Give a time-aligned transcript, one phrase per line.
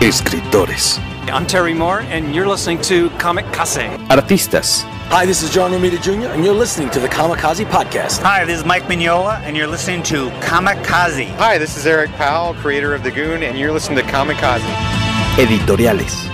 [0.00, 0.98] Escritores.
[1.32, 3.78] I'm Terry Moore, and you're listening to Comic Case.
[4.10, 4.82] Artistas.
[5.08, 8.20] Hi, this is John Romita Jr., and you're listening to the Kamikaze Podcast.
[8.20, 11.28] Hi, this is Mike Mignola, and you're listening to Kamikaze.
[11.36, 14.60] Hi, this is Eric Powell, creator of The Goon, and you're listening to Kamikaze.
[15.36, 16.33] Editoriales.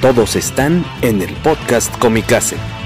[0.00, 2.79] Todos están en el podcast Comicase.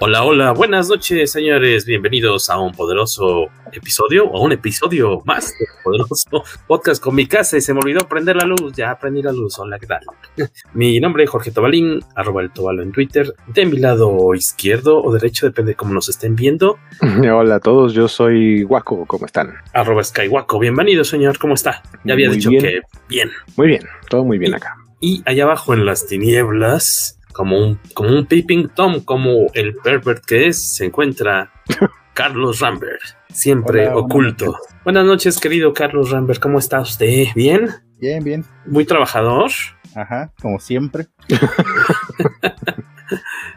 [0.00, 1.84] Hola, hola, buenas noches, señores.
[1.84, 7.56] Bienvenidos a un poderoso episodio, o un episodio más de poderoso podcast con mi casa.
[7.56, 8.72] Y se me olvidó prender la luz.
[8.76, 9.58] Ya prendí la luz.
[9.58, 10.00] Hola, ¿qué tal?
[10.72, 13.34] Mi nombre es Jorge Tobalín, arroba el Tobalo en Twitter.
[13.48, 16.78] De mi lado izquierdo o derecho, depende de cómo nos estén viendo.
[17.34, 19.04] Hola a todos, yo soy Guaco.
[19.04, 19.54] ¿Cómo están?
[19.72, 20.60] Arroba Skywaco.
[20.60, 21.38] Bienvenido, señor.
[21.38, 21.82] ¿Cómo está?
[22.04, 22.62] Ya había Muy dicho bien.
[22.62, 23.30] que bien.
[23.56, 24.76] Muy bien, todo muy bien acá.
[25.00, 30.24] Y allá abajo en las tinieblas, como un, como un peeping tom, como el pervert
[30.24, 31.52] que es, se encuentra
[32.12, 33.00] Carlos Rambert,
[33.32, 34.46] siempre Hola, buenas oculto.
[34.46, 34.76] noches.
[34.82, 37.26] Buenas noches, querido Carlos Rambert, ¿cómo está usted?
[37.36, 37.68] ¿Bien?
[38.00, 38.44] Bien, bien.
[38.66, 39.52] ¿Muy trabajador?
[39.94, 41.06] Ajá, como siempre.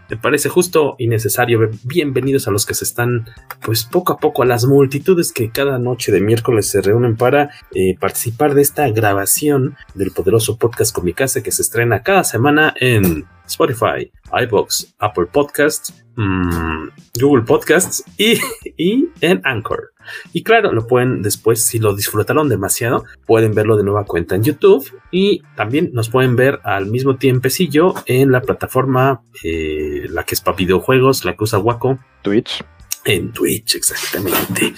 [0.09, 1.59] Me parece justo y necesario.
[1.83, 3.25] Bienvenidos a los que se están,
[3.63, 7.49] pues poco a poco, a las multitudes que cada noche de miércoles se reúnen para
[7.73, 13.25] eh, participar de esta grabación del poderoso podcast Comicase que se estrena cada semana en
[13.51, 14.11] Spotify,
[14.43, 16.87] iBox, Apple Podcasts, mm,
[17.19, 18.39] Google Podcasts y,
[19.21, 19.93] en Anchor.
[20.33, 24.43] Y claro, lo pueden después, si lo disfrutaron demasiado, pueden verlo de nueva cuenta en
[24.43, 30.35] YouTube y también nos pueden ver al mismo tiempecillo en la plataforma, eh, la que
[30.35, 31.99] es para videojuegos, la que usa Waco.
[32.23, 32.63] Twitch.
[33.05, 34.73] En Twitch, exactamente.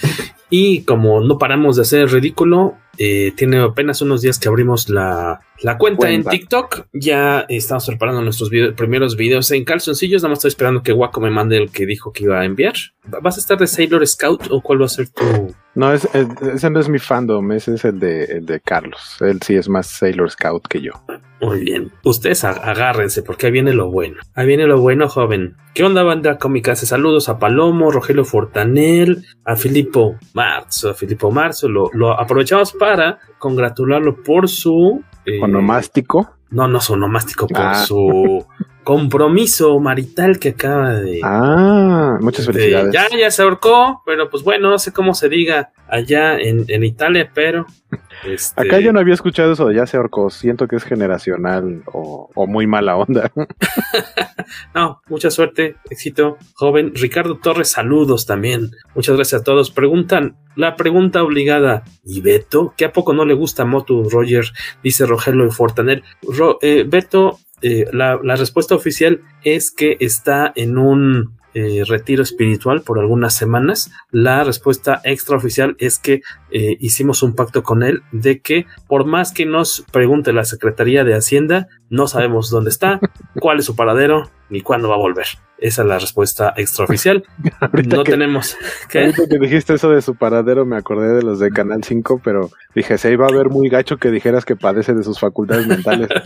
[0.50, 5.40] Y como no paramos de hacer ridículo, eh, tiene apenas unos días que abrimos la,
[5.62, 6.24] la cuenta, en.
[6.24, 6.86] TikTok.
[6.92, 10.22] Ya estamos preparando nuestros video- primeros videos en calzoncillos.
[10.22, 12.74] Nada más estoy esperando que Waco me mande el que dijo que iba a enviar.
[13.20, 16.28] ¿Vas a estar de Sailor Scout o cuál va a ser tu, No, es, es-
[16.54, 19.16] ese no es mi fandom, ese es el de, el de Carlos.
[19.20, 20.92] Él sí es más Sailor Scout que yo.
[21.40, 21.90] Muy bien.
[22.04, 24.16] Ustedes agárrense porque ahí viene lo bueno.
[24.34, 25.56] Ahí viene lo bueno, joven.
[25.74, 26.74] ¿Qué onda, banda cómica?
[26.76, 30.90] Saludos a Palomo, Rogelio Fortanel, a Filipo Marzo.
[30.90, 35.02] A Filipo Marzo lo, lo aprovechamos para congratularlo por su...
[35.26, 36.30] eh, Onomástico.
[36.50, 37.74] No, no su onomástico, por Ah.
[37.74, 38.46] su
[38.84, 41.20] compromiso marital que acaba de...
[41.24, 42.92] Ah, muchas de- felicidades.
[42.92, 46.84] ya, ya se ahorcó, pero pues bueno, no sé cómo se diga allá en, en
[46.84, 47.66] Italia, pero...
[48.24, 50.30] este, Acá yo no había escuchado eso de ya se ahorcó.
[50.30, 53.30] Siento que es generacional o, o muy mala onda.
[54.74, 56.92] No, mucha suerte, éxito, joven.
[56.94, 58.70] Ricardo Torres, saludos también.
[58.94, 59.70] Muchas gracias a todos.
[59.70, 61.84] Preguntan la pregunta obligada.
[62.04, 62.74] ¿Y Beto?
[62.76, 64.44] ¿Qué a poco no le gusta Motu Roger?
[64.82, 66.02] Dice Rogelio Fortanel.
[66.22, 72.82] Ro- eh, Beto, eh, la, respuesta oficial es que está en un eh, retiro espiritual
[72.82, 73.90] por algunas semanas.
[74.10, 76.20] La respuesta extraoficial es que
[76.50, 81.04] eh, hicimos un pacto con él de que por más que nos pregunte la Secretaría
[81.04, 83.00] de Hacienda, no sabemos dónde está,
[83.40, 85.26] cuál es su paradero, ni cuándo va a volver.
[85.58, 87.24] Esa es la respuesta extraoficial.
[87.60, 88.56] Ahorita no que- tenemos.
[88.90, 89.00] ¿Qué?
[89.04, 92.50] Ahorita que dijiste eso de su paradero, me acordé de los de Canal 5, pero
[92.74, 96.08] dije, se iba a ver muy gacho que dijeras que padece de sus facultades mentales.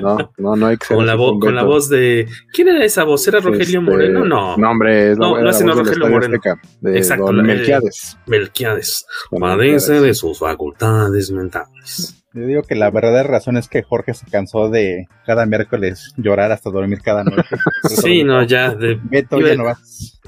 [0.00, 2.28] No, no, no hay que ser Con la, con la voz de.
[2.52, 3.26] ¿Quién era esa voz?
[3.28, 4.24] ¿Era Rogelio Este, Moreno?
[4.24, 4.56] No.
[4.56, 6.36] No, hombre, es la, No, no, es del Rogelio Moreno.
[6.36, 8.18] Azteca, de Exacto, don la- Melquiades.
[8.26, 9.06] Melquiades.
[9.30, 12.23] Padece de sus facultades mentales.
[12.34, 16.50] Yo digo que la verdadera razón es que Jorge se cansó de cada miércoles llorar
[16.50, 17.42] hasta dormir cada noche.
[17.84, 18.74] Sí, no, ya.
[18.74, 19.78] De, Beto ya no va.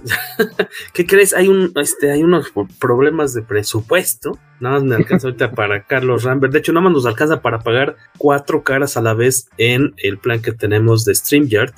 [0.93, 1.35] ¿Qué crees?
[1.35, 4.38] Hay un, este, hay unos problemas de presupuesto.
[4.61, 6.53] Nada más me alcanza ahorita para Carlos Rambert.
[6.53, 10.19] De hecho, nada más nos alcanza para pagar cuatro caras a la vez en el
[10.19, 11.75] plan que tenemos de StreamYard.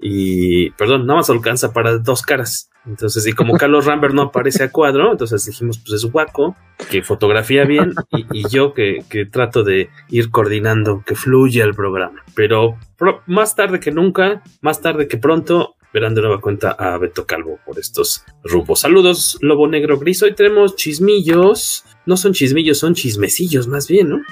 [0.00, 2.70] Y, perdón, nada más alcanza para dos caras.
[2.86, 6.56] Entonces, y como Carlos Rambert no aparece a cuadro, entonces dijimos, pues es guaco,
[6.90, 11.74] que fotografía bien, y, y yo que, que, trato de ir coordinando, que fluya el
[11.74, 12.24] programa.
[12.34, 16.96] Pero pro, más tarde que nunca, más tarde que pronto, verán de nueva cuenta a
[16.98, 18.80] Beto Calvo por estos rubos.
[18.80, 20.22] Saludos, Lobo Negro Gris.
[20.22, 21.84] Hoy tenemos chismillos.
[22.06, 24.22] No son chismillos, son chismecillos más bien, ¿no?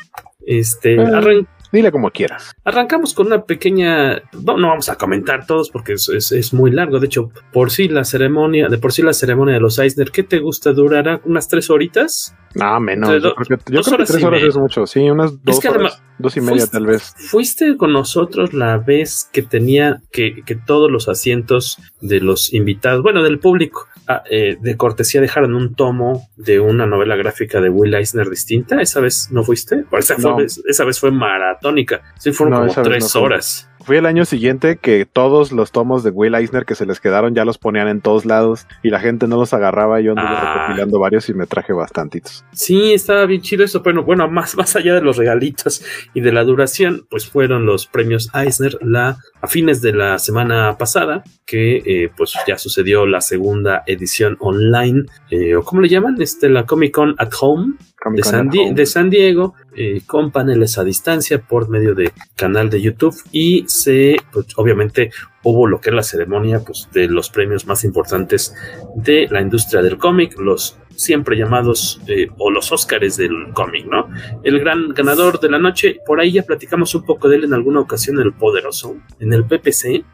[0.46, 2.52] Este, eh, arran Dile como quieras.
[2.64, 4.22] Arrancamos con una pequeña.
[4.32, 6.98] No, no vamos a comentar todos porque es, es, es, muy largo.
[6.98, 10.22] De hecho, por sí la ceremonia, de por sí la ceremonia de los Eisner, ¿qué
[10.22, 10.72] te gusta?
[10.72, 12.34] ¿Durará unas tres horitas?
[12.54, 13.08] No, menos.
[13.22, 14.86] yo creo que, yo creo que tres horas es mucho.
[14.86, 17.14] Sí, unas dos, es que horas, además, dos y media fuiste, tal vez.
[17.16, 23.02] Fuiste con nosotros la vez que tenía que, que todos los asientos de los invitados,
[23.02, 27.68] bueno, del público, ah, eh, de cortesía dejaron un tomo de una novela gráfica de
[27.68, 28.80] Will Eisner distinta.
[28.80, 29.84] ¿Esa vez no fuiste?
[29.92, 30.34] Esa, no.
[30.34, 32.02] fue, esa vez fue maratónica.
[32.18, 33.69] Sí, fueron no, como tres no horas.
[33.90, 37.34] Fui el año siguiente que todos los tomos de Will Eisner que se les quedaron
[37.34, 40.00] ya los ponían en todos lados y la gente no los agarraba.
[40.00, 40.54] Yo anduve ah.
[40.54, 42.44] recopilando varios y me traje bastantitos.
[42.52, 43.82] Sí, estaba bien chido eso.
[43.82, 45.82] Bueno, bueno, más, más allá de los regalitos
[46.14, 50.78] y de la duración, pues fueron los premios Eisner la, a fines de la semana
[50.78, 56.14] pasada, que eh, pues ya sucedió la segunda edición online, eh, o cómo le llaman,
[56.22, 57.74] este, la Comic Con at Home.
[58.12, 62.80] De San, de San, Diego, eh, con paneles a distancia por medio de canal de
[62.80, 65.10] YouTube y se, pues, obviamente,
[65.42, 68.54] hubo lo que es la ceremonia pues, de los premios más importantes
[68.94, 74.08] de la industria del cómic, los siempre llamados eh, o los Óscares del cómic, ¿no?
[74.42, 77.54] El gran ganador de la noche, por ahí ya platicamos un poco de él en
[77.54, 80.04] alguna ocasión en el Poderoso, en el PPC,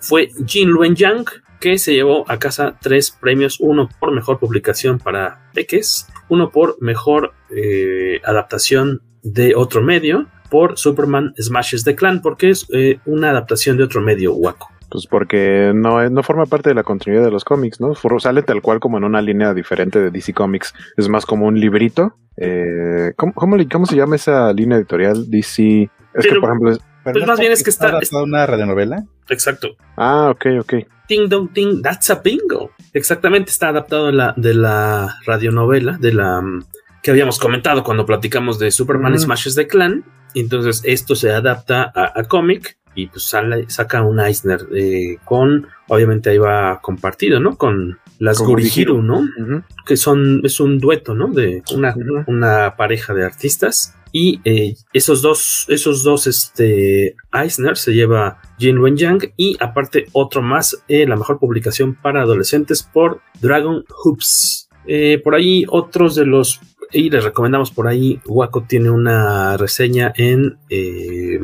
[0.00, 1.26] fue Jin Luen Yang,
[1.60, 6.76] que se llevó a casa tres premios, uno por mejor publicación para peques, uno por
[6.80, 13.30] mejor eh, adaptación de otro medio, por Superman Smashes the Clan, porque es eh, una
[13.30, 14.68] adaptación de otro medio, Waco.
[14.88, 17.94] Pues porque no, no forma parte de la continuidad de los cómics, ¿no?
[18.20, 20.72] Sale tal cual como en una línea diferente de DC Comics.
[20.96, 22.14] Es más como un librito.
[22.36, 25.28] Eh, ¿cómo, cómo, cómo, se llama esa línea editorial?
[25.28, 25.82] DC.
[25.82, 26.78] Es Pero, que, por ejemplo.
[27.06, 27.98] Es, pues más bien es que está.
[27.98, 29.04] ¿Está una radionovela?
[29.28, 29.76] Exacto.
[29.96, 30.74] Ah, ok, ok.
[31.08, 32.72] Ting dong ting, that's a bingo.
[32.92, 36.42] Exactamente, está adaptado de la, de la radionovela, de la
[37.02, 39.18] que habíamos comentado cuando platicamos de Superman mm.
[39.18, 40.04] Smashes the Clan.
[40.34, 45.68] Entonces, esto se adapta a, a cómic y pues sale, saca un Eisner eh, con,
[45.86, 47.56] obviamente ahí va compartido, ¿no?
[47.56, 49.18] Con las Gurihiru, ¿no?
[49.20, 49.64] Uh -huh.
[49.86, 51.28] Que son, es un dueto, ¿no?
[51.28, 52.24] De una, uh -huh.
[52.26, 53.94] una pareja de artistas.
[54.18, 60.06] Y eh, esos dos, esos dos, este, Eisner se lleva Jin Wen Yang y aparte
[60.12, 64.70] otro más, eh, la mejor publicación para adolescentes por Dragon Hoops.
[64.86, 66.60] Eh, por ahí otros de los,
[66.92, 71.38] y les recomendamos por ahí, Waco tiene una reseña en, eh,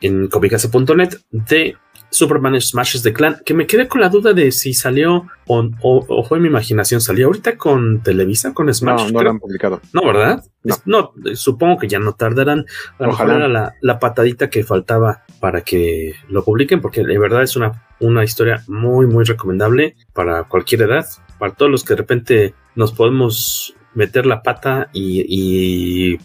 [0.00, 1.76] en comicase.net de
[2.10, 6.06] Superman Smashes the Clan, que me quedé con la duda de si salió o, o,
[6.08, 7.00] o, fue mi imaginación.
[7.00, 9.06] ¿Salió ahorita con Televisa, con Smash?
[9.06, 9.80] No, no lo han publicado.
[9.92, 10.44] No, ¿verdad?
[10.64, 10.74] No.
[10.74, 12.66] Es, no supongo que ya no tardarán.
[12.98, 17.18] A lo mejor era la, la, patadita que faltaba para que lo publiquen, porque de
[17.18, 21.06] verdad es una, una historia muy, muy recomendable para cualquier edad.
[21.38, 26.18] Para todos los que de repente nos podemos meter la pata y, y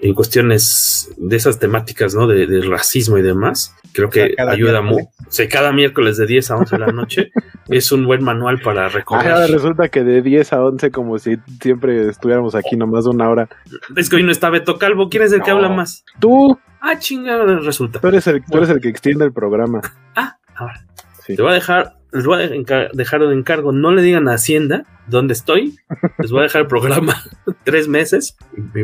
[0.00, 2.26] en cuestiones de esas temáticas, ¿no?
[2.26, 3.74] De, de racismo y demás.
[3.92, 5.08] Creo que ayuda mucho.
[5.26, 7.32] O sea, cada miércoles de 10 a 11 de la noche
[7.68, 9.32] es un buen manual para recorrer.
[9.32, 13.48] Ah, resulta que de 10 a 11 como si siempre estuviéramos aquí nomás una hora.
[13.96, 15.08] Es que hoy no está Beto Calvo.
[15.08, 15.44] ¿Quién es el no.
[15.44, 16.04] que habla más?
[16.20, 16.58] Tú.
[16.80, 18.00] Ah, chingada, resulta.
[18.00, 19.80] Tú eres el, tú eres el que extiende el programa.
[20.14, 20.86] Ah, ahora.
[21.26, 21.34] Sí.
[21.34, 22.48] Te voy a dejar les voy a
[22.92, 25.76] dejar un encargo, no le digan a Hacienda dónde estoy,
[26.18, 27.22] les voy a dejar el programa
[27.64, 28.36] tres meses,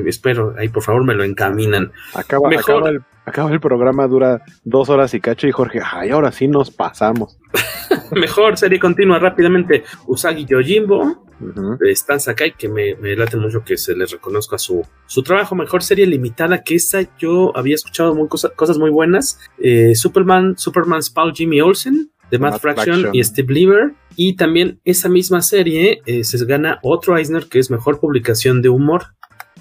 [0.07, 1.93] espero, ahí por favor me lo encaminan.
[2.15, 6.11] Acaba, Mejor, acaba, el, acaba el programa, dura dos horas y cacho y Jorge, ay,
[6.11, 7.39] ahora sí nos pasamos.
[8.13, 11.91] Mejor serie continua rápidamente, Usagi Yojimbo, uh -huh.
[11.91, 15.83] Stan Sakai, que me, me, late mucho que se les reconozca su, su trabajo, mejor
[15.83, 21.11] serie limitada, que esa yo había escuchado muy cosa, cosas muy buenas, eh, Superman, Superman's
[21.11, 23.95] Paul Jimmy Olsen, de Matt, Matt Fraction, Fraction, y Steve Lieber.
[24.17, 28.69] Y también esa misma serie eh, se gana otro Eisner que es mejor publicación de
[28.69, 29.15] humor.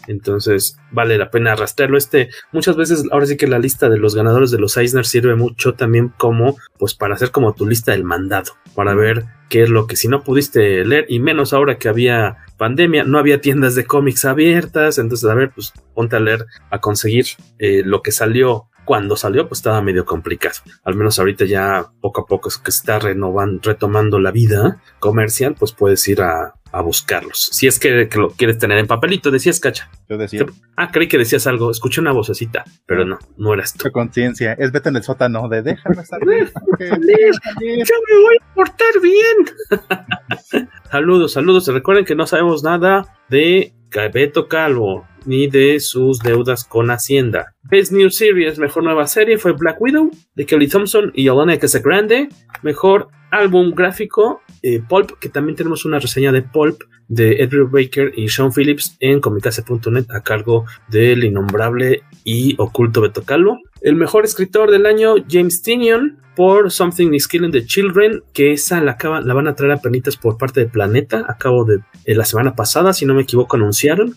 [0.08, 1.98] Entonces vale la pena arrastrarlo.
[1.98, 5.36] Este, muchas veces, ahora sí que la lista de los ganadores de los Eisner sirve
[5.36, 9.70] mucho también como, pues para hacer como tu lista del mandado, para ver qué es
[9.70, 13.76] lo que si no pudiste leer, y menos ahora que había pandemia, no había tiendas
[13.76, 17.26] de cómics abiertas, entonces a ver, pues ponte a leer, a conseguir
[17.60, 20.56] eh, lo que salió cuando salió pues estaba medio complicado.
[20.84, 25.56] Al menos ahorita ya poco a poco es que está renovando, retomando la vida comercial,
[25.58, 27.50] pues puedes ir a, a buscarlos.
[27.52, 29.90] Si es que, que, lo quieres tener en papelito, decías, Cacha.
[30.10, 30.46] Yo decía.
[30.76, 31.70] Ah, creí que decías algo.
[31.70, 33.92] Escuché una vocecita, pero no, no eras tú.
[33.92, 34.54] conciencia.
[34.54, 36.52] Es vete en el sótano de déjame salir.
[36.80, 40.68] Yo me voy a portar bien.
[40.92, 41.68] saludos, saludos.
[41.68, 43.74] Recuerden que no sabemos nada de
[44.12, 47.54] Beto Calvo ni de sus deudas con Hacienda.
[47.64, 52.30] Best New Series, mejor nueva serie fue Black Widow de Kelly Thompson y Alana Casagrande.
[52.62, 58.14] Mejor álbum gráfico, eh, Pulp, que también tenemos una reseña de Pulp de Edward Baker
[58.16, 63.60] y Sean Phillips en comicase.net a cargo del innombrable y oculto Beto Calvo.
[63.82, 68.82] El mejor escritor del año, James Tinion, por Something is Killing the Children, que esa
[68.82, 72.56] la, van a traer a pernitas por parte de Planeta, a cabo de la semana
[72.56, 74.16] pasada, si no me equivoco, anunciaron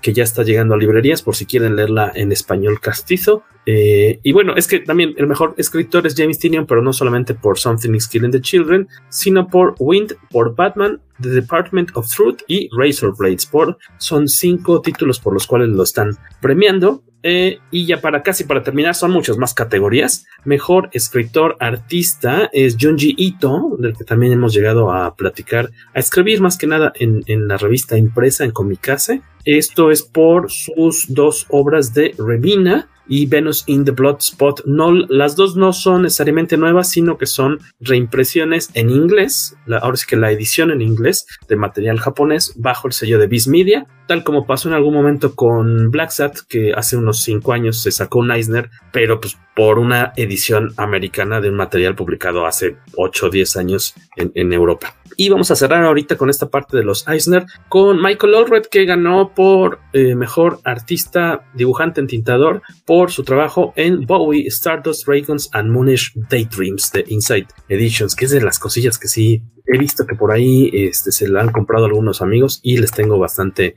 [0.00, 3.42] que ya está llegando a librerías por si quieren leerla en español castizo.
[3.66, 7.34] Eh, y bueno, es que también el mejor escritor es James Tinion, pero no solamente
[7.34, 12.42] por Something is Killing the Children, sino por Wind, por Batman, The Department of Truth
[12.46, 13.50] y Razor Blades.
[13.98, 16.10] Son cinco títulos por los cuales lo están
[16.40, 17.02] premiando.
[17.28, 20.26] Eh, y ya para casi para terminar, son muchas más categorías.
[20.44, 26.40] Mejor escritor artista es Junji Ito, del que también hemos llegado a platicar, a escribir
[26.40, 29.22] más que nada en, en la revista impresa en Comicase.
[29.44, 34.62] Esto es por sus dos obras de Revina y Venus in the Blood Spot.
[34.64, 39.56] No, las dos no son necesariamente nuevas, sino que son reimpresiones en inglés.
[39.66, 43.26] La, ahora es que la edición en inglés de material japonés bajo el sello de
[43.26, 47.52] Viz Media, tal como pasó en algún momento con Black Sat, que hace unos 5
[47.52, 52.46] años se sacó un Eisner, pero pues por una edición americana de un material publicado
[52.46, 54.94] hace 8 o 10 años en, en Europa.
[55.16, 58.84] Y vamos a cerrar ahorita con esta parte de los Eisner con Michael Allred, que
[58.84, 65.70] ganó por eh, mejor artista dibujante entintador por su trabajo en Bowie, Stardust, Dragons and
[65.70, 70.14] Moonish Daydreams de Inside Editions, que es de las cosillas que sí he visto que
[70.14, 73.74] por ahí este, se la han comprado algunos amigos y les tengo bastante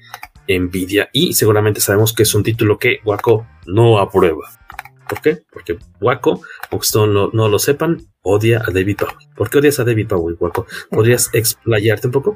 [0.48, 1.10] envidia.
[1.14, 4.50] Y seguramente sabemos que es un título que Waco no aprueba.
[5.08, 5.40] ¿Por qué?
[5.52, 9.28] Porque Waco, aunque no, no, lo sepan, odia a David Bowie.
[9.36, 10.68] ¿Por qué odias a David Bowie, Waco?
[10.92, 12.36] ¿Podrías explayarte un poco?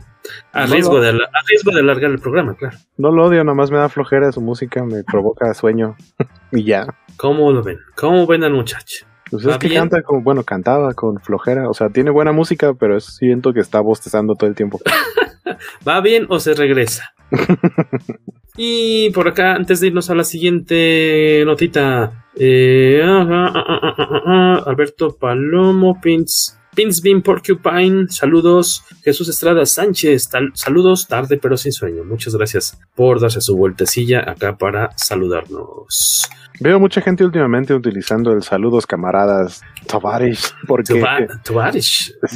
[0.54, 2.76] A, No riesgo lo- de, a riesgo de alargar el programa, claro.
[2.98, 5.96] No lo odio, nomás me da flojera su música, me provoca sueño.
[6.52, 6.88] y ya.
[7.18, 7.78] ¿Cómo lo ven?
[7.96, 9.06] ¿Cómo ven al muchacho?
[9.38, 9.82] Pues ¿Va es que bien?
[9.82, 11.70] canta como, bueno, cantaba con flojera.
[11.70, 14.80] O sea, tiene buena música, pero es- siento que está bostezando todo el tiempo.
[15.88, 17.14] ¿Va bien o se regresa?
[18.58, 25.16] y por acá, antes de irnos a la siguiente notita, eh, ah, ah, ah, Alberto
[25.20, 32.04] Palomo, Pins, Pins Bean Porcupine, saludos, Jesús Estrada Sánchez, saludos, tarde pero sin sueño.
[32.04, 36.30] Muchas gracias por darse su vueltecilla acá para saludarnos.
[36.60, 41.28] Veo mucha gente últimamente utilizando el saludos camaradas Tovarish, porque el-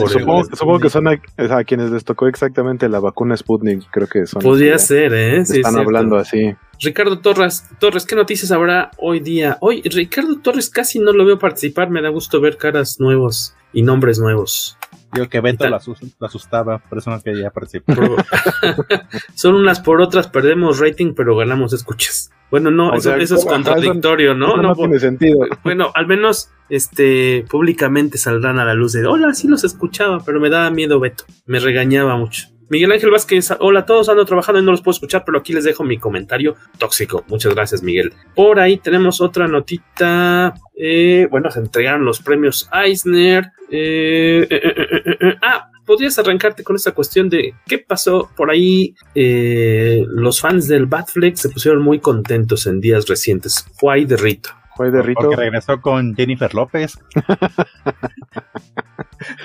[0.09, 4.25] supongo, supongo que son a, a quienes les tocó exactamente la vacuna Sputnik, creo que
[4.27, 4.41] son.
[4.41, 5.45] Podría los que ser, ¿eh?
[5.45, 6.55] Sí, están hablando así.
[6.79, 9.57] Ricardo Torres, Torres, ¿qué noticias habrá hoy día?
[9.61, 13.81] Hoy Ricardo Torres casi no lo veo participar, me da gusto ver caras nuevos y
[13.81, 14.77] nombres nuevos.
[15.13, 15.79] Digo que Beto la
[16.21, 17.97] asustaba, por eso no quería participar.
[19.35, 22.29] Son unas por otras, perdemos rating, pero ganamos escuchas.
[22.49, 23.45] Bueno, no, eso, sea, eso es.
[23.45, 24.47] Ajá, contradictorio, eso- ¿no?
[24.47, 25.39] eso No, no tiene sentido.
[25.63, 30.39] Bueno, al menos este públicamente saldrán a la luz de hola, sí los escuchaba, pero
[30.39, 32.47] me daba miedo Beto, me regañaba mucho.
[32.69, 35.53] Miguel Ángel Vázquez, hola a todos, ando trabajando y no los puedo escuchar, pero aquí
[35.53, 37.24] les dejo mi comentario tóxico.
[37.27, 38.13] Muchas gracias, Miguel.
[38.36, 40.53] Por ahí tenemos otra notita.
[40.75, 43.51] Eh, bueno, se entregaron los premios Eisner.
[43.71, 45.36] Eh, eh, eh.
[45.41, 48.95] Ah, podrías arrancarte con esta cuestión de qué pasó por ahí.
[49.15, 53.65] Los fans del Batfleck se pusieron muy contentos en días recientes.
[53.79, 54.50] Fue ahí de rito.
[54.77, 55.22] Fue de rito.
[55.22, 57.00] Porque regresó con Jennifer López.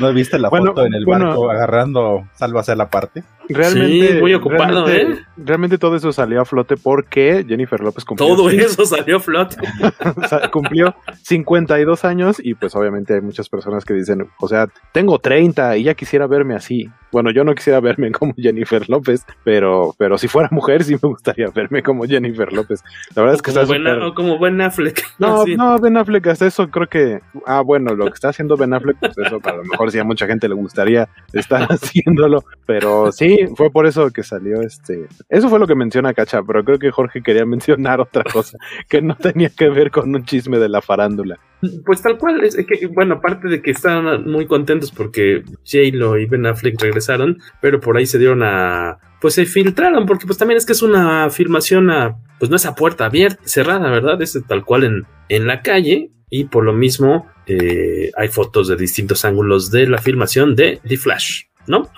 [0.00, 1.28] ¿No viste la Bueno, foto en el bueno.
[1.28, 3.24] barco agarrando salvo hacia la parte?
[3.48, 5.24] Realmente, Sí, muy ocupado, realmente, ¿eh?
[5.38, 9.56] realmente todo eso salió a flote porque Jennifer López cumplió, Todo eso salió a flote.
[10.16, 14.66] o sea, cumplió 52 años y pues obviamente hay muchas personas que dicen, o sea,
[14.92, 16.88] tengo 30 y ya quisiera verme así.
[17.12, 21.08] Bueno, yo no quisiera verme como Jennifer López, pero, pero si fuera mujer sí me
[21.08, 22.82] gustaría verme como Jennifer López.
[23.14, 25.02] La verdad es que está buena, o como buen Affleck.
[25.18, 25.56] No, Así.
[25.56, 27.20] no, Ben Affleck, hasta eso creo que.
[27.46, 30.04] Ah, bueno, lo que está haciendo Ben Affleck, pues eso a lo mejor sí a
[30.04, 32.44] mucha gente le gustaría estar haciéndolo.
[32.66, 35.06] Pero sí, fue por eso que salió este.
[35.28, 39.02] Eso fue lo que menciona Cacha, pero creo que Jorge quería mencionar otra cosa que
[39.02, 41.38] no tenía que ver con un chisme de la farándula.
[41.86, 46.26] Pues tal cual, es que, bueno, aparte de que estaban muy contentos porque J-Lo y
[46.26, 48.98] Ben Affleck regresaron, pero por ahí se dieron a.
[49.20, 52.66] Pues se filtraron, porque pues también es que es una filmación a, pues no es
[52.66, 54.20] a puerta abierta, cerrada, ¿verdad?
[54.20, 58.76] Es tal cual en, en la calle y por lo mismo eh, hay fotos de
[58.76, 61.90] distintos ángulos de la filmación de The Flash, ¿no?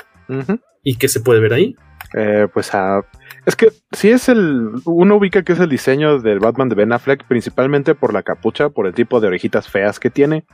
[0.82, 1.76] ¿Y qué se puede ver ahí?
[2.14, 2.70] Eh, pues
[3.46, 4.70] es que si es el.
[4.84, 8.70] Uno ubica que es el diseño del Batman de Ben Affleck, principalmente por la capucha,
[8.70, 10.44] por el tipo de orejitas feas que tiene.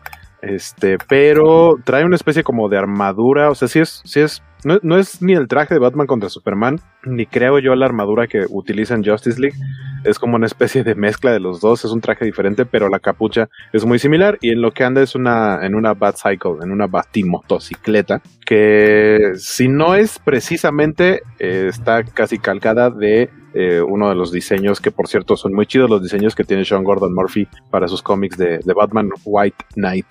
[0.43, 3.51] Este, pero trae una especie como de armadura.
[3.51, 7.26] O sea, si es, es no, es ni el traje de Batman contra Superman, ni
[7.26, 9.57] creo yo la armadura que utiliza en Justice League.
[10.05, 11.85] Es como una especie de mezcla de los dos.
[11.85, 14.38] Es un traje diferente, pero la capucha es muy similar.
[14.40, 19.69] Y en lo que anda es una, en una Batcycle, en una Batimotocicleta, que si
[19.69, 25.09] no es precisamente, eh, está casi calcada de eh, uno de los diseños que por
[25.09, 28.59] cierto son muy chidos los diseños que tiene Sean Gordon Murphy para sus cómics de,
[28.59, 30.07] de Batman White Knight.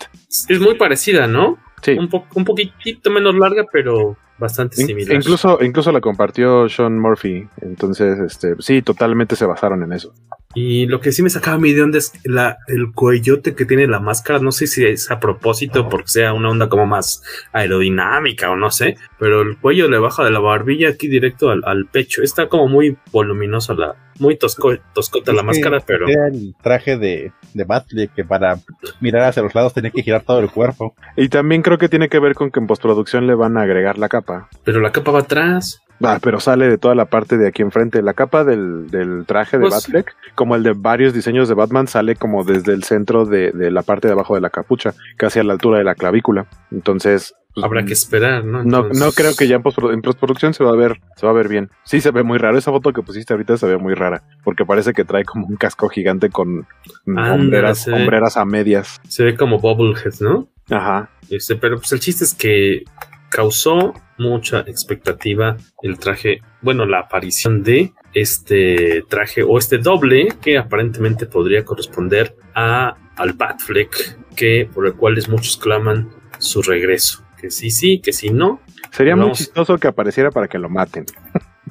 [0.50, 1.58] Es muy parecida, ¿no?
[1.82, 1.91] Sí.
[1.94, 5.15] Un, un poquitito menos larga, pero bastante similar.
[5.15, 7.48] Incluso, incluso la compartió Sean Murphy.
[7.62, 10.13] Entonces, este, sí, totalmente se basaron en eso.
[10.56, 13.86] Y lo que sí me sacaba mi de onda es la, el cuellote que tiene
[13.86, 14.39] la máscara.
[14.39, 18.72] No sé si es a propósito porque sea una onda como más aerodinámica o no
[18.72, 18.98] sé.
[19.20, 22.24] Pero el cuello le baja de la barbilla aquí directo al, al pecho.
[22.24, 26.08] Está como muy voluminosa la, muy tosco, toscota la máscara, pero.
[26.08, 28.58] el traje de, de que para
[29.00, 30.96] mirar hacia los lados tenía que girar todo el cuerpo.
[31.15, 33.98] Y también creo que tiene que ver con que en postproducción le van a agregar
[33.98, 34.50] la capa.
[34.63, 35.82] Pero la capa va atrás.
[36.01, 38.01] Ah, pero sale de toda la parte de aquí enfrente.
[38.01, 41.88] La capa del, del traje de pues, Batfleck, como el de varios diseños de Batman,
[41.88, 45.39] sale como desde el centro de, de, la parte de abajo de la capucha, casi
[45.39, 46.48] a la altura de la clavícula.
[46.72, 48.63] Entonces, pues, Habrá que esperar, ¿no?
[48.63, 51.48] No, no creo que ya en, postproducción se va a ver, se va a ver
[51.48, 51.70] bien.
[51.84, 52.58] Sí se ve muy raro.
[52.58, 54.24] Esa foto que pusiste ahorita se ve muy rara.
[54.44, 56.68] Porque parece que trae como un casco gigante con
[57.08, 59.01] hombreras, hombreras a medias.
[59.08, 60.48] Se ve como Bubblehead, ¿no?
[60.70, 61.10] Ajá.
[61.29, 62.84] Este, pero pues el chiste es que
[63.30, 70.58] causó mucha expectativa el traje, bueno, la aparición de este traje o este doble que
[70.58, 77.50] aparentemente podría corresponder a al Batfleck, que por el cual muchos claman su regreso que
[77.50, 78.62] sí, sí, que sí, no.
[78.92, 81.06] Sería muy chistoso que apareciera para que lo maten.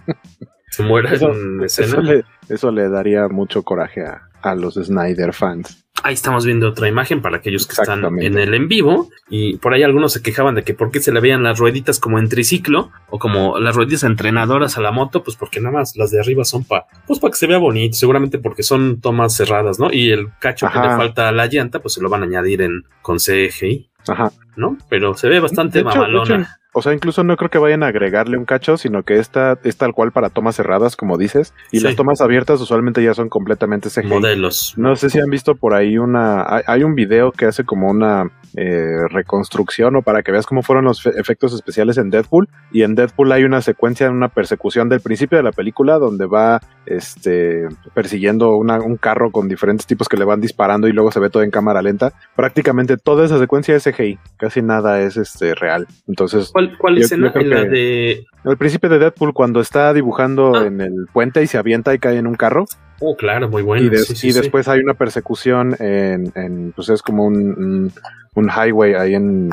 [0.71, 2.25] Se muera en escena.
[2.49, 5.87] Eso le, daría mucho coraje a, los Snyder fans.
[6.03, 9.11] Ahí estamos viendo otra imagen para aquellos que están en el en vivo.
[9.29, 11.99] Y por ahí algunos se quejaban de que por qué se le veían las rueditas
[11.99, 15.97] como en triciclo o como las rueditas entrenadoras a la moto, pues porque nada más
[15.97, 19.35] las de arriba son para pues para que se vea bonito, seguramente porque son tomas
[19.37, 19.93] cerradas, ¿no?
[19.93, 22.63] Y el cacho que le falta a la llanta, pues se lo van a añadir
[22.63, 23.89] en con CGI.
[24.07, 24.33] Ajá.
[24.57, 24.79] ¿No?
[24.89, 26.59] Pero se ve bastante mamalona.
[26.79, 29.77] O sea, incluso no creo que vayan a agregarle un cacho, sino que esta es
[29.77, 31.53] tal cual para tomas cerradas, como dices.
[31.73, 34.07] Y las tomas abiertas usualmente ya son completamente CGI.
[34.07, 34.75] Modelos.
[34.77, 36.47] No sé si han visto por ahí una.
[36.67, 40.85] Hay, un video que hace como una eh, reconstrucción o para que veas cómo fueron
[40.85, 42.49] los efectos especiales en Deadpool.
[42.71, 46.27] Y en Deadpool hay una secuencia, en una persecución del principio de la película donde
[46.27, 51.21] va este, persiguiendo un carro con diferentes tipos que le van disparando y luego se
[51.21, 52.13] ve todo en cámara lenta.
[52.37, 55.87] Prácticamente toda esa secuencia es CGI, casi nada es este, real.
[56.07, 57.33] Entonces, ¿cuál, cuál escena?
[57.35, 58.27] la de...
[58.45, 60.67] Al principio de Deadpool, cuando está dibujando ah.
[60.67, 62.67] en el puente y se avienta y cae en un carro.
[63.01, 63.87] Oh, claro, muy bueno.
[63.87, 67.93] Y, después hay una persecución en, pues es como un,
[68.37, 69.51] highway ahí en,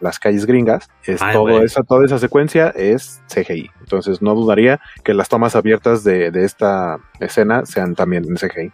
[0.00, 0.88] las calles gringas.
[1.04, 3.70] Es todo esa, toda esa secuencia es CGI.
[3.80, 8.72] Entonces no dudaría que las tomas abiertas de, esta escena sean también en CGI.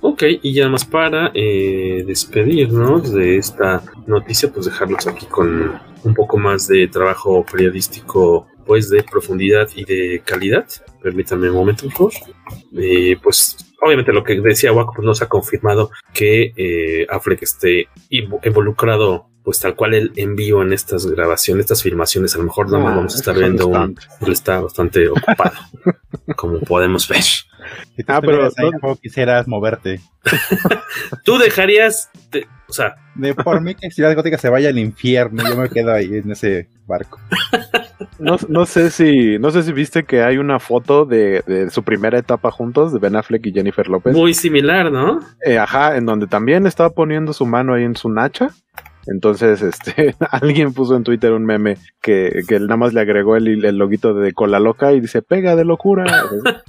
[0.00, 6.14] Ok, y ya más para eh, despedirnos de esta noticia, pues dejarlos aquí con un
[6.14, 10.66] poco más de trabajo periodístico, pues de profundidad y de calidad.
[11.02, 12.12] Permítanme un momento, por favor.
[12.76, 17.88] Eh, pues obviamente lo que decía Waco pues nos ha confirmado que eh, Affleck esté
[18.10, 22.86] involucrado pues tal cual el envío en estas grabaciones, estas filmaciones, a lo mejor no
[22.86, 25.56] ah, vamos a estar viendo un, él está bastante ocupado,
[26.36, 27.24] como podemos ver.
[28.08, 28.50] ah, pero
[28.82, 30.02] no, quisieras moverte.
[31.24, 32.10] Tú dejarías,
[32.68, 35.94] o sea, de por mí que Ciudad Gótica se vaya al infierno, yo me quedo
[35.94, 37.18] ahí en ese barco.
[38.18, 41.84] No, no, sé si no sé si viste que hay una foto de, de, su
[41.84, 44.14] primera etapa juntos de Ben Affleck y Jennifer López.
[44.14, 45.20] Muy similar, ¿no?
[45.42, 48.50] Eh, ajá, en donde también estaba poniendo su mano ahí en su nacha.
[49.12, 53.64] Entonces, este, alguien puso en Twitter un meme que, que nada más le agregó el,
[53.64, 56.04] el loguito de cola loca y dice pega de locura.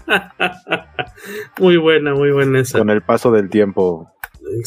[1.60, 2.80] muy buena, muy buena esa.
[2.80, 4.12] Con el paso del tiempo.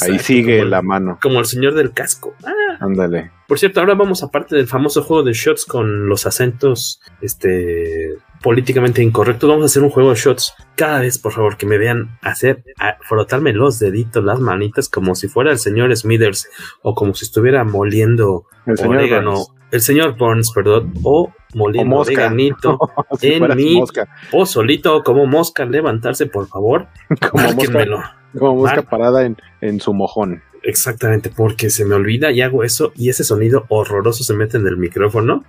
[0.00, 1.18] Ahí sigue la mano.
[1.20, 2.34] Como el señor del casco.
[2.44, 2.78] Ah.
[2.80, 3.30] Ándale.
[3.46, 9.02] Por cierto, ahora vamos aparte del famoso juego de shots con los acentos este políticamente
[9.02, 9.48] incorrectos.
[9.48, 10.54] Vamos a hacer un juego de shots.
[10.74, 12.64] Cada vez, por favor, que me vean hacer,
[13.02, 16.48] frotarme los deditos, las manitas, como si fuera el señor Smithers
[16.82, 19.46] o como si estuviera moliendo el orégano.
[19.72, 22.12] El señor Burns, perdón, o moliendo mosca.
[22.12, 22.78] oreganito
[23.18, 24.06] Si en mi mosca.
[24.30, 26.86] pozolito como mosca levantarse, por favor.
[27.30, 30.42] Como mosca, como parada en, en su mojón.
[30.62, 34.66] Exactamente, porque se me olvida y hago eso y ese sonido horroroso se mete en
[34.66, 35.44] el micrófono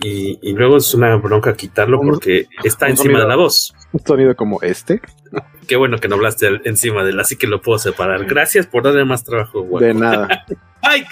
[0.00, 3.74] y, y luego es una bronca quitarlo porque está encima sonido- de la voz.
[3.92, 5.00] Un sonido como este.
[5.68, 8.24] Qué bueno que no hablaste encima de él, así que lo puedo separar.
[8.24, 9.84] Gracias por darle más trabajo, güey.
[9.86, 10.44] De nada.
[10.82, 11.04] ¡Ay!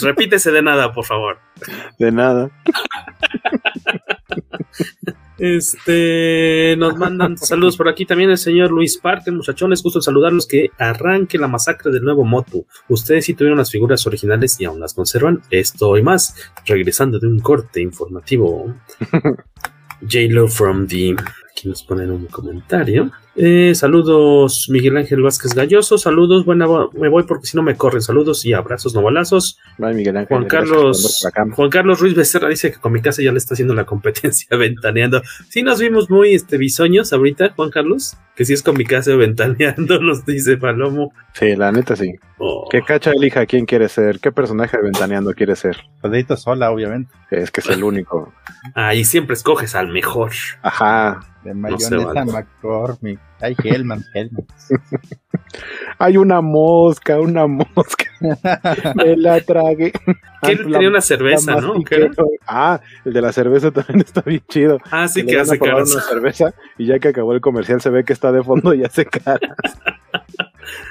[0.00, 1.38] Repítese de nada, por favor.
[1.98, 2.50] De nada.
[5.38, 10.46] Este, nos mandan saludos por aquí también el señor Luis Parker, muchachones, gusto en saludarlos,
[10.46, 12.64] que arranque la masacre del nuevo Motu.
[12.88, 15.42] Ustedes sí tuvieron las figuras originales y aún las conservan.
[15.50, 18.72] Esto y más, regresando de un corte informativo.
[20.02, 21.16] J-Lo from the...
[21.62, 23.12] Aquí nos ponen un comentario.
[23.36, 28.02] Eh, saludos Miguel Ángel Vázquez Galloso, saludos, buena, me voy porque si no me corren,
[28.02, 29.60] saludos y abrazos, no balazos.
[29.78, 30.38] Bye, Miguel Ángel.
[30.38, 31.24] Juan Carlos.
[31.54, 34.48] Juan Carlos Ruiz Becerra dice que con mi casa ya le está haciendo la competencia
[34.56, 35.22] ventaneando.
[35.50, 39.14] Sí nos vimos muy este bisoños ahorita, Juan Carlos, que si es con mi casa
[39.16, 41.12] ventaneando, nos dice Palomo.
[41.34, 42.12] Sí, la neta sí.
[42.38, 45.76] Oh, Que Cacha elija quién quiere ser, qué personaje de Ventaneando quiere ser.
[46.02, 47.14] Pedrito sola, obviamente.
[47.30, 48.34] Es que es el único.
[48.74, 50.32] Ahí siempre escoges al mejor.
[50.60, 51.20] Ajá.
[51.44, 52.32] De No mayonesa vale.
[52.32, 53.18] McCormick.
[53.40, 54.46] Ay, Hellman, Hellman.
[55.98, 58.04] Hay una mosca, una mosca.
[58.94, 59.90] Me la tragué.
[60.42, 61.74] Que La- tenía una cerveza, ¿no?
[62.46, 64.78] Ah, el de la cerveza también está bien chido.
[64.90, 65.92] Ah, sí que hace caras.
[65.92, 68.84] una cerveza y ya que acabó el comercial se ve que está de fondo y
[68.84, 69.40] hace caras.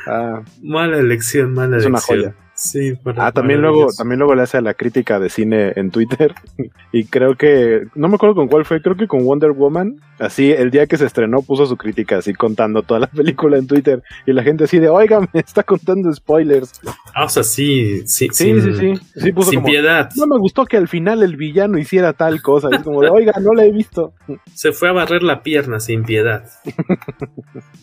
[0.06, 2.20] Ah, Mala elección, mala Es una elección.
[2.20, 2.36] joya.
[2.63, 5.89] Sí, para- Ah, también luego, también luego le hace a la crítica de cine en
[5.91, 6.34] Twitter.
[6.93, 9.95] Y creo que, no me acuerdo con cuál fue, creo que con Wonder Woman.
[10.19, 13.65] Así, el día que se estrenó puso su crítica así contando toda la película en
[13.65, 14.04] Twitter.
[14.28, 16.82] Y la gente así de, oiga, me está contando spoilers.
[17.15, 18.93] Ah, o sea, sí, sí, Sí, sin, sí, sí.
[19.21, 20.10] Sí puso sin como, piedad.
[20.17, 22.67] no me gustó que al final el villano hiciera tal cosa.
[22.71, 24.13] Es como de, oiga, no la he visto.
[24.54, 26.43] Se fue a barrer la pierna sin piedad.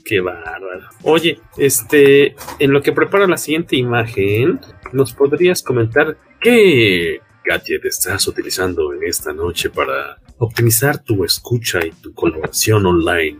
[0.04, 0.88] Qué bárbaro.
[1.02, 4.60] Oye, este, en lo que prepara la siguiente imagen,
[4.92, 11.90] ¿nos podrías comentar qué gadget estás utilizando en esta noche para optimizar tu escucha y
[11.90, 13.38] tu colaboración online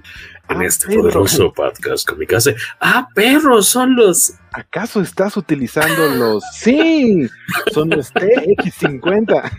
[0.49, 1.03] en Ah, este perro.
[1.03, 2.53] poderoso podcast con mi casa?
[2.81, 4.33] Ah, perros, son los.
[4.53, 6.43] ¿Acaso estás utilizando los...
[6.55, 7.29] Sí,
[7.73, 9.51] son los TX50.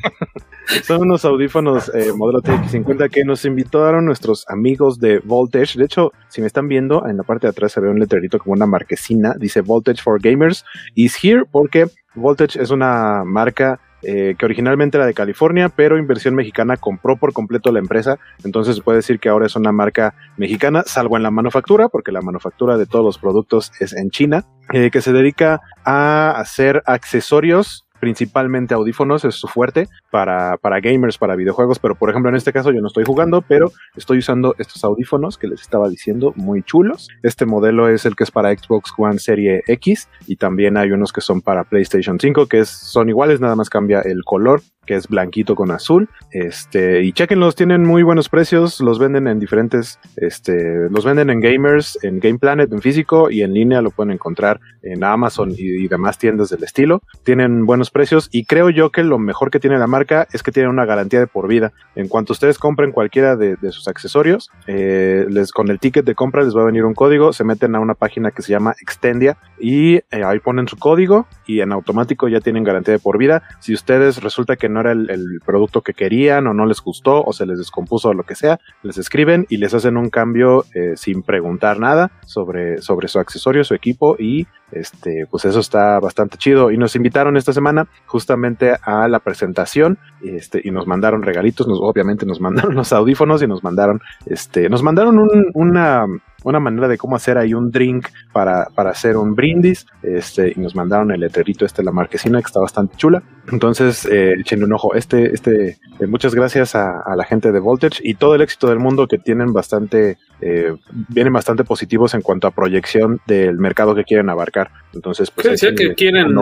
[0.84, 5.80] Son unos audífonos eh, modelo TX50 que nos invitaron nuestros amigos de Voltage.
[5.80, 8.38] De hecho, si me están viendo, en la parte de atrás se ve un letrerito
[8.38, 9.34] como una marquesina.
[9.40, 10.64] Dice Voltage for Gamers
[10.96, 16.34] is here porque Voltage es una marca eh, que originalmente era de California, pero inversión
[16.34, 18.18] mexicana compró por completo la empresa.
[18.44, 22.12] Entonces se puede decir que ahora es una marca mexicana, salvo en la manufactura, porque
[22.12, 26.82] la manufactura de todos los productos es en China, eh, que se dedica a hacer
[26.86, 32.36] accesorios principalmente audífonos es su fuerte para, para gamers, para videojuegos, pero por ejemplo en
[32.36, 36.34] este caso yo no estoy jugando, pero estoy usando estos audífonos que les estaba diciendo
[36.36, 37.08] muy chulos.
[37.24, 41.14] Este modelo es el que es para Xbox One Serie X y también hay unos
[41.14, 45.08] que son para PlayStation 5 que son iguales, nada más cambia el color que es
[45.08, 46.10] blanquito con azul.
[46.32, 51.42] Este, y chequenlos, tienen muy buenos precios, los venden en diferentes, este, los venden en
[51.42, 55.88] Gamers, en Game Planet, en físico y en línea lo pueden encontrar en Amazon y,
[55.88, 57.04] demás tiendas del estilo.
[57.24, 60.52] Tienen buenos precios y creo yo que lo mejor que tiene la marca es que
[60.52, 61.72] tiene una garantía de por vida.
[61.96, 66.16] En cuanto ustedes compren cualquiera de, de sus accesorios, eh, les, con el ticket de
[66.16, 68.74] compra les va a venir un código, se meten a una página que se llama
[68.82, 73.20] Extendia y eh, ahí ponen su código y en automático ya tienen garantía de por
[73.20, 73.44] vida.
[73.60, 77.34] Si ustedes resulta que no era el, producto que querían o no les gustó o
[77.34, 80.94] se les descompuso o lo que sea, les escriben y les hacen un cambio eh,
[80.96, 86.38] sin preguntar nada sobre, sobre su accesorio, su equipo y este, pues eso está bastante
[86.38, 86.72] chido.
[86.72, 91.80] Y nos invitaron esta semana justamente a la presentación este, y nos mandaron regalitos, nos,
[91.82, 96.06] obviamente nos mandaron los audífonos y nos mandaron, este, nos mandaron un, una,
[96.44, 100.60] una manera de cómo hacer ahí un drink para, para hacer un brindis, este, y
[100.60, 103.24] nos mandaron el letrerito este, la marquesina, que está bastante chula.
[103.52, 104.96] Entonces, eh, echen un ojo.
[104.96, 108.68] Este, este, eh, muchas gracias a, a, la gente de Voltage y todo el éxito
[108.68, 110.76] del mundo que tienen bastante, eh,
[111.10, 114.72] vienen bastante positivos en cuanto a proyección del mercado que quieren abarcar.
[114.94, 115.50] Entonces, pues.
[115.50, 116.36] decía que quieren,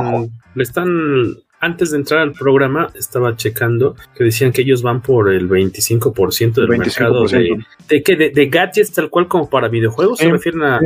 [0.55, 5.31] le están antes de entrar al programa estaba checando que decían que ellos van por
[5.31, 6.77] el 25% del 25%.
[6.77, 8.15] mercado de, de, ¿qué?
[8.15, 10.19] de, de, gadgets tal cual como para videojuegos.
[10.19, 10.79] Sí, se refieren a,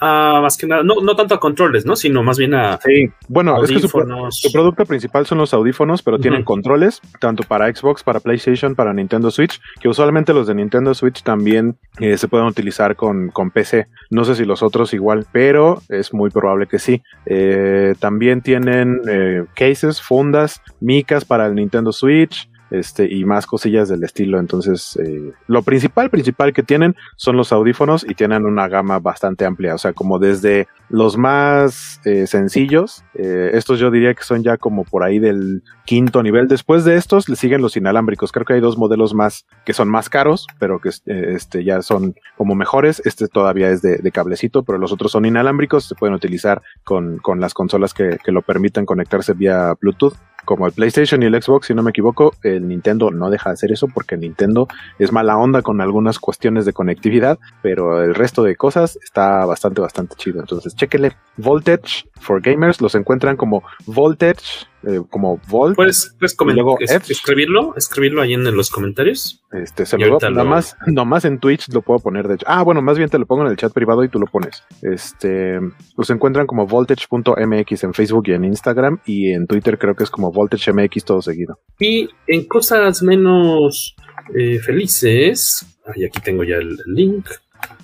[0.00, 1.96] a, más que nada, no, no tanto a controles, ¿no?
[1.96, 2.78] Sino más bien a...
[2.78, 4.36] Sí, bueno, audífonos.
[4.36, 6.22] es que su, su, producto principal son los audífonos, pero uh -huh.
[6.22, 10.94] tienen controles, tanto para Xbox, para PlayStation, para Nintendo Switch, que usualmente los de Nintendo
[10.94, 13.88] Switch también eh, se pueden utilizar con, con PC.
[14.10, 17.02] No sé si los otros igual, pero es muy probable que sí.
[17.26, 19.44] Eh, también tienen eh,
[19.80, 24.38] cases, fundas, micas para el Nintendo Switch, este, y más cosillas del estilo.
[24.38, 29.44] Entonces, eh, lo principal, principal que tienen son los audífonos y tienen una gama bastante
[29.44, 34.42] amplia, o sea, como desde los más eh, sencillos, eh, estos yo diría que son
[34.42, 36.48] ya como por ahí del quinto nivel.
[36.48, 38.32] Después de estos le siguen los inalámbricos.
[38.32, 41.82] Creo que hay dos modelos más que son más caros, pero que eh, este, ya
[41.82, 43.00] son como mejores.
[43.04, 45.84] Este todavía es de, de, cablecito, pero los otros son inalámbricos.
[45.84, 50.66] Se pueden utilizar con, con las consolas que, que lo permitan conectarse vía Bluetooth como
[50.66, 53.72] el PlayStation y el Xbox, si no me equivoco, el Nintendo no deja de hacer
[53.72, 58.56] eso porque Nintendo es mala onda con algunas cuestiones de conectividad, pero el resto de
[58.56, 60.40] cosas está bastante, bastante chido.
[60.40, 65.76] Entonces, chequenle Voltage for Gamers, los encuentran como Voltage, eh, como Volt.
[65.76, 67.74] ¿Puedes, puedes luego es, escribirlo?
[67.76, 69.42] ¿Escribirlo ahí en los comentarios?
[69.52, 72.46] Este, se lo nada más, nomás en Twitch lo puedo poner, de hecho.
[72.48, 74.64] Ah, bueno, más bien te lo pongo en el chat privado y tú lo pones.
[74.82, 75.58] Este,
[75.96, 80.10] los encuentran como voltage.mx en Facebook y en Instagram y en Twitter creo que es
[80.10, 81.58] como voltage.mx todo seguido.
[81.78, 83.96] Y en cosas menos
[84.34, 87.26] eh, felices, aquí tengo ya el link.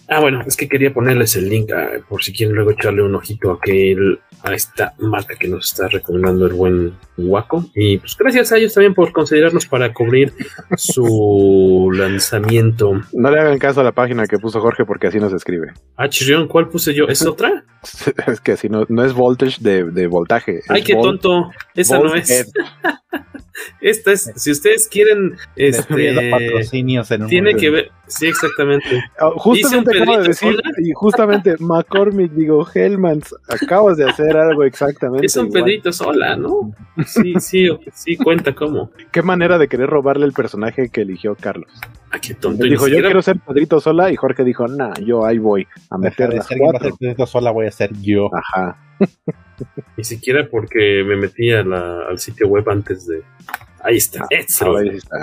[0.09, 3.15] Ah, bueno, es que quería ponerles el link a, por si quieren luego echarle un
[3.15, 7.65] ojito a, aquel, a esta marca que nos está recomendando el buen Waco.
[7.75, 10.33] Y pues gracias a ellos también por considerarnos para cubrir
[10.77, 13.01] su lanzamiento.
[13.13, 15.73] No le hagan caso a la página que puso Jorge porque así nos escribe.
[15.97, 17.07] Ah, chirrión, ¿cuál puse yo?
[17.09, 17.65] ¿Es otra?
[18.27, 20.61] es que así no, no es voltage de, de voltaje.
[20.69, 21.51] Ay, qué tonto.
[21.75, 22.53] Esa no es.
[23.81, 29.05] Esta es, si ustedes quieren, este, patrocinios en un tiene que ver, sí, exactamente.
[29.21, 35.27] Oh, justamente acabo de decir, y justamente McCormick, digo, Hellmans, acabas de hacer algo exactamente.
[35.27, 35.65] Es un igual.
[35.65, 36.73] Pedrito sola, ¿no?
[37.07, 38.91] Sí, sí, sí, cuenta cómo.
[39.11, 41.71] Qué manera de querer robarle el personaje que eligió Carlos.
[42.17, 42.65] Ah, qué tonto.
[42.65, 46.33] Dijo, yo quiero ser Pedrito sola, y Jorge dijo, nah, yo ahí voy a meter
[46.33, 46.97] las ser cuatro.
[46.97, 48.31] Pedrito sola, voy a ser yo.
[48.35, 48.79] Ajá.
[49.97, 53.23] Ni siquiera porque me metí a la, al sitio web antes de.
[53.81, 54.23] Ahí está.
[54.23, 55.17] Ah, ahí está.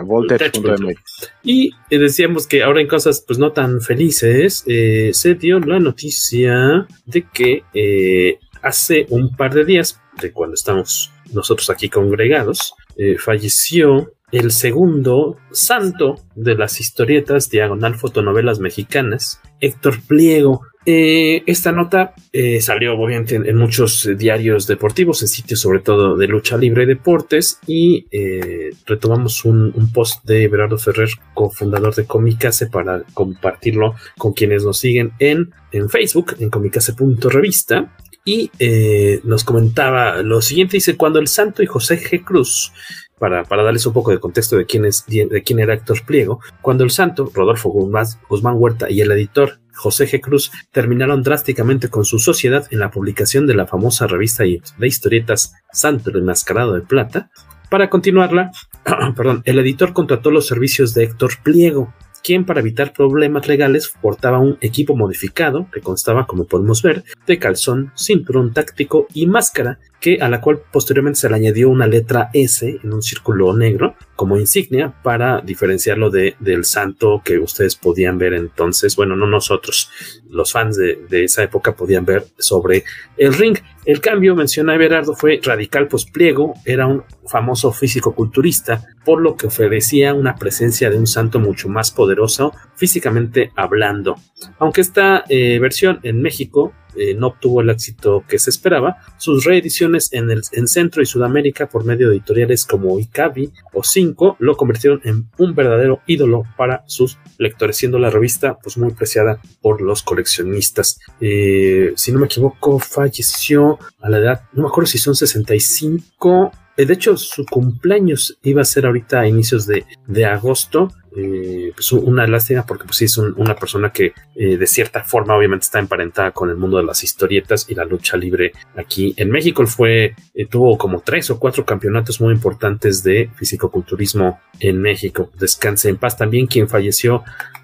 [1.43, 5.79] Y eh, decíamos que ahora en cosas pues no tan felices, eh, se dio la
[5.79, 12.75] noticia de que eh, hace un par de días, de cuando estamos nosotros aquí congregados,
[12.95, 20.61] eh, falleció el segundo santo de las historietas diagonal fotonovelas mexicanas, Héctor Pliego.
[20.87, 26.27] Eh, esta nota eh, salió obviamente en, muchos diarios deportivos, en sitios sobre todo de
[26.27, 32.65] lucha libre y deportes, y eh, retomamos un, post de Berardo Ferrer, cofundador de Comicase,
[32.67, 37.95] para compartirlo con quienes nos siguen en, en Facebook, en comicase.revista.
[38.25, 42.23] Y eh, nos comentaba lo siguiente, dice, cuando el santo y José G.
[42.23, 42.71] Cruz
[43.19, 47.69] para, darles un poco de contexto de quién, era Héctor Pliego, cuando el santo, Rodolfo
[47.69, 50.21] Guzmán, Guzmán Huerta y el editor José G.
[50.21, 55.53] Cruz terminaron drásticamente con su sociedad en la publicación de la famosa revista de historietas
[55.71, 57.29] Santo el Enmascarado de Plata.
[57.69, 58.51] Para continuarla,
[59.15, 64.39] perdón, el editor contrató los servicios de Héctor Pliego, quien para evitar problemas legales portaba
[64.39, 70.17] un equipo modificado que constaba, como podemos ver, de calzón, cinturón táctico y máscara, que
[70.19, 74.35] a la cual posteriormente se le añadió una letra S en un círculo negro como
[74.35, 79.89] insignia para diferenciarlo de, del santo que ustedes podían ver entonces, bueno, no nosotros,
[80.29, 82.83] los fans de, esa época podían ver sobre
[83.15, 83.57] el ring.
[83.85, 89.47] El cambio, menciona Everardo, fue radical, pues Pliego era un famoso físico-culturista, por lo que
[89.47, 94.17] ofrecía una presencia de un santo mucho más poderoso físicamente hablando.
[94.59, 99.45] Aunque esta eh, versión en México eh, no obtuvo el éxito que se esperaba, sus
[99.45, 104.35] reediciones en, el, en Centro y Sudamérica por medio de editoriales como Icabi o Cinco
[104.39, 109.39] lo convirtieron en un verdadero ídolo para sus lectores, siendo la revista pues muy preciada
[109.61, 110.99] por los coleccionistas.
[111.19, 116.51] Eh, si no me equivoco, falleció a la edad, no me acuerdo si son 65
[116.75, 120.91] de hecho, su cumpleaños iba a ser ahorita a inicios de, de agosto.
[121.15, 125.03] Eh, pues una lástima porque pues sí es un, una persona que eh, de cierta
[125.03, 129.13] forma obviamente está emparentada con el mundo de las historietas y la lucha libre aquí
[129.17, 129.65] en México.
[129.67, 135.29] Fue, eh, tuvo como tres o cuatro campeonatos muy importantes de fisicoculturismo en México.
[135.37, 137.23] Descanse en paz también quien falleció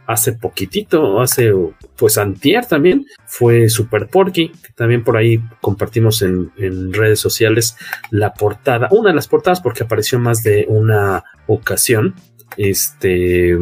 [0.09, 1.53] hace poquitito, hace
[1.95, 6.51] pues antier también, fue Super Porky, también por ahí compartimos en,
[6.93, 7.75] redes sociales
[8.09, 12.15] la portada, una de las portadas porque apareció más de una ocasión,
[12.57, 13.57] este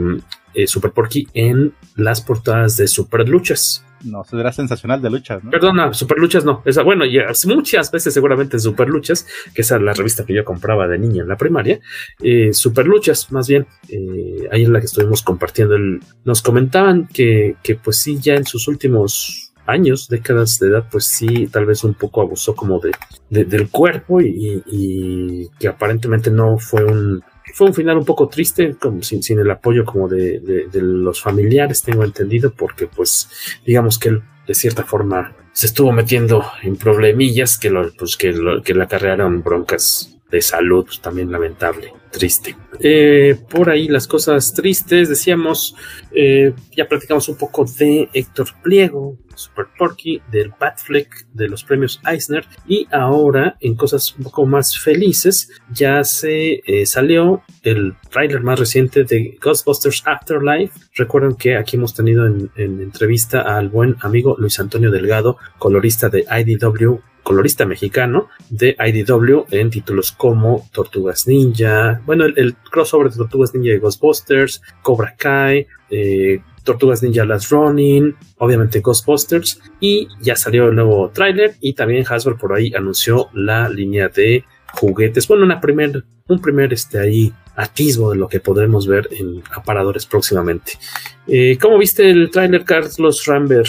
[0.53, 3.83] eh, Super Porky en las portadas de Super Luchas.
[4.03, 5.49] No, eso era sensacional de luchas, ¿no?
[5.49, 6.61] Perdona, Super Luchas no.
[6.65, 10.45] Esa, bueno, y muchas veces seguramente Super Luchas, que esa es la revista que yo
[10.45, 11.79] compraba de niña en la primaria.
[12.21, 15.75] Eh, Super Luchas, más bien, eh, ahí en la que estuvimos compartiendo.
[15.75, 20.85] El, nos comentaban que, que, pues sí, ya en sus últimos años, décadas de edad,
[20.89, 22.91] pues sí, tal vez un poco abusó como de,
[23.29, 27.23] de del cuerpo y, que aparentemente no fue un
[27.53, 31.81] fue un final un poco triste, como sin, sin el apoyo como de, los familiares,
[31.81, 33.29] tengo entendido, porque pues
[33.65, 38.31] digamos que él de cierta forma se estuvo metiendo en problemillas que lo, pues que,
[38.31, 42.55] lo, que le acarrearon broncas de salud, también lamentable, triste.
[42.79, 45.75] Eh, por ahí las cosas tristes, decíamos,
[46.11, 52.01] eh, ya platicamos un poco de Héctor Pliego, Super Porky, del Batfleck, de los premios
[52.05, 58.41] Eisner, y ahora en cosas un poco más felices, ya se eh, salió el tráiler
[58.41, 60.73] más reciente de Ghostbusters Afterlife.
[60.95, 66.09] Recuerden que aquí hemos tenido en, en entrevista al buen amigo Luis Antonio Delgado, colorista
[66.09, 73.17] de IDW colorista mexicano de IDW en títulos como Tortugas Ninja, bueno, el, crossover de
[73.17, 80.37] Tortugas Ninja y Ghostbusters, Cobra Kai, eh, Tortugas Ninja Last Running, obviamente Ghostbusters, y ya
[80.37, 85.43] salió el nuevo tráiler y también Hasbro por ahí anunció la línea de juguetes, bueno,
[85.43, 90.79] una primer, un primer este ahí atisbo de lo que podremos ver en aparadores próximamente.
[91.27, 93.67] Eh, ¿Cómo viste el tráiler, Carlos Rambert?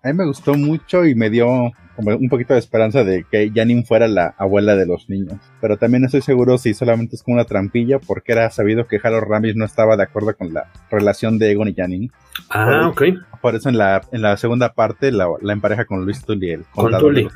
[0.00, 3.50] A mí me gustó mucho y me dio como un poquito de esperanza de que
[3.54, 5.38] Janine fuera la abuela de los niños.
[5.60, 9.28] Pero también estoy seguro si solamente es como una trampilla, porque era sabido que Harold
[9.28, 12.10] Ramis no estaba de acuerdo con la relación de Egon y Janine.
[12.48, 13.18] Ah, por, ok.
[13.40, 16.64] Por eso en la, en la segunda parte la, la empareja con Luis Tully, el
[16.74, 17.28] con Tully.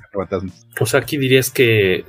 [0.80, 2.04] O sea, aquí dirías que,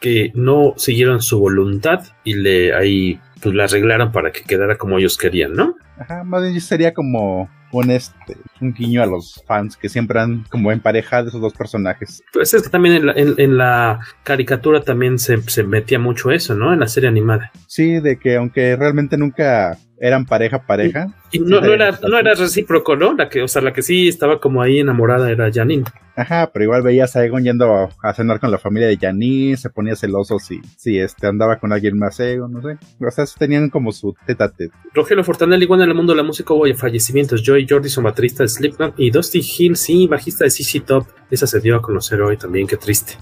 [0.00, 4.98] que no siguieron su voluntad y le ahí pues la arreglaron para que quedara como
[4.98, 5.74] ellos querían, ¿no?
[5.98, 10.44] Ajá, más bien sería como un este un guiño a los fans que siempre han
[10.50, 12.22] como emparejado esos dos personajes.
[12.32, 16.30] Pues es que también en la, en, en la caricatura también se, se, metía mucho
[16.30, 16.72] eso, ¿no?
[16.72, 17.50] En la serie animada.
[17.66, 21.08] Sí, de que aunque realmente nunca eran pareja pareja.
[21.30, 23.14] Y, y no, no, era, no era recíproco, ¿no?
[23.14, 25.84] La que, o sea, la que sí estaba como ahí enamorada era Janine.
[26.16, 29.56] Ajá, pero igual veías a Egon yendo a, a cenar con la familia de Janine,
[29.56, 32.78] se ponía celoso si, si este andaba con alguien más Egon, no sé.
[32.98, 34.70] O sea, tenían como su teta tet.
[34.94, 37.42] Rogelio Fortanelli, igual en el mundo de la música hubo fallecimientos.
[37.44, 41.06] Joey Jordison, baterista de Slipknot, y Dusty Hill, sí, bajista de CC Top.
[41.30, 43.14] Esa se dio a conocer hoy también, qué triste.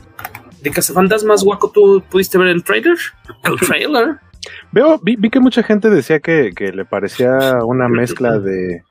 [0.63, 2.97] De Cazafantasmas, Guaco, ¿tú pudiste ver el trailer?
[3.45, 4.17] El trailer.
[4.73, 8.83] Veo, vi, vi, que mucha gente decía que, que, le parecía una mezcla de.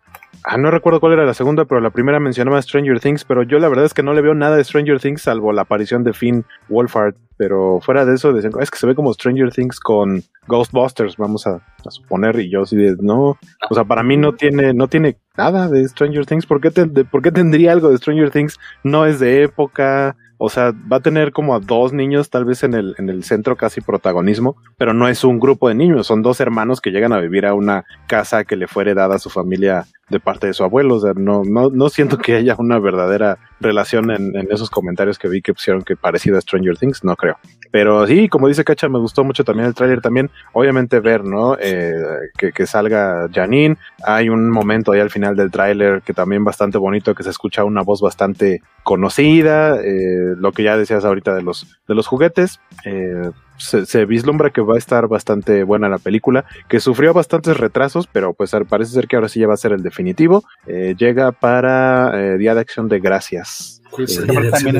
[0.46, 3.60] Ah, no recuerdo cuál era la segunda, pero la primera mencionaba Stranger Things, pero yo
[3.60, 6.14] la verdad es que no le veo nada de Stranger Things salvo la aparición de
[6.14, 7.16] Finn Wolfhard.
[7.38, 11.48] Pero fuera de eso, decían, es que se ve como Stranger Things con Ghostbusters, vamos
[11.48, 13.38] a, suponer, y yo sí no,
[13.70, 16.46] o sea, para mí no tiene, no tiene nada de Stranger Things.
[16.46, 18.60] ¿Por qué, ¿Por qué tendría algo de Stranger Things?
[18.84, 22.64] No es de época, o sea, va a tener como a dos niños tal vez
[22.64, 26.22] en el, en el centro casi protagonismo, pero no es un grupo de niños, son
[26.22, 29.30] dos hermanos que llegan a vivir a una casa que le fue heredada a su
[29.30, 30.96] familia de parte de su abuelo.
[30.96, 35.28] O sea, no, no, no siento que haya una verdadera relación en, esos comentarios que
[35.28, 37.38] vi que pusieron que parecido a Stranger Things, no creo.
[37.72, 40.30] Pero sí, como dice Cacha, me gustó mucho también el tráiler también.
[40.54, 41.58] Obviamente ver, ¿no?
[41.60, 41.92] Eh,
[42.38, 43.78] que, que, salga Janine.
[44.06, 47.64] Hay un momento ahí al final del tráiler que también bastante bonito, que se escucha
[47.64, 49.82] una voz bastante conocida.
[49.82, 52.60] Eh, lo que ya decías ahorita de los, de los juguetes.
[52.86, 57.58] Eh, se, se, vislumbra que va a estar bastante buena la película, que sufrió bastantes
[57.58, 60.44] retrasos, pero pues parece ser que ahora sí ya va a ser el definitivo.
[60.68, 63.82] Eh, llega para eh, Día de Acción de Gracias.
[63.92, 64.34] Pues, eh, no,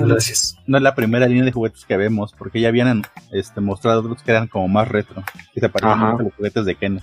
[0.08, 0.58] gracias.
[0.66, 4.24] no es la primera línea de juguetes que vemos, porque ya habían este, mostrado otros
[4.24, 7.02] que eran como más retro, que se parecen a los juguetes de Ken.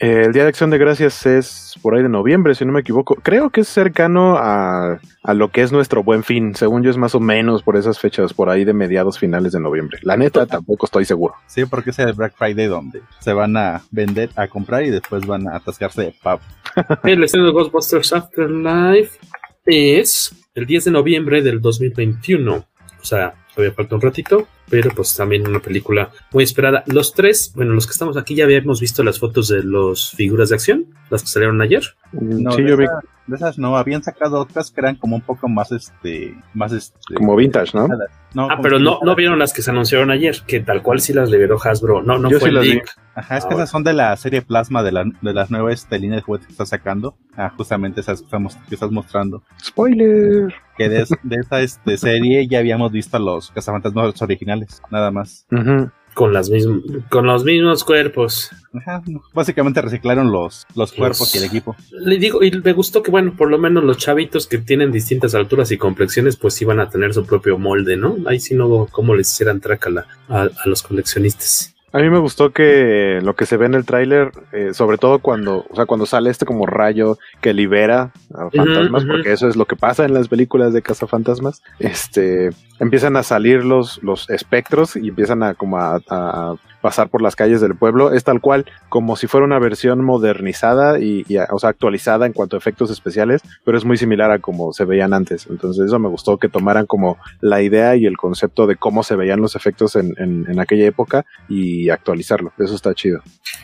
[0.00, 2.80] Eh, el Día de Acción de Gracias es por ahí de noviembre, si no me
[2.80, 3.16] equivoco.
[3.16, 6.54] Creo que es cercano a, a, lo que es nuestro buen fin.
[6.54, 9.60] Según yo, es más o menos por esas fechas, por ahí de mediados finales de
[9.60, 9.98] noviembre.
[10.02, 11.34] La neta, tampoco estoy seguro.
[11.46, 15.26] Sí, porque es el Black Friday donde se van a vender, a comprar y después
[15.26, 16.40] van a atascarse de pub.
[17.04, 19.18] el estreno de Ghostbusters Afterlife
[19.66, 22.54] es el 10 de noviembre del 2021.
[22.54, 26.84] O sea, todavía falta un ratito, pero pues también una película muy esperada.
[26.86, 30.48] Los tres, bueno, los que estamos aquí ya habíamos visto las fotos de las figuras
[30.50, 31.82] de acción, las que salieron ayer.
[32.12, 32.84] No, sí, yo vi.
[32.84, 36.72] Esa, de esas no, habían sacado otras que eran como un poco más este, más
[36.72, 37.14] este.
[37.14, 37.86] Como vintage, ¿no?
[38.34, 41.12] no ah, pero no, no vieron las que se anunciaron ayer, que tal cual sí
[41.12, 42.02] las liberó Hasbro.
[42.02, 42.96] No, no yo fue sí el leak.
[43.14, 45.98] Ajá, es que esas son de la serie Plasma de, la, de las nuevas este,
[45.98, 47.16] líneas de juguetes que está sacando.
[47.36, 49.42] Ah, justamente esas que, estamos, que estás mostrando.
[49.62, 50.54] Spoiler.
[50.76, 55.46] Que de, de esa este, serie ya habíamos visto los cazafantasmas originales, nada más.
[55.50, 55.92] Uh -huh.
[56.18, 58.50] Con, las mism con los mismos cuerpos.
[58.72, 61.34] Ajá, básicamente reciclaron los, los cuerpos los...
[61.36, 61.76] y el equipo.
[61.92, 65.36] Le digo, y me gustó que, bueno, por lo menos los chavitos que tienen distintas
[65.36, 68.16] alturas y complexiones, pues iban a tener su propio molde, ¿no?
[68.26, 71.76] Ahí sí no cómo les hicieran trácala a, a los coleccionistas.
[71.90, 75.20] A mí me gustó que lo que se ve en el tráiler, eh, sobre todo
[75.20, 79.32] cuando, o sea, cuando sale este como rayo que libera a fantasmas, uh -huh, porque
[79.32, 84.02] eso es lo que pasa en las películas de cazafantasmas, este, empiezan a salir los,
[84.02, 88.12] los espectros y empiezan a como a, a pasar por las calles del pueblo.
[88.12, 92.32] Es tal cual como si fuera una versión modernizada y, y, o sea, actualizada en
[92.32, 95.46] cuanto a efectos especiales, pero es muy similar a como se veían antes.
[95.48, 99.16] Entonces eso me gustó que tomaran como la idea y el concepto de cómo se
[99.16, 102.52] veían los efectos en, en, en aquella época y actualizarlo.
[102.58, 103.20] Eso está chido.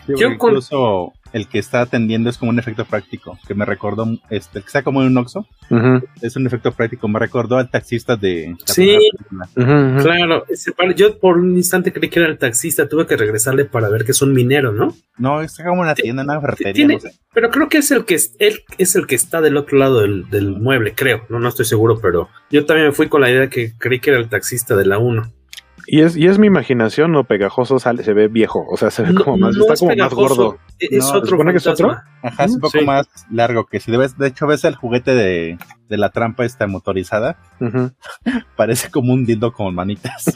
[0.06, 4.06] Sí, Yo incluso el que está atendiendo es como un efecto práctico, que me recordó,
[4.30, 6.04] este, que está como en un Oxxo, uh -huh.
[6.22, 8.54] es un efecto práctico, me recordó al taxista de...
[8.66, 8.96] Sí,
[9.32, 10.02] uh -huh.
[10.02, 10.44] claro,
[10.94, 14.12] yo por un instante creí que era el taxista, tuve que regresarle para ver que
[14.12, 14.94] es un minero, ¿no?
[15.18, 17.10] No, está como una tienda, una ferretería, no sé.
[17.34, 20.30] Pero creo que es el que él es el que está del otro lado del,
[20.30, 23.48] del mueble, creo, no, no estoy seguro, pero yo también me fui con la idea
[23.48, 25.32] que creí que era el taxista de la 1.
[25.86, 27.24] Y es, y es mi imaginación, ¿no?
[27.24, 29.90] Pegajoso sale, se ve viejo, o sea, se ve como más, no está es como
[29.90, 30.58] pegajoso, más gordo.
[30.78, 31.96] Es No, otro supone que es otro?
[32.22, 32.84] Ajá, es un poco Sí.
[32.84, 35.58] más largo que si debes, de hecho ves el juguete de,
[35.88, 37.36] de la trampa esta motorizada,
[38.56, 40.32] parece como un dildo con manitas.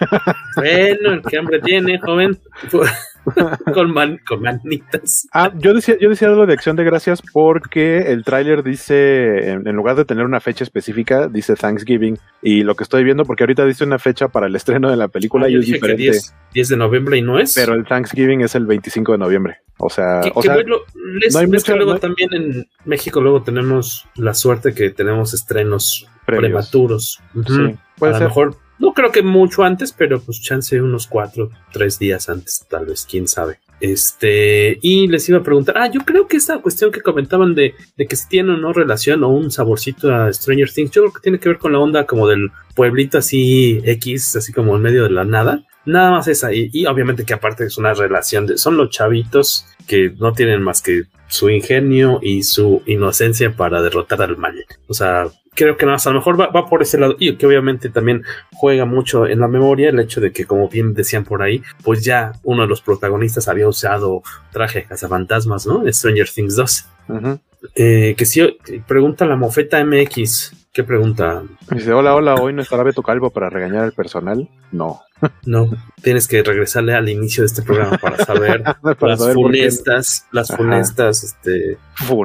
[0.56, 2.38] Bueno, el que hambre tiene, joven.
[3.74, 5.26] con, man- con manitas.
[5.32, 9.66] Ah, yo decía, yo decía algo de acción de gracias porque el tráiler dice, en,
[9.68, 12.18] en lugar de tener una fecha específica, dice Thanksgiving.
[12.42, 15.08] Y lo que estoy viendo, porque ahorita dice una fecha para el estreno de la
[15.08, 16.02] película Ah, y yo es dije que diferente.
[16.12, 17.54] 10, 10 de noviembre y no es.
[17.54, 19.56] Pero el Thanksgiving es el 25 de noviembre.
[19.78, 20.76] O sea, Que- o que sea bueno,
[21.20, 24.90] les- no hay que mucha- luego no también en México luego tenemos la suerte que
[24.90, 27.20] tenemos estrenos prematuros.
[27.46, 28.22] Sí, puede a ser.
[28.22, 32.66] lo mejor, no creo que mucho antes, pero pues chance unos cuatro, tres días antes,
[32.68, 33.58] tal vez, quién sabe.
[33.80, 37.74] Este, y les iba a preguntar, ah, yo creo que esta cuestión que comentaban de,
[37.96, 41.12] de que si tiene o no relación o un saborcito a Stranger Things, yo creo
[41.12, 44.82] que tiene que ver con la onda como del pueblito así X, así como en
[44.82, 45.64] medio de la nada.
[45.84, 49.66] Nada más esa, y, y obviamente que aparte es una relación de, son los chavitos
[49.86, 54.64] que no tienen más que su ingenio y su inocencia para derrotar al mal.
[54.86, 57.36] O sea, creo que nada más a lo mejor va, va por ese lado y
[57.36, 58.22] que obviamente también
[58.54, 62.04] juega mucho en la memoria el hecho de que como bien decían por ahí, pues
[62.04, 64.22] ya uno de los protagonistas había usado
[64.52, 65.82] traje de cazafantasmas, ¿no?
[65.92, 66.88] Stranger Things 2.
[67.08, 67.40] Ujú.
[67.74, 68.56] Eh, que si
[68.86, 71.42] pregunta la mofeta MX, ¿qué pregunta?
[71.72, 74.48] Dice, hola, hola, hoy no estará Beto Calvo para regañar al personal.
[74.70, 75.00] No.
[75.44, 75.70] No,
[76.02, 80.48] tienes que regresarle al inicio de este programa para saber Para las saber funestas, las
[80.54, 81.78] funestas, este,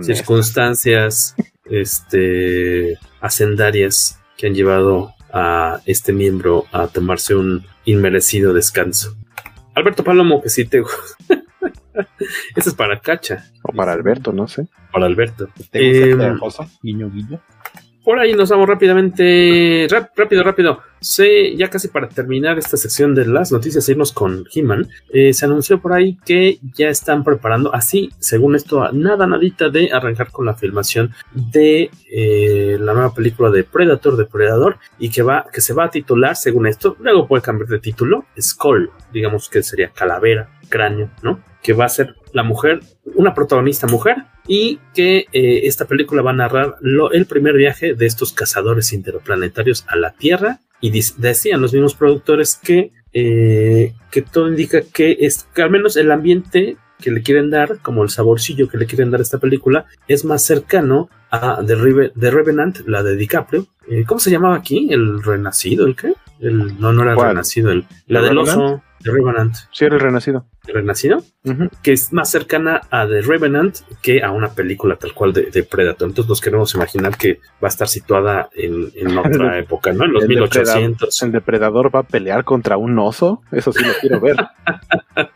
[0.04, 1.36] circunstancias,
[1.66, 9.16] este, hacendarias que han llevado a este miembro a tomarse un inmerecido descanso.
[9.74, 10.84] Alberto Palomo, que sí te...
[12.56, 14.68] Eso es para Cacha, O para Alberto, no sé.
[14.92, 15.48] para Alberto.
[15.72, 16.70] ¿Te gusta pegajoso?
[16.82, 17.42] Guiño, guiño.
[18.04, 20.82] Por ahí nos vamos rápidamente, rápido, rápido.
[21.00, 24.90] Sí, ya casi para terminar esta sección de las noticias, irnos con He-Man.
[25.10, 29.90] eh, se anunció por ahí que ya están preparando, así, según esto, nada, nadita de
[29.92, 35.24] arrancar con la filmación de eh, la nueva película de Predator, de Predador, y que
[35.24, 39.48] va, que se va a titular, según esto, luego puede cambiar de título, Skull, digamos
[39.50, 41.42] que sería calavera, cráneo, ¿no?
[41.62, 42.82] Que va a ser la mujer,
[43.16, 44.18] una protagonista mujer,
[44.48, 49.86] y que eh, esta película va a narrar el primer viaje de estos cazadores interplanetarios
[49.88, 55.48] a la Tierra y decían los mismos productores que, eh, que todo indica que, es,
[55.54, 59.12] que al menos el ambiente que le quieren dar, como el saborcillo que le quieren
[59.12, 63.68] dar a esta película, es más cercano a The Revenant, la de DiCaprio.
[63.90, 64.88] Eh, ¿Cómo se llamaba aquí?
[64.92, 65.86] ¿El Renacido?
[65.86, 66.14] ¿El qué?
[66.40, 67.30] El, no, no era el ¿Cuál?
[67.30, 68.62] Renacido, el, la ¿The del Revenant?
[68.62, 69.56] oso, The Revenant.
[69.72, 70.46] Sí, era el renacido.
[70.68, 71.24] ¿El Renacido?
[71.82, 75.64] Que es más cercana a The Revenant que a una película tal cual de, de
[75.64, 76.08] Predator.
[76.08, 80.06] Entonces nos queremos imaginar que va a estar situada en, en otra época, ¿no?
[80.06, 81.22] En los El 1800.
[81.24, 83.42] ¿El depredador va a pelear contra un oso?
[83.52, 84.38] Eso sí lo quiero ver.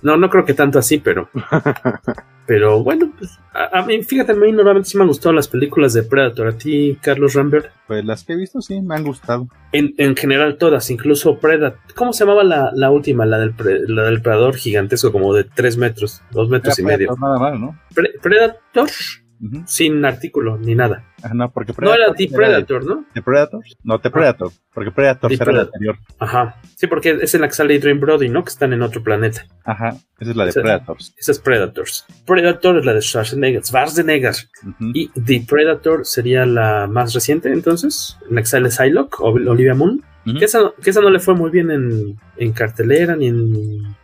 [0.00, 1.28] No, no creo que tanto así, pero...
[2.46, 5.48] Pero bueno, pues, a, a mí, fíjate, a mí normalmente sí me han gustado las
[5.48, 6.46] películas de Predator.
[6.46, 7.66] ¿A ti, Carlos Rambert?
[7.88, 9.48] Pues las que he visto sí me han gustado.
[9.72, 11.78] En, en general todas, incluso Predator.
[11.96, 13.24] ¿Cómo se llamaba la, la última?
[13.26, 16.88] La del, pre- la del Predador gigantesco, como de 3 metros, 2 metros y Era
[16.88, 17.08] medio.
[17.08, 17.78] Predator Nada mal, ¿no?
[17.94, 18.88] Pre- Predator,
[19.66, 21.04] Sin artículo ni nada.
[21.22, 23.04] Ah, no, porque No era The era Predator, ¿no?
[23.14, 23.62] ¿The Predator?
[23.84, 24.50] No, The Predator.
[24.72, 25.66] Porque Predator el Predator.
[25.74, 25.96] anterior.
[26.18, 26.56] Ajá.
[26.76, 28.44] Sí, porque es en la que sale Adrian Brody, ¿no?
[28.44, 29.46] Que están en otro planeta.
[29.64, 29.96] Ajá.
[30.18, 31.14] Esa es la de Esa- Predators.
[31.16, 32.06] Esa es Predators.
[32.26, 33.64] Predator es la de Schwarzenegger.
[33.64, 34.34] Schwarzenegger.
[34.66, 34.90] Ujú.
[34.94, 38.16] Y The Predator sería la más reciente, entonces.
[38.28, 40.02] En la que sale Psylocke, o Olivia Moon.
[40.38, 43.52] Que, esa, que esa no le fue muy bien en, en cartelera ni en,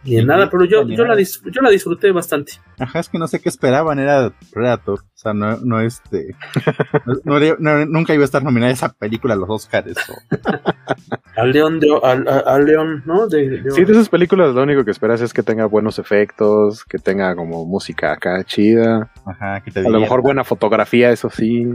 [0.04, 2.52] ni en nada, pero yo, yo, la dis- yo la disfruté bastante.
[2.78, 5.00] Ajá, es que no sé qué esperaban, era Predator.
[5.00, 6.34] O sea, no, no este.
[7.06, 9.96] no- no haría- no- nunca iba a estar nominada esa película a los Oscars.
[10.08, 10.36] o-
[11.36, 13.26] Al León, de, al, al- al León, ¿no?
[13.26, 16.84] De, de- Sí, de esas películas lo único que esperas es que tenga buenos efectos,
[16.84, 21.28] que tenga como música acá chida, Ajá, que te a lo mejor buena fotografía, eso
[21.30, 21.66] sí.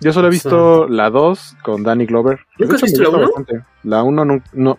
[0.00, 2.40] Yo solo he visto la 2 con Danny Glover.
[2.58, 3.26] ¿Nunca has visto la gusta uno?
[3.26, 3.64] bastante.
[3.82, 4.78] La 1 no, no,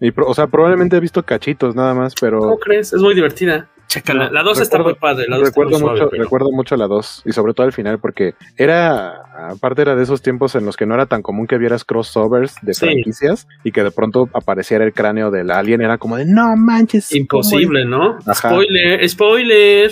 [0.00, 2.40] Y o sea, probablemente he visto cachitos nada más, pero.
[2.40, 2.92] ¿Cómo crees?
[2.92, 3.68] Es muy divertida.
[3.88, 5.26] Chécala, la 2 está muy padre.
[5.28, 9.80] La recuerdo, mucho, recuerdo mucho la 2 y sobre todo al final porque era, aparte
[9.80, 12.74] era de esos tiempos en los que no era tan común que vieras crossovers de
[12.74, 17.14] franquicias y que de pronto apareciera el cráneo del alien, era como de no manches.
[17.14, 18.18] Imposible, ¿no?
[18.34, 19.90] Spoiler, spoiler.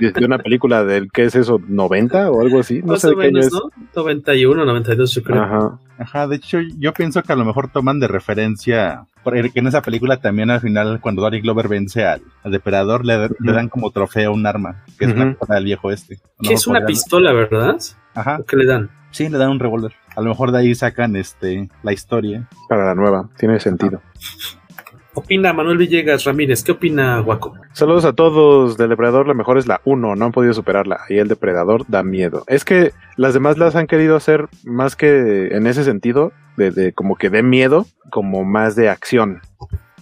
[0.00, 1.58] de una película del, ¿qué es eso?
[1.58, 2.80] ¿90 o algo así?
[2.84, 3.52] No sé qué año es.
[3.52, 3.70] ¿no?
[3.96, 5.42] 91, 92 yo creo.
[5.42, 5.78] Ajá.
[5.98, 9.82] Ajá, de hecho yo pienso que a lo mejor toman de referencia porque en esa
[9.82, 14.46] película también al final cuando Danny Glover vence al, depredador le, dan como trofeo un
[14.46, 16.18] arma, que es la del viejo este.
[16.42, 17.76] que es una pistola, ¿verdad?
[18.14, 18.40] Ajá.
[18.46, 18.90] ¿Qué le dan?
[19.10, 19.92] Sí, le dan un revólver.
[20.16, 22.48] A lo mejor de ahí sacan este la historia.
[22.68, 24.00] Para la nueva, tiene sentido
[25.14, 26.62] opina Manuel Villegas Ramírez?
[26.62, 27.54] ¿Qué opina Guaco?
[27.72, 28.76] Saludos a todos.
[28.76, 30.16] Del Depredador, la mejor es la 1.
[30.16, 31.00] No han podido superarla.
[31.08, 32.44] Y el Depredador da miedo.
[32.46, 37.16] Es que las demás las han querido hacer más que en ese sentido, de, como
[37.16, 39.40] que de miedo, como más de acción.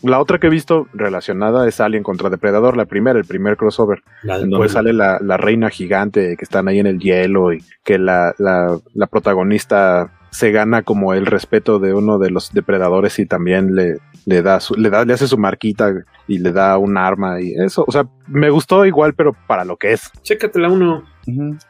[0.02, 4.02] La otra que he visto relacionada es Alien contra Depredador, la primera, el primer crossover,
[4.22, 9.06] donde sale la, reina gigante que están ahí en el hielo y que la, la
[9.08, 13.98] protagonista se gana como el respeto de uno de los depredadores y también le,
[14.28, 15.90] le da su, le da, le hace su marquita
[16.26, 17.84] y le da un arma y eso.
[17.86, 20.10] O sea, me gustó igual, pero para lo que es.
[20.22, 21.02] Chécatela uno.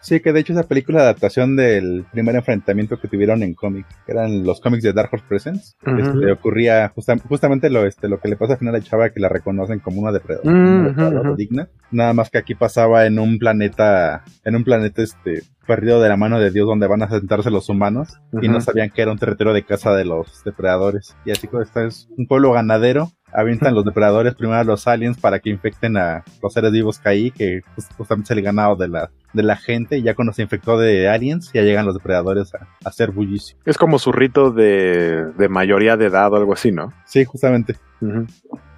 [0.01, 3.87] Sí, que de hecho esa película de adaptación del primer enfrentamiento que tuvieron en cómic,
[4.07, 6.93] que eran los cómics de Dark Horse Presents, este, ocurría
[7.29, 10.01] justamente lo, este, lo que le pasa al final a Chava que la reconocen como
[10.01, 11.69] una depredadora, digna.
[11.91, 16.17] Nada más que aquí pasaba en un planeta, en un planeta este perdido de la
[16.17, 19.19] mano de Dios donde van a sentarse los humanos y no sabían que era un
[19.19, 21.15] territorio de caza de los depredadores.
[21.27, 25.19] Y así como está es un pueblo ganadero avientan los depredadores primero a los aliens
[25.19, 27.61] para que infecten a los seres vivos que hay, que
[27.97, 31.09] justamente es el ganado de la, de la gente, y ya cuando se infectó de
[31.09, 33.57] aliens, ya llegan los depredadores a, hacer bullicio.
[33.65, 36.93] Es como su rito de, de, mayoría de edad o algo así, ¿no?
[37.05, 37.77] Sí, justamente.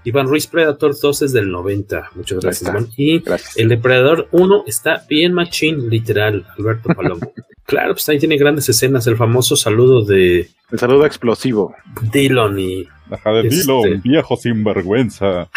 [0.04, 2.10] Iván Ruiz Predator 2 es del 90.
[2.14, 2.88] Muchas gracias, Iván.
[2.96, 3.22] Y
[3.56, 7.32] el Depredador 1 está bien machín, literal, Alberto Palomo.
[7.64, 9.06] claro, pues ahí tiene grandes escenas.
[9.06, 10.48] El famoso saludo de.
[10.70, 11.74] El saludo explosivo.
[12.12, 12.88] Dillon y.
[13.08, 15.50] Baja de Dillon, este viejo sinvergüenza.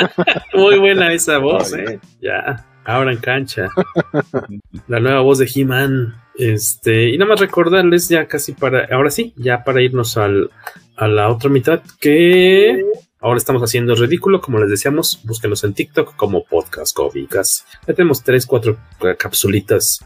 [0.54, 1.98] Muy buena esa voz, ¿eh?
[2.20, 3.68] Ya, ahora en cancha.
[4.86, 6.14] La nueva voz de He-Man.
[6.36, 10.50] Este, y nada más recordarles ya casi para, ahora sí, ya para irnos al,
[10.96, 12.84] a la otra mitad, que
[13.20, 17.66] Ahora estamos haciendo ridículo, como les decíamos, búsquenos en TikTok como Podcast Cómicas.
[17.88, 18.78] Ya tenemos tres, cuatro
[19.18, 20.04] capsulitas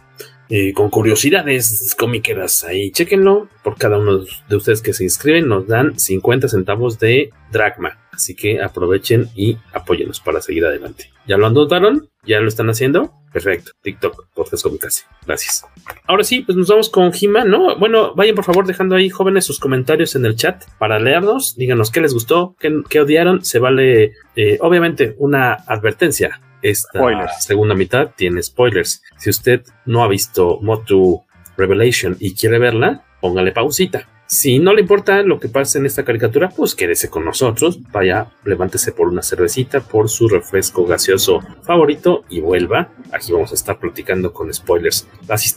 [0.48, 2.90] eh, con curiosidades comiqueras ahí.
[2.90, 3.48] Chequenlo.
[3.62, 7.98] Por cada uno de ustedes que se inscriben nos dan 50 centavos de dragma.
[8.12, 11.10] Así que aprovechen y apóyenos para seguir adelante.
[11.26, 12.08] ¿Ya lo anotaron?
[12.24, 13.12] ¿Ya lo están haciendo?
[13.32, 13.72] Perfecto.
[13.82, 15.06] TikTok, Podcast Cómicas.
[15.26, 15.64] Gracias.
[16.06, 17.78] Ahora sí, pues nos vamos con Jima, ¿no?
[17.78, 21.56] Bueno, vayan por favor dejando ahí, jóvenes, sus comentarios en el chat para leernos.
[21.56, 23.44] Díganos qué les gustó, qué, odiaron.
[23.44, 26.40] Se vale, eh, obviamente, una advertencia.
[26.60, 29.02] Esta segunda mitad tiene spoilers.
[29.16, 31.24] Si usted no ha visto Motu
[31.56, 34.08] Revelation y quiere verla, póngale pausita.
[34.32, 37.78] Si no le importa lo que pasa en esta caricatura, pues quédese con nosotros.
[37.92, 42.88] Vaya, levántese por una cervecita, por su refresco gaseoso favorito y vuelva.
[43.12, 45.06] Aquí vamos a estar platicando con spoilers.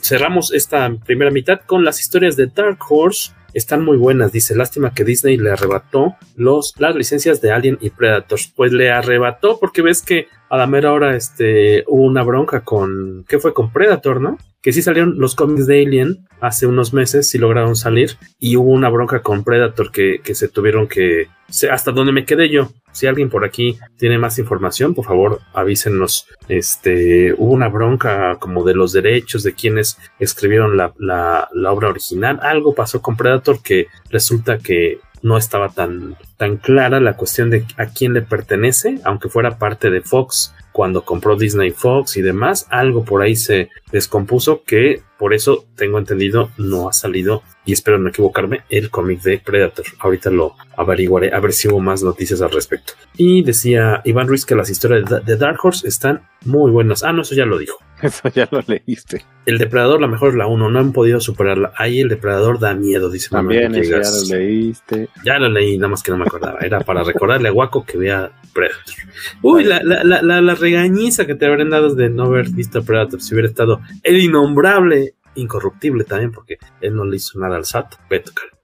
[0.02, 3.32] cerramos esta primera mitad con las historias de Dark Horse.
[3.54, 4.54] Están muy buenas, dice.
[4.54, 8.38] Lástima que Disney le arrebató los, las licencias de Alien y Predator.
[8.54, 13.24] Pues le arrebató porque ves que a la mera hora este, hubo una bronca con.
[13.26, 13.54] ¿Qué fue?
[13.54, 14.36] Con Predator, ¿no?
[14.66, 18.72] Que sí salieron los cómics de Alien hace unos meses, sí lograron salir y hubo
[18.72, 21.28] una bronca con Predator que, que se tuvieron que...
[21.70, 22.72] Hasta donde me quedé yo.
[22.90, 26.26] Si alguien por aquí tiene más información, por favor avísenos.
[26.48, 31.90] Este, hubo una bronca como de los derechos de quienes escribieron la, la, la obra
[31.90, 32.40] original.
[32.42, 37.64] Algo pasó con Predator que resulta que no estaba tan, tan clara la cuestión de
[37.76, 42.66] a quién le pertenece, aunque fuera parte de Fox cuando compró Disney Fox y demás,
[42.68, 47.98] algo por ahí se descompuso que por eso tengo entendido no ha salido y espero
[47.98, 49.86] no equivocarme el cómic de Predator.
[50.00, 52.92] Ahorita lo averiguaré a ver si hubo más noticias al respecto.
[53.16, 57.02] Y decía Iván Ruiz que las historias de Dark Horse están muy buenas.
[57.04, 57.78] Ah, no, eso ya lo dijo.
[58.06, 59.24] Eso ya lo leíste.
[59.46, 61.72] El depredador, la mejor es la 1, no han podido superarla.
[61.76, 65.08] Ahí el depredador da miedo, dice También, ya lo leíste.
[65.24, 66.60] Ya lo leí, nada más que no me acordaba.
[66.60, 68.94] Era para recordarle a Guaco que vea Predator.
[69.42, 73.20] Uy, la, la, la, la, regañiza que te habrían dado de no haber visto Predator
[73.20, 77.96] si hubiera estado el innombrable, incorruptible también, porque él no le hizo nada al SAT.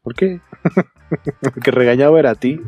[0.03, 0.40] ¿Por qué?
[1.62, 2.61] que regañaba era a ti.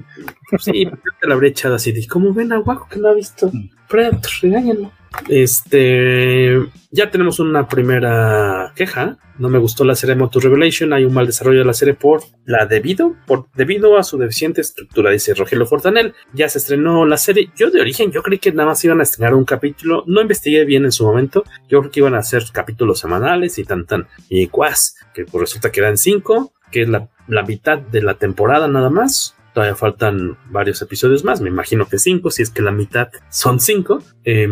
[0.59, 0.87] Sí,
[1.21, 2.07] te la habría echado así.
[2.07, 3.51] ¿Cómo ven a Guaco que no ha visto
[3.89, 4.31] Predator?
[4.43, 4.93] Regáñalo.
[5.29, 6.59] Este
[6.91, 9.19] Ya tenemos una primera queja.
[9.39, 10.93] No me gustó la serie Moto Revelation.
[10.93, 14.61] Hay un mal desarrollo de la serie por la debido, por debido a su deficiente
[14.61, 16.15] estructura, dice Rogelio Fortanel.
[16.33, 17.51] Ya se estrenó la serie.
[17.57, 20.05] Yo de origen, yo creí que nada más iban a estrenar un capítulo.
[20.07, 21.45] No investigué bien en su momento.
[21.69, 24.07] Yo creo que iban a hacer capítulos semanales y tan tan.
[24.29, 28.15] Y cuas, que pues resulta que eran cinco, que es la, la mitad de la
[28.15, 29.35] temporada nada más.
[29.53, 33.61] Todavía faltan varios episodios más, me imagino que cinco, si es que la mitad son
[33.61, 34.03] cinco.
[34.25, 34.49] Eh,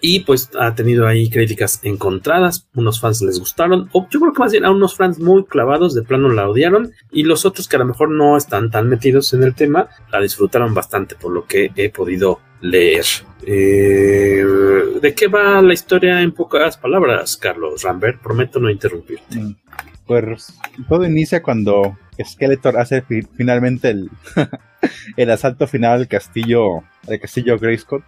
[0.00, 2.68] y pues ha tenido ahí críticas encontradas.
[2.74, 3.88] Unos fans les gustaron.
[3.92, 6.92] O yo creo que más bien a unos fans muy clavados de plano la odiaron.
[7.10, 10.20] Y los otros que a lo mejor no están tan metidos en el tema la
[10.20, 13.04] disfrutaron bastante por lo que he podido leer.
[13.46, 14.44] Eh,
[15.00, 18.20] ¿De qué va la historia en pocas palabras, Carlos Rambert?
[18.20, 19.56] Prometo no interrumpirte.
[20.06, 24.10] Pues todo inicia cuando Skeletor hace fi finalmente el,
[25.16, 28.02] el asalto final al castillo, al castillo Grayskull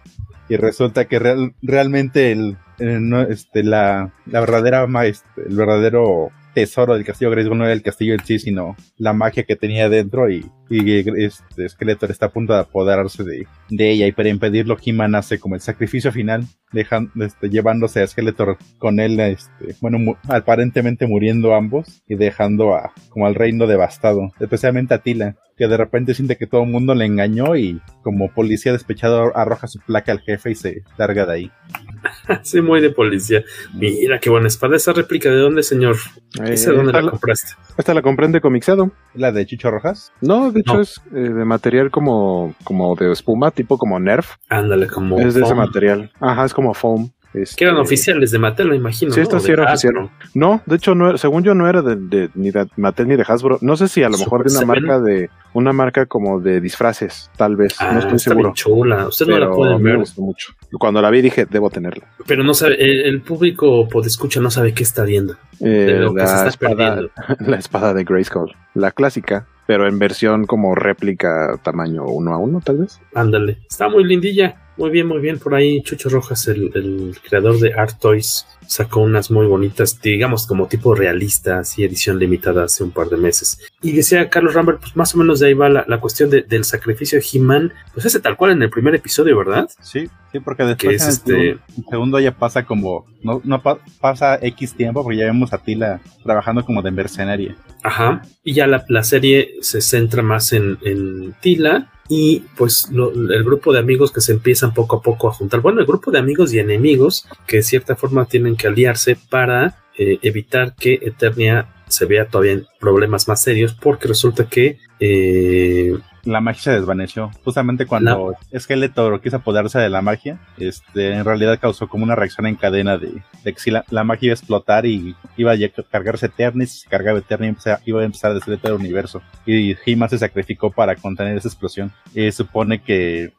[0.49, 6.93] y resulta que real, realmente el, el este, la, la verdadera este, el verdadero tesoro
[6.93, 10.29] del castillo Grayskull no era el castillo en sí, sino la magia que tenía dentro
[10.29, 14.75] y, y este Skeletor está a punto de apoderarse de, de ella y para impedirlo
[14.83, 19.99] He-Man hace como el sacrificio final dejando, este, llevándose a Skeletor con él, este, bueno,
[19.99, 25.67] mu aparentemente muriendo ambos y dejando a, como al reino devastado, especialmente a Tila, que
[25.67, 29.79] de repente siente que todo el mundo le engañó y como policía despechado arroja su
[29.79, 31.51] placa al jefe y se larga de ahí.
[32.43, 33.43] sí, muy de policía.
[33.73, 34.75] Mira qué buena espada.
[34.75, 35.95] ¿Esa réplica de dónde, señor?
[36.43, 37.53] Eh, ¿Esa dónde la compraste?
[37.77, 38.91] Esta la compré en Decomixado.
[39.13, 40.11] ¿La de Chicho Rojas?
[40.21, 40.81] No, de hecho no.
[40.81, 44.35] es eh, de material como, como de espuma, tipo como Nerf.
[44.49, 45.19] Ándale, como.
[45.19, 45.51] Es de foam.
[45.51, 46.11] ese material.
[46.19, 47.11] Ajá, es como foam.
[47.33, 47.55] Este...
[47.55, 49.11] Que eran oficiales de Mattel, me imagino.
[49.11, 49.41] Sí, esta ¿no?
[49.41, 50.11] sí era oficial.
[50.35, 53.25] No, de hecho, no, según yo, no era de, de, ni de Mattel ni de
[53.27, 53.57] Hasbro.
[53.61, 55.29] No sé si a lo mejor de una marca de.
[55.55, 57.75] Una marca como de disfraces, tal vez.
[57.79, 58.49] Ah, no estoy está seguro.
[58.49, 59.07] Bien chula.
[59.07, 59.81] Usted no la puede ver.
[59.81, 60.53] Me gustó mucho.
[60.79, 62.07] Cuando la vi dije, debo tenerla.
[62.25, 65.35] Pero no sabe, el, el público por escucha no sabe qué está viendo.
[65.59, 67.11] Eh, de lo que se está espada, perdiendo.
[67.51, 68.55] La espada de Grayskull.
[68.73, 72.99] La clásica, pero en versión como réplica tamaño uno a uno, tal vez.
[73.13, 73.59] Ándale.
[73.69, 74.62] Está muy lindilla.
[74.75, 75.39] Muy bien, muy bien.
[75.39, 80.47] Por ahí Chucho Rojas, el, el, creador de Art Toys, sacó unas muy bonitas, digamos
[80.47, 83.59] como tipo realistas y edición limitada hace un par de meses.
[83.81, 86.41] Y decía Carlos Rambert, pues más o menos de ahí va la, la cuestión de,
[86.41, 89.69] del sacrificio de He-Man, pues ese tal cual en el primer episodio, ¿verdad?
[89.79, 91.83] Sí, sí, porque después es en el, este...
[91.89, 96.01] segundo, ya pasa como, no, no pa pasa X tiempo, porque ya vemos a Tila
[96.23, 97.55] trabajando como de mercenaria.
[97.83, 103.11] Ajá, y ya la, la serie se centra más en, en Tila y pues lo,
[103.11, 106.11] el grupo de amigos que se empiezan poco a poco a juntar, bueno, el grupo
[106.11, 110.99] de amigos y enemigos que de cierta forma tienen que aliarse para eh, evitar que
[111.01, 117.31] Eternia se vea todavía problemas más serios porque resulta que eh, la magia se desvaneció.
[117.43, 118.59] Justamente cuando la...
[118.59, 122.97] Skeletor quiso apoderarse de la magia, este, en realidad causó como una reacción en cadena
[122.97, 125.57] de, de que si la, la, magia iba a explotar y iba a
[125.89, 129.21] cargarse Eternia, si se cargaba Eternia iba a empezar a destruir todo el universo.
[129.45, 131.91] Y He-Man se sacrificó para contener esa explosión.
[132.13, 133.33] Y supone que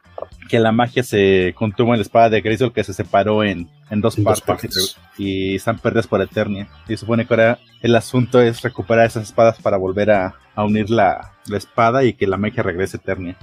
[0.49, 4.01] que la magia se contuvo en la espada de Grayskull que se separó en, en
[4.01, 6.67] dos, dos partes, partes, y están perdidas por Eternia.
[6.87, 10.89] Y supone que ahora el asunto es recuperar esas espadas para volver a, a unir
[10.89, 13.37] la, la, espada y que la magia regrese a Eternia.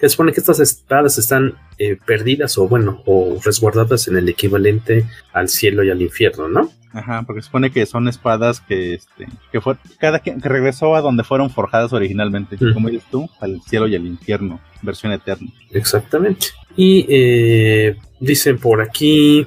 [0.00, 5.06] Se supone que estas espadas están eh, perdidas o bueno, o resguardadas en el equivalente
[5.32, 6.70] al cielo y al infierno, ¿no?
[6.92, 11.02] Ajá, porque supone que son espadas que, este, que fue, cada que, que regresó a
[11.02, 15.48] donde fueron forjadas originalmente, como dices tú, al cielo y al infierno, versión eterna.
[15.70, 16.48] Exactamente.
[16.76, 19.46] Y eh, dicen por aquí,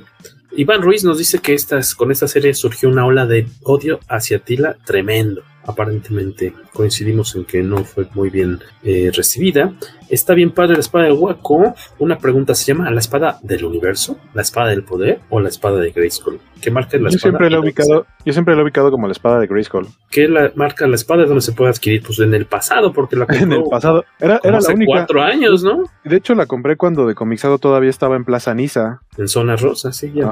[0.56, 4.40] Iván Ruiz nos dice que estas, con esta serie surgió una ola de odio hacia
[4.40, 5.42] Tila tremendo.
[5.64, 9.74] Aparentemente coincidimos en que no fue muy bien eh, recibida.
[10.12, 11.74] Está bien padre la espada de Waco.
[12.00, 14.18] Una pregunta se llama ¿la espada del universo?
[14.34, 15.22] ¿La espada del poder?
[15.30, 16.38] ¿O la espada de Grayskull?
[16.62, 17.22] ¿Qué marca la yo espada?
[17.22, 19.88] Siempre la he ubicado, yo siempre la he ubicado como la espada de Grayskull.
[20.12, 21.26] ¿Qué la, marca la espada?
[21.26, 22.04] ¿Dónde se puede adquirir?
[22.04, 23.44] Pues en el pasado, porque la compré.
[23.44, 24.04] en el pasado.
[24.20, 24.92] Era, era hace la única.
[24.92, 25.84] cuatro años, ¿no?
[26.04, 29.00] De hecho, la compré cuando de Comixado todavía estaba en Plaza Niza.
[29.18, 30.30] En Zona Rosa, sí, ya.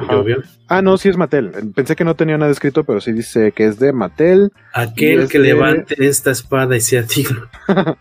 [0.67, 1.51] Ah, no, sí es Mattel.
[1.73, 4.51] Pensé que no tenía nada escrito, pero sí dice que es de Mattel.
[4.73, 5.45] Aquel que de...
[5.45, 7.47] levante esta espada y sea digno.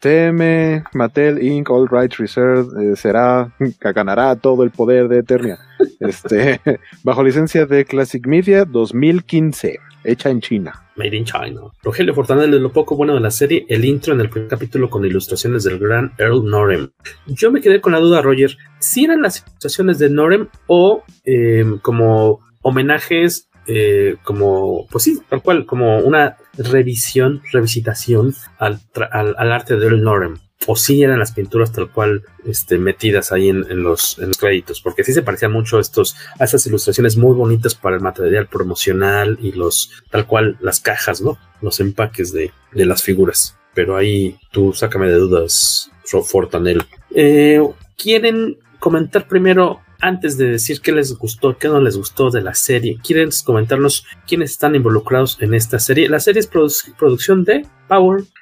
[0.00, 5.58] TM, Mattel Inc., All Rights Reserved, eh, será, ganará todo el poder de Eternia.
[6.00, 6.60] este,
[7.02, 10.86] bajo licencia de Classic Media 2015, hecha en China.
[10.96, 11.62] Made in China.
[11.82, 14.90] Rogelio Fortanel de lo poco bueno de la serie, el intro en el primer capítulo
[14.90, 16.90] con ilustraciones del gran Earl Norem.
[17.26, 21.64] Yo me quedé con la duda, Roger, si eran las ilustraciones de Norem o eh,
[21.82, 28.80] como homenajes eh, como, pues sí, tal cual, como una revisión, revisitación al,
[29.12, 30.34] al, al arte de Earl Norem.
[30.66, 34.36] O sí eran las pinturas tal cual este, metidas ahí en, en, los, en los
[34.36, 38.02] créditos, porque sí se parecían mucho a, estos, a estas ilustraciones muy bonitas para el
[38.02, 41.38] material promocional y los tal cual las cajas, ¿no?
[41.62, 43.56] Los empaques de, de las figuras.
[43.74, 46.82] Pero ahí tú sácame de dudas, Fortanel.
[47.14, 47.60] Eh,
[47.96, 52.54] ¿Quieren comentar primero antes de decir qué les gustó, qué no les gustó de la
[52.54, 56.08] serie, quieren comentarnos quiénes están involucrados en esta serie.
[56.08, 57.66] La serie es produ producción de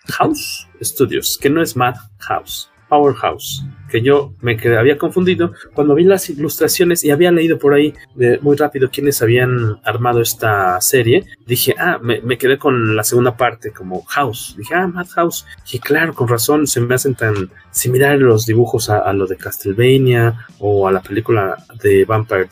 [0.09, 2.71] Powerhouse Studios, que no es Madhouse.
[2.89, 7.75] Powerhouse, que yo me quedé, había confundido cuando vi las ilustraciones y había leído por
[7.75, 11.25] ahí de, muy rápido quiénes habían armado esta serie.
[11.47, 14.55] Dije, ah, me, me, quedé con la segunda parte como House.
[14.57, 15.47] Dije, ah, Madhouse.
[15.65, 20.47] Dije, claro, con razón, se me hacen tan similares los dibujos a, lo de Castlevania
[20.59, 22.49] o a la película de Vampire,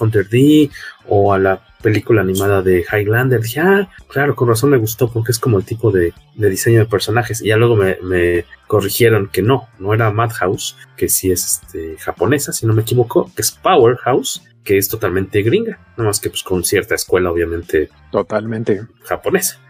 [0.00, 0.70] Hunter D
[1.06, 3.40] o a la película animada de Highlander.
[3.40, 6.86] Dije, ah, claro, con razón me gustó porque es como el tipo de, diseño de
[6.86, 7.40] personajes.
[7.40, 12.52] Y ya luego me, corrigieron que no, no era Madhouse, que sí es este, japonesa,
[12.52, 16.42] si no me equivoco, que es Powerhouse, que es totalmente gringa, nada más que pues
[16.42, 19.60] con cierta escuela obviamente totalmente japonesa.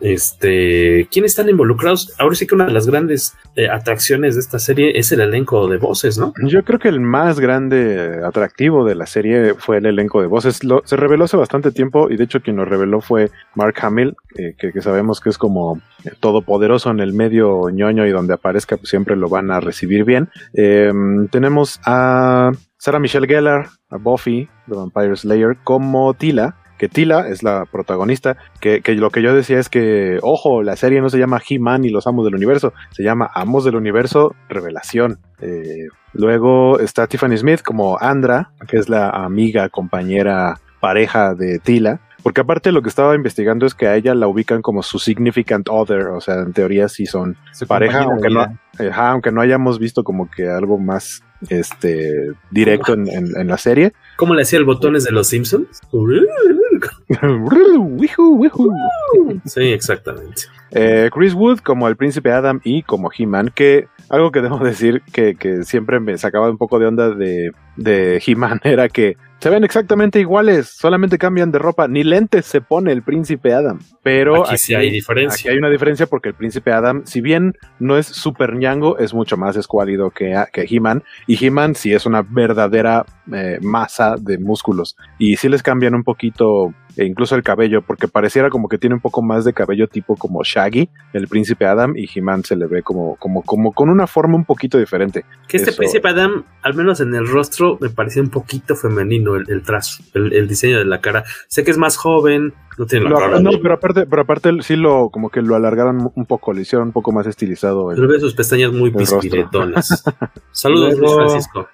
[0.00, 2.14] Este, ¿quiénes están involucrados?
[2.18, 5.68] Ahora sí que una de las grandes eh, atracciones de esta serie es el elenco
[5.68, 6.32] de voces, ¿no?
[6.46, 10.60] Yo creo que el más grande atractivo de la serie fue el elenco de voces.
[10.84, 14.54] Se reveló hace bastante tiempo y de hecho quien lo reveló fue Mark Hamill, eh,
[14.58, 15.80] que, sabemos que es como
[16.20, 20.28] todopoderoso en el medio ñoño y donde aparezca pues siempre lo van a recibir bien.
[20.54, 20.92] Eh,
[21.30, 27.42] tenemos a Sarah Michelle Gellar, a Buffy, The Vampire Slayer, como Tila que Tila es
[27.42, 31.38] la protagonista, que, lo que yo decía es que, ojo, la serie no se llama
[31.46, 35.18] He-Man y los Amos del Universo, se llama Amos del Universo Revelación.
[35.42, 42.00] Eh, luego está Tiffany Smith como Andra, que es la amiga, compañera, pareja de Tila.
[42.22, 45.68] Porque aparte lo que estaba investigando es que a ella la ubican como su significant
[45.70, 49.78] other, o sea, en teoría sí son su pareja, aunque no, ajá, aunque no hayamos
[49.78, 53.92] visto como que algo más este directo en, en, en la serie.
[54.16, 55.80] ¿Cómo le hacía el botones de los Simpsons?
[59.46, 60.42] sí, exactamente.
[60.72, 65.02] Eh, Chris Wood como el príncipe Adam y como He-Man, que algo que debo decir
[65.12, 69.48] que, que, siempre me sacaba un poco de onda de, de He-Man era que se
[69.48, 73.80] ven exactamente iguales, solamente cambian de ropa, ni lentes se pone el príncipe Adam.
[74.02, 75.40] Pero aquí, aquí sí hay diferencia.
[75.40, 79.14] Aquí hay una diferencia porque el príncipe Adam, si bien no es super ñango, es
[79.14, 81.02] mucho más escuálido que, que He-Man.
[81.26, 84.96] Y He-Man sí es una verdadera eh, masa de músculos.
[85.18, 88.94] Y sí les cambian un poquito e incluso el cabello, porque pareciera como que tiene
[88.94, 92.66] un poco más de cabello tipo como Shaggy, el príncipe Adam, y He-Man se le
[92.66, 95.24] ve como, como, como con una forma un poquito diferente.
[95.48, 95.78] Que este Eso...
[95.78, 100.02] príncipe Adam, al menos en el rostro, me parecía un poquito femenino el, el trazo,
[100.14, 101.24] el, el, diseño de la cara.
[101.48, 103.40] Sé que es más joven, no tiene la lo, cara.
[103.40, 106.88] No, pero aparte, pero aparte sí lo, como que lo alargaron un poco, lo hicieron
[106.88, 107.88] un poco más estilizado.
[107.94, 110.04] Pero ve sus pestañas muy pispiretonas.
[110.50, 111.68] Saludos, Luis Francisco.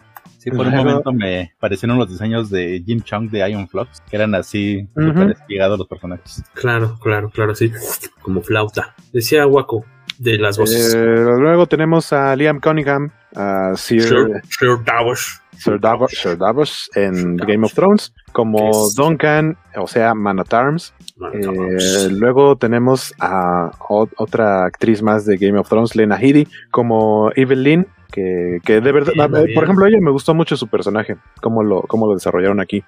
[0.47, 4.15] Sí, por un momento me parecieron los diseños de Jim Chung de Iron Flux, que
[4.15, 5.77] eran así, uh -huh.
[5.77, 6.45] los personajes.
[6.55, 7.73] Claro, claro, claro, sí,
[8.23, 8.95] como flauta.
[9.13, 9.85] Decía Waco
[10.21, 10.95] de las voces.
[10.95, 15.43] Eh, luego tenemos a Liam Cunningham, a Sir, Sir, Sir Davos.
[15.59, 20.95] Sir Davos, Sir Davos en Game of Thrones, como Duncan, o sea, Man at Arms.
[21.33, 27.87] Eh, luego tenemos a otra actriz más de Game of Thrones, Lena Headey, como Evelyn,
[28.11, 29.55] que, que, de verdad, bien, bien.
[29.55, 32.85] por ejemplo, a ella me gustó mucho su personaje, cómo lo, cómo lo desarrollaron aquí.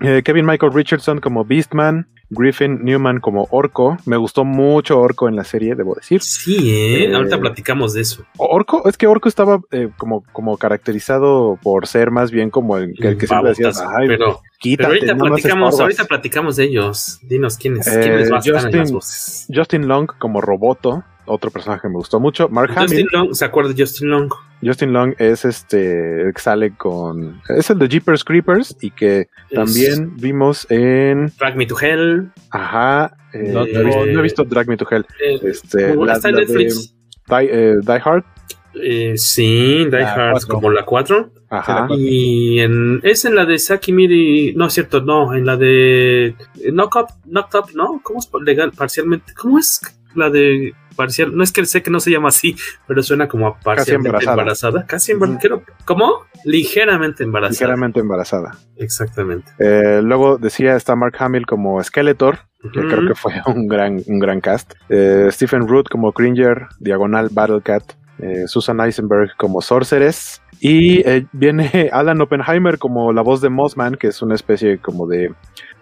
[0.00, 3.96] Eh, Kevin Michael Richardson como Beastman, Griffin Newman como Orco.
[4.04, 6.22] Me gustó mucho Orco en la serie, debo decir.
[6.22, 7.04] Sí, ¿eh?
[7.04, 8.24] Eh, ahorita platicamos de eso.
[8.36, 12.94] Orco, es que Orco estaba eh, como, como caracterizado por ser más bien como el,
[12.98, 13.72] el que siempre decía,
[14.06, 17.18] pero, quítate, pero ahorita, platicamos, ahorita platicamos de ellos.
[17.22, 19.46] Dinos quiénes, quiénes estar en las voces.
[19.52, 22.48] Justin Long como Roboto otro personaje que me gustó mucho.
[22.48, 23.08] Mark Justin Hamill.
[23.12, 24.32] Long, ¿se acuerda de Justin Long?
[24.62, 27.40] Justin Long es este el que sale con.
[27.48, 29.28] Es el de Jeepers Creepers y que es...
[29.50, 31.32] también vimos en.
[31.38, 32.30] Drag Me to Hell.
[32.50, 33.16] Ajá.
[33.32, 35.06] Eh, no, no, no, he visto Drag Me to Hell.
[35.24, 36.94] Eh, este, la, está en la Netflix.
[37.28, 38.24] De, Die, eh, Die Hard.
[38.74, 40.54] Eh, sí, Die La Hard cuatro.
[40.54, 41.30] como la 4.
[41.50, 41.88] Ajá.
[41.90, 46.34] Y en, es en la de Saki Miri, no es cierto, no, en la de
[46.70, 48.00] Knock Up, Knocked Up, ¿no?
[48.02, 48.72] ¿Cómo es legal?
[48.72, 49.80] Parcialmente, ¿cómo es
[50.14, 51.34] la de parcial?
[51.34, 54.28] No es que sé que no se llama así, pero suena como a parcialmente Casi
[54.28, 54.32] embarazada.
[54.72, 54.86] embarazada.
[54.86, 55.62] Casi embarazada.
[55.86, 56.26] ¿Cómo?
[56.44, 57.52] Ligeramente embarazada.
[57.52, 58.58] Ligeramente embarazada.
[58.76, 59.50] Exactamente.
[59.58, 62.40] Eh, luego decía está Mark Hamill como Skeletor,
[62.74, 64.74] que creo que fue un gran, un gran cast.
[64.90, 67.94] Eh, Stephen Root como Cringer, Diagonal Battlecat.
[68.20, 70.42] Eh, Susan Eisenberg como Sorceress.
[70.60, 75.06] Y eh, viene Alan Oppenheimer como la voz de Mossman, que es una especie como
[75.06, 75.32] de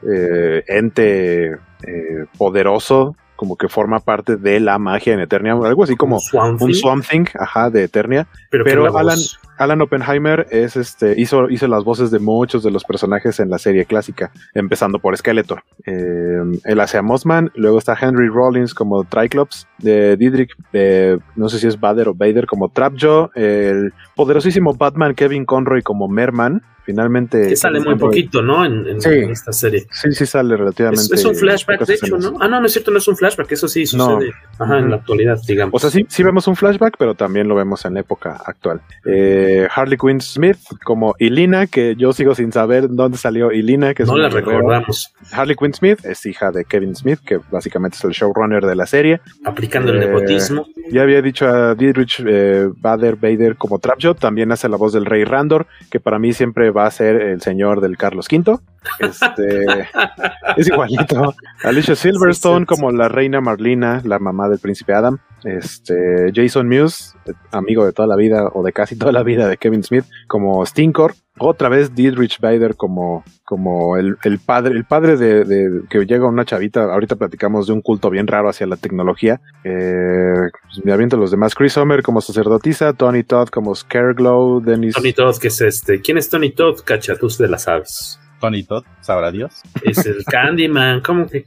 [0.07, 5.95] eh, ente eh, poderoso como que forma parte de la magia en Eternia, algo así
[5.95, 6.75] como Swamp un.
[6.75, 8.27] Swamp Thing, ajá, de Eternia.
[8.51, 12.71] Pero, Pero la voz- Alan, Oppenheimer es este, hizo, hizo las voces de muchos de
[12.71, 15.63] los personajes en la serie clásica, empezando por Skeletor.
[15.87, 21.49] Eh, él hace a Mossman, luego está Henry Rollins como Triclops, de Diedrich, eh, no
[21.49, 26.63] sé si es Vader o Vader como Trapjaw, el poderosísimo Batman Kevin Conroy como Merman.
[26.87, 27.49] Finalmente.
[27.49, 28.65] que sale muy poquito, ¿no?
[28.65, 29.11] En, en Sí.
[29.29, 29.89] esta serie.
[29.91, 31.03] Sí, sí sale relativamente.
[31.03, 32.17] Es, es un flashback, de hecho.
[32.17, 32.39] ¿no?
[32.41, 34.05] Ah, no, no es cierto, no es un flashback, eso sí No.
[34.21, 35.75] sucede Ajá, en la actualidad, digamos.
[35.75, 38.81] O sea, sí, sí vemos un flashback, pero también lo vemos en la época actual.
[39.05, 44.03] Eh, Harley Quinn Smith como Ilina, que yo sigo sin saber dónde salió Ilina, que
[44.05, 45.13] es no la recordamos.
[45.33, 48.87] Harley Quinn Smith es hija de Kevin Smith, que básicamente es el showrunner de la
[48.87, 49.21] serie.
[49.45, 50.67] Aplicando el Eh, nepotismo.
[50.91, 55.05] Ya había dicho a Dietrich eh, Bader Vader como Trapjaw, también hace la voz del
[55.07, 58.59] Rey Randor, que para mí siempre va a ser el señor del Carlos V.
[59.01, 59.65] Este,
[60.57, 61.35] es igualito.
[61.65, 62.81] Alicia Silverstone Sí, sí, sí.
[62.81, 65.19] como la reina Marlina, la mamá del príncipe Adam.
[65.45, 67.15] Este, Jason Mewes,
[67.53, 70.65] amigo de toda la vida o de casi toda la vida de Kevin Smith, como
[70.67, 71.15] Stinkor.
[71.39, 76.27] Otra vez Dietrich Bader como, como el, el padre, el padre de, de- que llega
[76.27, 76.85] una chavita.
[76.85, 79.41] Ahorita platicamos de un culto bien raro hacia la tecnología.
[79.63, 80.33] Eh,
[80.63, 81.55] pues me aviento los demás.
[81.55, 84.95] Chris Sommer como sacerdotisa, Tony Todd como Scareglow, Dennis.
[84.95, 86.01] Tony Todd, que es este.
[86.01, 86.81] ¿Quién es Tony Todd?
[86.85, 88.19] Cachatus de las aves.
[88.41, 89.61] Tony Todd, sabrá Dios.
[89.83, 91.45] Es el Candyman, ¿cómo que?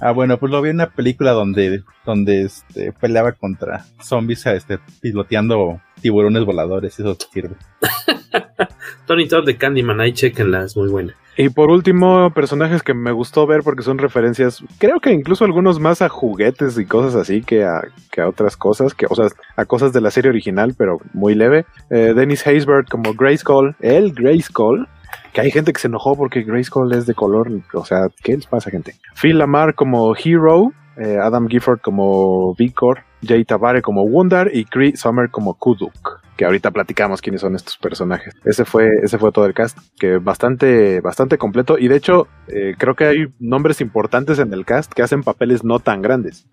[0.00, 4.78] Ah, bueno, pues lo vi en una película donde, donde este, peleaba contra zombies este,
[5.00, 7.56] piloteando tiburones voladores, eso sirve.
[9.06, 11.14] Tony Todd de Candyman, ahí chequenla, es muy buena.
[11.38, 15.78] Y por último, personajes que me gustó ver porque son referencias, creo que incluso algunos
[15.78, 19.28] más a juguetes y cosas así que a, que a otras cosas, que, o sea,
[19.54, 21.66] a cosas de la serie original, pero muy leve.
[21.90, 24.88] Eh, Dennis Haysbert como Grayskull, el Grayskull,
[25.36, 28.46] que hay gente que se enojó porque Grayskull es de color, o sea, ¿qué les
[28.46, 28.94] pasa, gente?
[29.20, 34.96] Phil Lamar como Hero, eh, Adam Gifford como Vicor, Jay Tabare como Wundar y Cree
[34.96, 36.22] Summer como Kuduk.
[36.38, 38.34] Que ahorita platicamos quiénes son estos personajes.
[38.46, 41.76] Ese fue, ese fue todo el cast, que bastante, bastante completo.
[41.78, 45.64] Y de hecho, eh, creo que hay nombres importantes en el cast que hacen papeles
[45.64, 46.46] no tan grandes.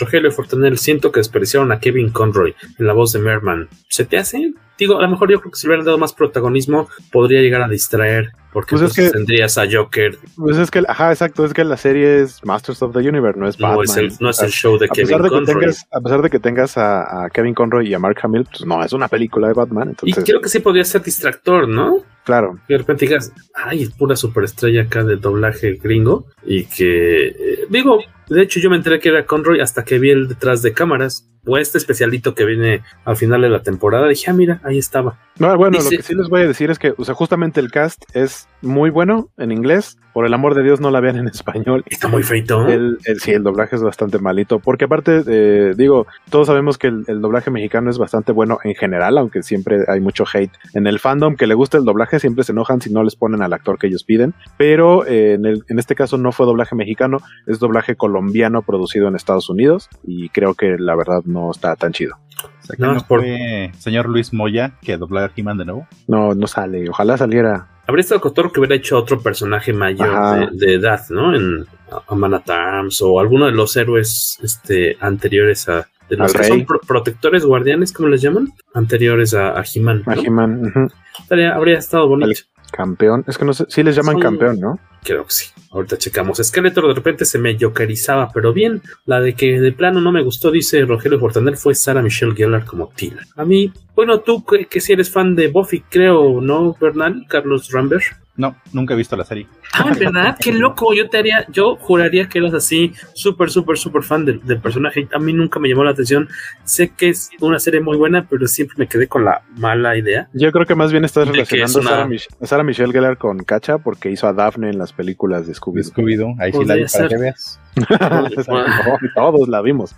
[0.00, 3.68] Rogelio Fortanel, siento que desperdiciaron a Kevin Conroy en la voz de Merman.
[3.88, 4.52] ¿Se te hace?
[4.78, 7.60] Digo, a lo mejor yo creo que si le hubieran dado más protagonismo, podría llegar
[7.62, 8.30] a distraer.
[8.52, 10.18] Porque Pues es entonces que- tendrías a Joker.
[10.36, 13.46] Pues es que, ajá, exacto, es que la serie es Masters of the Universe, no
[13.46, 13.84] es No Batman.
[13.84, 15.54] es el, no es el show de a Kevin pesar de, que Conroy.
[15.60, 18.66] tengas, a pesar de que tengas a, a Kevin Conroy y a Mark Hamill, pues
[18.66, 19.94] no, es una película de Batman.
[20.02, 21.98] Y creo que sí podría ser distractor, ¿no?
[22.30, 22.60] Claro.
[22.68, 26.26] Que de repente digas, ay, es pura superestrella acá de doblaje gringo.
[26.44, 30.10] Y que, eh, digo, de hecho yo me enteré que era Conroy hasta que vi
[30.10, 31.28] el detrás de cámaras.
[31.46, 34.08] O este especialito que viene al final de la temporada.
[34.08, 35.18] Dije, ah, mira, ahí estaba.
[35.38, 37.60] No, bueno, Dice- lo que sí les voy a decir es que, o sea, justamente
[37.60, 39.96] el cast es muy bueno en inglés.
[40.12, 41.84] Por el amor de Dios, no la vean en español.
[41.86, 42.66] Está muy feito.
[42.66, 44.58] El, el- sí, el doblaje es bastante malito.
[44.58, 48.74] Porque aparte, eh, digo, todos sabemos que el, el doblaje mexicano es bastante bueno en
[48.74, 50.50] general, aunque siempre hay mucho hate.
[50.74, 53.40] En el fandom que le gusta el doblaje, siempre se enojan si no les ponen
[53.40, 54.34] al actor que ellos piden.
[54.58, 59.06] Pero eh, en, el- en este caso no fue doblaje mexicano, es doblaje colombiano producido
[59.06, 59.88] en Estados Unidos.
[60.04, 62.16] Y creo que la verdad no está tan chido.
[62.42, 65.64] O sea, que No, no, por- fue señor Luis Moya que doblar a He-Man de
[65.66, 65.86] nuevo.
[66.08, 66.88] No, no sale.
[66.88, 67.68] Ojalá saliera.
[67.86, 71.34] Habría estado cotorro que hubiera hecho otro personaje mayor de, de edad, ¿no?
[71.34, 71.66] En
[72.08, 75.86] a Man at Arms o alguno de los héroes este, anteriores a.
[76.08, 78.48] De los que son pro- protectores, guardianes, ¿cómo les llaman?
[78.74, 80.02] Anteriores a, a He-Man.
[80.06, 80.22] A ¿no?
[80.22, 80.88] He-Man, ujú.
[81.20, 82.40] Estaría- habría estado bonito.
[82.70, 83.24] Campeón.
[83.26, 83.64] Es que no sé.
[83.68, 84.78] Sí les llaman Son- campeón, ¿no?
[85.02, 85.46] Creo que sí.
[85.72, 86.38] Ahorita checamos.
[86.42, 88.82] Skeletor de repente se me jokerizaba, pero bien.
[89.06, 92.64] La de que de plano no me gustó, dice Rogelio Fortaner, fue Sarah Michelle Gellar
[92.64, 93.22] como Tila.
[93.36, 97.24] A mí, bueno, tú que, que si eres fan de Buffy, creo, ¿no, Bernal?
[97.28, 98.02] Carlos Rambert.
[98.36, 99.46] No, nunca he visto la serie.
[99.72, 100.36] Ah, ¿verdad?
[100.40, 100.92] Qué loco.
[100.94, 105.08] Yo te haría, yo juraría que eras así, súper, súper, súper fan del, del personaje.
[105.14, 106.28] A mí nunca me llamó la atención.
[106.64, 110.28] Sé que es una serie muy buena, pero siempre me quedé con la mala idea.
[110.32, 112.92] Yo creo que más bien estás que es relacionando a Sarah, Mich- a Sarah Michelle
[112.92, 115.82] Gellar con Cacha porque hizo a Daphne en las películas de Scooby.
[115.82, 117.08] Scooby-Doo, ahí sí la vi para ser.
[117.08, 117.60] que veas.
[119.14, 119.94] Todos la vimos.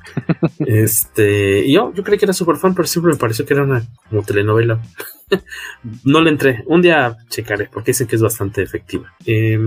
[0.58, 3.62] Este, y yo, yo creí que era súper fan, pero siempre me pareció que era
[3.64, 4.80] una como telenovela.
[6.04, 6.62] no le entré.
[6.66, 9.12] Un día checaré, porque dicen que es bastante efectiva.
[9.24, 9.61] Em,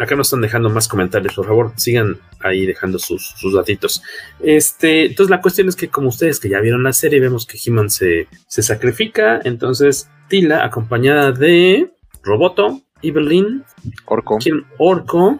[0.00, 4.02] acá nos están dejando más comentarios, por favor, sigan ahí dejando sus, sus datitos.
[4.40, 7.58] Este, entonces la cuestión es que como ustedes que ya vieron la serie, vemos que
[7.62, 9.40] He-Man se, se sacrifica.
[9.44, 13.64] Entonces, Tila, acompañada de Roboto, Evelyn,
[14.06, 14.38] Orco.
[14.38, 14.64] ¿quién?
[14.78, 15.38] Orco,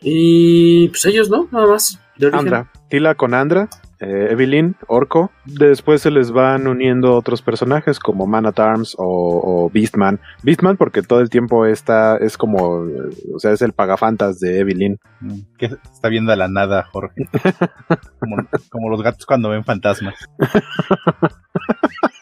[0.00, 1.48] y pues ellos, ¿no?
[1.50, 2.00] Nada más.
[2.16, 2.30] De.
[2.32, 2.70] Andra.
[2.88, 3.68] Tila con Andra.
[4.00, 5.30] Eh, Evelyn, Orco.
[5.44, 10.20] Después se les van uniendo otros personajes como Man at Arms o, o, Beastman.
[10.42, 12.86] Beastman porque todo el tiempo está, es como,
[13.34, 14.98] o sea, es el pagafantas de Evelyn.
[15.20, 17.28] Mm, que está viendo a la nada, Jorge.
[18.20, 18.36] como,
[18.70, 20.14] como los gatos cuando ven fantasmas.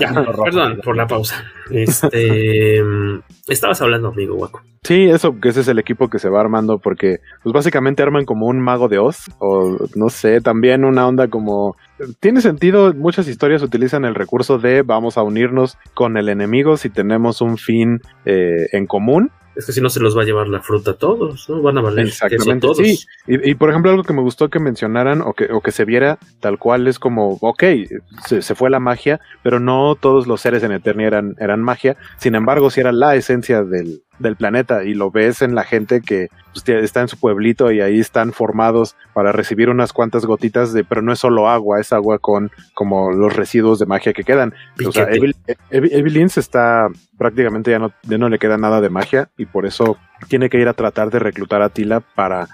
[0.00, 0.12] Ya,
[0.44, 1.44] perdón por la pausa.
[1.70, 2.80] Este,
[3.48, 4.62] estabas hablando, amigo Waco.
[4.82, 8.24] Sí, eso, que ese es el equipo que se va armando porque, pues básicamente arman
[8.24, 11.76] como un mago de Oz o no sé, también una onda como
[12.20, 16.90] tiene sentido, muchas historias utilizan el recurso de vamos a unirnos con el enemigo si
[16.90, 20.46] tenemos un fin eh, en común es que si no se los va a llevar
[20.46, 21.60] la fruta a todos, ¿no?
[21.60, 22.76] Van a valer Exactamente, todos.
[22.76, 25.72] Sí, y, y, por ejemplo algo que me gustó que mencionaran o que, o que
[25.72, 27.64] se viera tal cual es como, ok,
[28.24, 31.96] se, se, fue la magia, pero no todos los seres en Eternia eran, eran magia,
[32.18, 36.00] sin embargo si era la esencia del, del planeta y lo ves en la gente
[36.00, 40.72] que pues, está en su pueblito y ahí están formados para recibir unas cuantas gotitas
[40.72, 44.24] de, pero no es solo agua, es agua con como los residuos de magia que
[44.24, 44.54] quedan.
[44.86, 45.08] O sea,
[45.70, 49.66] Evelyn se está prácticamente ya no, ya no le queda nada de magia y por
[49.66, 49.98] eso
[50.28, 52.48] tiene que ir a tratar de reclutar a Tila para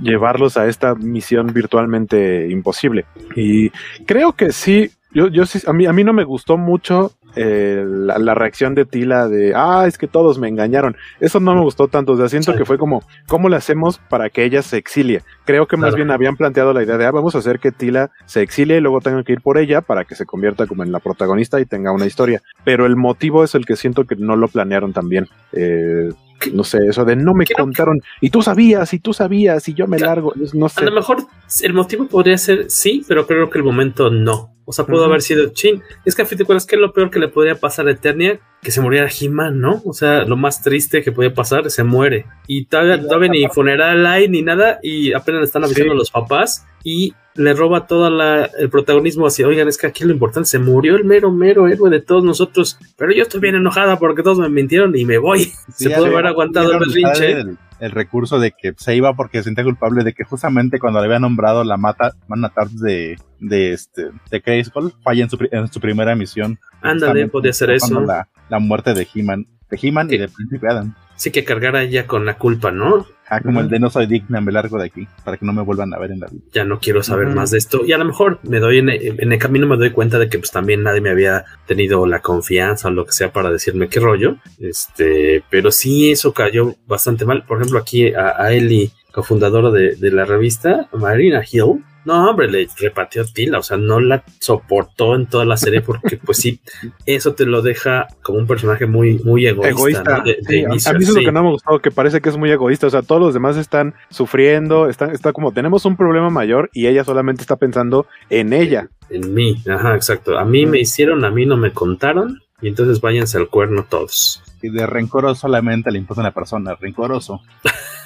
[0.00, 3.04] llevarlos a esta misión virtualmente imposible.
[3.36, 3.70] Y
[4.06, 7.84] creo que sí, yo, yo sí, a mí, a mí no me gustó mucho eh,
[7.86, 10.96] la, la, reacción de Tila de, ah, es que todos me engañaron.
[11.20, 12.12] Eso no me gustó tanto.
[12.12, 12.58] O sea, siento sí.
[12.58, 15.22] que fue como, ¿cómo le hacemos para que ella se exilie?
[15.44, 15.96] Creo que más claro.
[15.96, 18.80] bien habían planteado la idea de, ah, vamos a hacer que Tila se exilie y
[18.80, 21.66] luego tengan que ir por ella para que se convierta como en la protagonista y
[21.66, 22.42] tenga una historia.
[22.64, 25.28] Pero el motivo es el que siento que no lo planearon también.
[25.52, 26.10] Eh,
[26.52, 28.26] no sé, eso de no me Creo contaron que...
[28.26, 30.82] y tú sabías y tú sabías y yo me largo, no sé.
[30.82, 31.18] A lo mejor
[31.62, 34.50] el motivo podría ser sí, pero creo que el momento no.
[34.64, 35.08] O sea, pudo uh -huh.
[35.08, 35.82] haber sido chin.
[36.04, 37.92] Es que a fin de cuentas, ¿qué es lo peor que le podría pasar a
[37.92, 38.40] Eternia?
[38.62, 39.82] Que se muriera He-Man, ¿no?
[39.84, 42.26] O sea, lo más triste que podía pasar, se muere.
[42.46, 45.98] Y todavía, todavía ni funeral hay ni nada, y apenas le están avisando sí.
[45.98, 50.12] los papás, y le roba todo la, el protagonismo así, oigan, es que aquí lo
[50.12, 53.98] importante, se murió el mero, mero héroe de todos nosotros, pero yo estoy bien enojada
[53.98, 55.40] porque todos me mintieron y me voy.
[55.74, 57.56] Sí, se pudo haber aguantado el berrinche.
[57.84, 61.06] El, recurso de que se iba porque se sentía culpable de que justamente cuando le
[61.06, 65.80] había nombrado la mata, Manatars de, de este de Grayskull falla en su, en su
[65.80, 66.58] primera misión.
[66.82, 68.00] Ándale, podía ser eso.
[68.00, 70.94] La, la muerte de He-Man, de He-Man y del príncipe Adam.
[71.16, 73.06] Sí, que cargara ella con la culpa, ¿no?
[73.34, 73.64] Ah, como uh -huh.
[73.64, 75.98] el de no soy digna, me largo de aquí, para que no me vuelvan a
[75.98, 76.42] ver en la vida.
[76.52, 77.34] Ya no quiero saber uh -huh.
[77.34, 77.84] más de esto.
[77.84, 80.38] Y a lo mejor me doy en, en, el camino me doy cuenta de que
[80.38, 84.00] pues también nadie me había tenido la confianza o lo que sea para decirme qué
[84.00, 84.36] rollo.
[84.60, 87.44] Este, pero sí eso cayó bastante mal.
[87.44, 92.50] Por ejemplo, aquí a, a Eli, cofundadora de, de la revista, Marina Hill, no, hombre,
[92.50, 96.60] le repateó Tila, o sea, no la soportó en toda la serie porque, pues sí,
[97.06, 99.70] eso te lo deja como un personaje muy, muy egoísta.
[99.70, 100.18] egoísta.
[100.18, 100.24] ¿no?
[100.24, 101.18] de, inicio, a mí eso sí.
[101.18, 103.02] es lo que no me ha gustado, que parece que es muy egoísta, o sea,
[103.02, 107.42] todos los demás están sufriendo, están, está como, tenemos un problema mayor y ella solamente
[107.42, 108.88] está pensando en ella.
[109.08, 110.38] En, en mí, ajá, exacto.
[110.38, 110.70] A mí mm.
[110.70, 114.42] me hicieron, a mí no me contaron y entonces váyanse al cuerno todos.
[114.70, 117.40] De rencoroso solamente le impuso a una persona, rencoroso.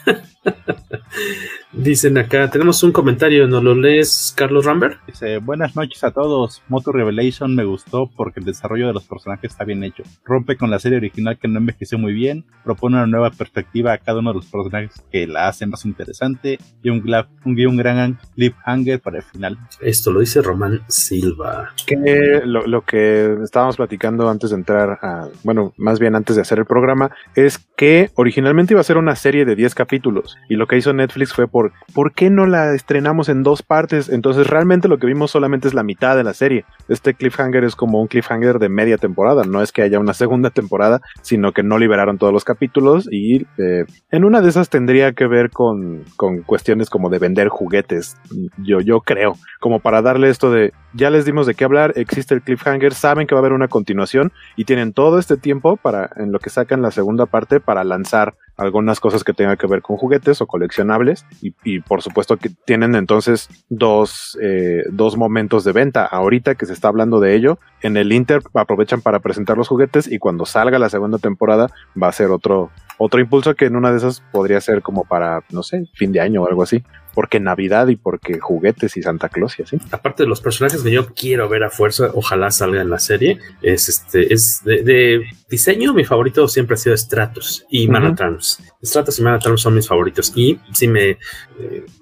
[1.72, 4.98] Dicen acá, tenemos un comentario, ¿no lo lees, Carlos Rambert?
[5.06, 6.62] Dice, buenas noches a todos.
[6.68, 10.02] Moto Revelation me gustó porque el desarrollo de los personajes está bien hecho.
[10.24, 13.98] Rompe con la serie original que no envejeció muy bien, propone una nueva perspectiva a
[13.98, 17.04] cada uno de los personajes que la hacen más interesante y un,
[17.44, 19.58] un, un gran cliffhanger para el final.
[19.80, 21.70] Esto lo dice Román Silva.
[21.86, 26.42] Que lo, lo que estábamos platicando antes de entrar a, bueno, más bien antes de
[26.56, 30.66] el programa, es que originalmente iba a ser una serie de 10 capítulos y lo
[30.66, 34.08] que hizo Netflix fue por ¿por qué no la estrenamos en dos partes?
[34.08, 36.64] Entonces realmente lo que vimos solamente es la mitad de la serie.
[36.88, 40.50] Este cliffhanger es como un cliffhanger de media temporada, no es que haya una segunda
[40.50, 45.12] temporada, sino que no liberaron todos los capítulos y eh, en una de esas tendría
[45.12, 48.16] que ver con, con cuestiones como de vender juguetes,
[48.58, 52.34] yo, yo creo, como para darle esto de ya les dimos de qué hablar, existe
[52.34, 56.10] el cliffhanger, saben que va a haber una continuación y tienen todo este tiempo para
[56.16, 59.82] en lo que sacan la segunda parte para lanzar algunas cosas que tengan que ver
[59.82, 65.72] con juguetes o coleccionables y, por supuesto que tienen entonces dos, eh, dos momentos de
[65.72, 66.04] venta.
[66.04, 70.10] Ahorita que se está hablando de ello, en el Inter aprovechan para presentar los juguetes
[70.10, 71.70] y cuando salga la segunda temporada
[72.00, 75.42] va a ser otro, otro impulso que en una de esas podría ser como para,
[75.50, 76.82] no sé, fin de año o algo así
[77.18, 79.76] porque Navidad y porque juguetes y Santa Claus y así.
[79.90, 83.40] Aparte de los personajes que yo quiero ver a fuerza, ojalá salga en la serie,
[83.60, 87.92] es este, es de, de diseño, mi favorito siempre ha sido Stratos y uh -huh.
[87.94, 88.62] Manatrans.
[88.84, 91.18] Stratos y Manatrans son mis favoritos y sí me eh,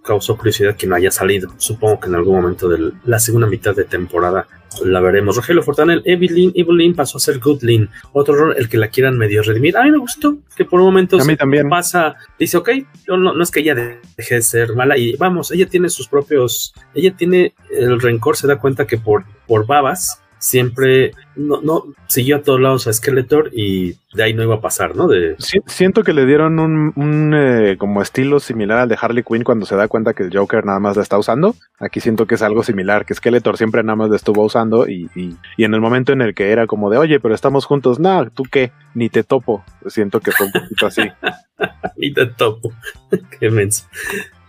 [0.05, 1.51] causó curiosidad que no haya salido.
[1.57, 4.47] Supongo que en algún momento de la segunda mitad de temporada
[4.85, 5.37] la veremos.
[5.37, 7.89] Rogelio Fortanel, Evelyn, Evelyn pasó a ser Goodlin.
[8.12, 9.77] Otro rol, el que la quieran medio redimir.
[9.77, 11.68] A mí me gustó que por un momento a mí también.
[11.68, 12.70] pasa, dice, ok,
[13.09, 16.74] no, no, es que ella deje de ser mala y vamos, ella tiene sus propios,
[16.95, 22.37] ella tiene el rencor, se da cuenta que por, por babas siempre no, no siguió
[22.37, 25.09] a todos lados a Skeletor y de ahí no iba a pasar, ¿no?
[25.09, 25.37] De...
[25.66, 29.66] siento que le dieron un, un eh, como estilo similar al de Harley Quinn cuando
[29.66, 31.55] se da cuenta que el Joker nada más la está usando.
[31.78, 35.11] Aquí siento que es algo similar, que Skeletor siempre nada más la estuvo usando y,
[35.14, 38.01] y, y en el momento en el que era como de, oye, pero estamos juntos,
[38.01, 38.72] nada, ¿tú qué?
[38.95, 39.64] Ni te topo.
[39.87, 41.03] Siento que fue un poquito así.
[41.97, 42.72] Ni te topo.
[43.41, 43.84] qué menso.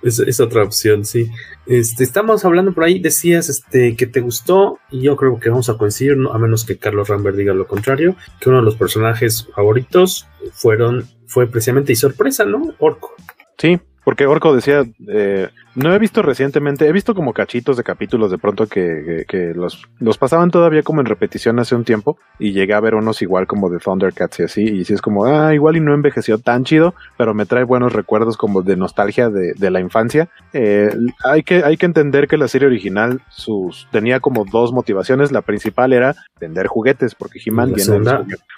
[0.08, 1.30] Es, otra opción, sí.
[1.66, 5.70] Este, estamos hablando por ahí, decías este, que te gustó, y yo creo que vamos
[5.70, 9.48] a coincidir, a menos que Carlos Rambert diga lo contrario, que uno de los personajes
[9.56, 12.74] favoritos fueron, fue precisamente y sorpresa, ¿no?
[12.80, 13.14] Orco.
[13.58, 18.32] Sí, porque Orco decía, eh, no he visto recientemente, he visto como cachitos de capítulos
[18.32, 22.54] de pronto que, que, los, los, pasaban todavía como en repetición hace un tiempo y
[22.54, 25.54] llegué a ver unos igual como de Thundercats y así, y sí es como, ah,
[25.54, 29.52] igual y no envejeció tan chido, pero me trae buenos recuerdos como de nostalgia de,
[29.58, 30.30] de la infancia.
[30.54, 30.90] Eh,
[31.26, 35.42] hay, que, hay que entender que la serie original sus, tenía como dos motivaciones, la
[35.42, 38.00] principal era vender juguetes, porque He-Man viene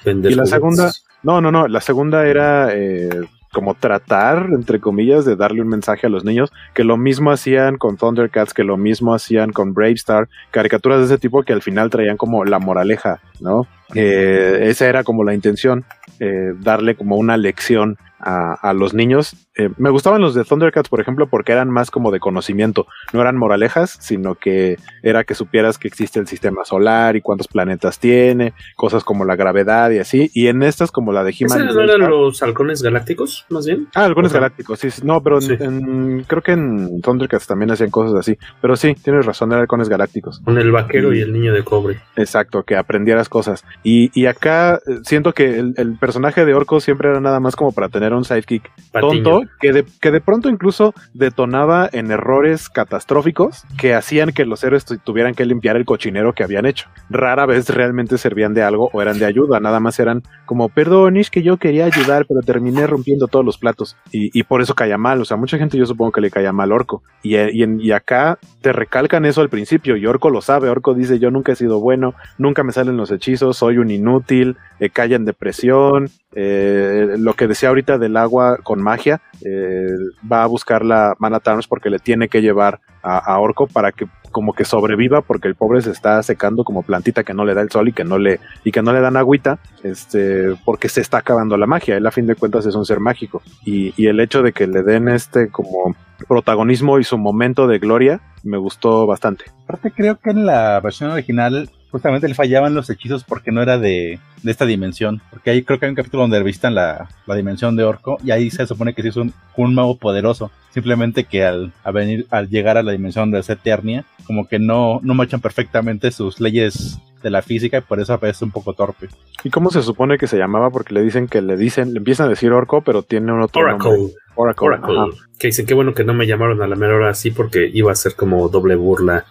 [0.06, 0.91] Y la segunda,
[1.24, 2.72] no, no, no, la segunda era...
[2.76, 3.10] Eh,
[3.52, 7.78] como tratar, entre comillas, de darle un mensaje a los niños, que lo mismo hacían
[7.78, 11.62] con Thundercats, que lo mismo hacían con Brave Star, caricaturas de ese tipo que al
[11.62, 13.68] final traían como la moraleja, ¿no?
[13.95, 15.84] Eh, esa era como la intención,
[16.20, 19.36] eh, darle como una lección a, los niños.
[19.55, 22.88] Eh, me gustaban los de Thundercats, por ejemplo, porque eran más como de conocimiento.
[23.13, 27.47] No eran moralejas, sino que era que supieras que existe el sistema solar y cuántos
[27.47, 30.30] planetas tiene, cosas como la gravedad y así.
[30.34, 31.67] Y en estas, como la de He-Man.
[31.74, 33.88] no eran los halcones galácticos, más bien?
[33.95, 34.89] Ah, halcones galácticos, sí.
[35.03, 38.38] No, pero creo que en Thundercats también hacían cosas así.
[38.61, 40.41] Pero sí, tienes razón, eran halcones galácticos.
[40.43, 42.01] Con el vaquero y, el niño de cobre.
[42.15, 43.63] Exacto, que aprendieras cosas.
[43.84, 47.55] Y, y acá eh, siento que el, el personaje de Orco siempre era nada más
[47.55, 52.70] como para tener un sidekick tonto que de, que de pronto incluso detonaba en errores
[52.70, 56.88] catastróficos que hacían que los héroes tuvieran que limpiar el cochinero que habían hecho.
[57.10, 61.18] Rara vez realmente servían de algo o eran de ayuda, nada más eran como, perdón,
[61.18, 63.95] es que yo quería ayudar, pero terminé rompiendo todos los platos.
[64.12, 66.51] Y, y por eso caía mal, o sea, mucha gente yo supongo que le caía
[66.51, 67.03] mal Orco.
[67.22, 71.20] Y, y, y acá te recalcan eso al principio y Orco lo sabe, Orco dice,
[71.20, 75.14] yo nunca he sido bueno, nunca me salen los hechizos, soy un inútil, eh, cae
[75.16, 79.88] en depresión, eh, lo que decía ahorita del agua con magia, eh,
[80.32, 84.54] va a buscar la Mana porque le tiene que llevar a, Orco para que como
[84.54, 87.72] que sobreviva porque el pobre se está secando como plantita que no le da el
[87.72, 91.20] sol y que no le y que no le dan agüita este porque se está
[91.20, 91.97] acabando la magia.
[91.97, 93.41] Él a fin de cuentas es un ser mágico.
[93.66, 95.95] Y, y el hecho de que le den este como
[96.28, 99.45] protagonismo y su momento de gloria me gustó bastante.
[99.64, 103.78] Aparte creo que en la versión original justamente le fallaban los hechizos porque no era
[103.78, 105.22] de, de esta dimensión.
[105.30, 108.32] Porque ahí creo que hay un capítulo donde visitan la, la dimensión de Orco y
[108.32, 110.52] ahí se supone que sí es un, un mago poderoso.
[110.72, 115.14] Simplemente que al, venir, al llegar a la dimensión de Eternia, como que no, no
[115.16, 119.10] marchan perfectamente sus leyes de la física y por eso aparece un poco torpe.
[119.44, 120.70] ¿Y cómo se supone que se llamaba?
[120.70, 123.62] Porque le dicen que le dicen, le empiezan a decir Orco, pero tiene un otro
[123.62, 123.90] Oracle.
[123.90, 124.14] nombre.
[124.36, 124.68] Oracle.
[124.68, 125.18] Oracle.
[125.38, 127.92] Que dicen qué bueno que no me llamaron a la mera hora así porque iba
[127.92, 129.26] a ser como doble burla.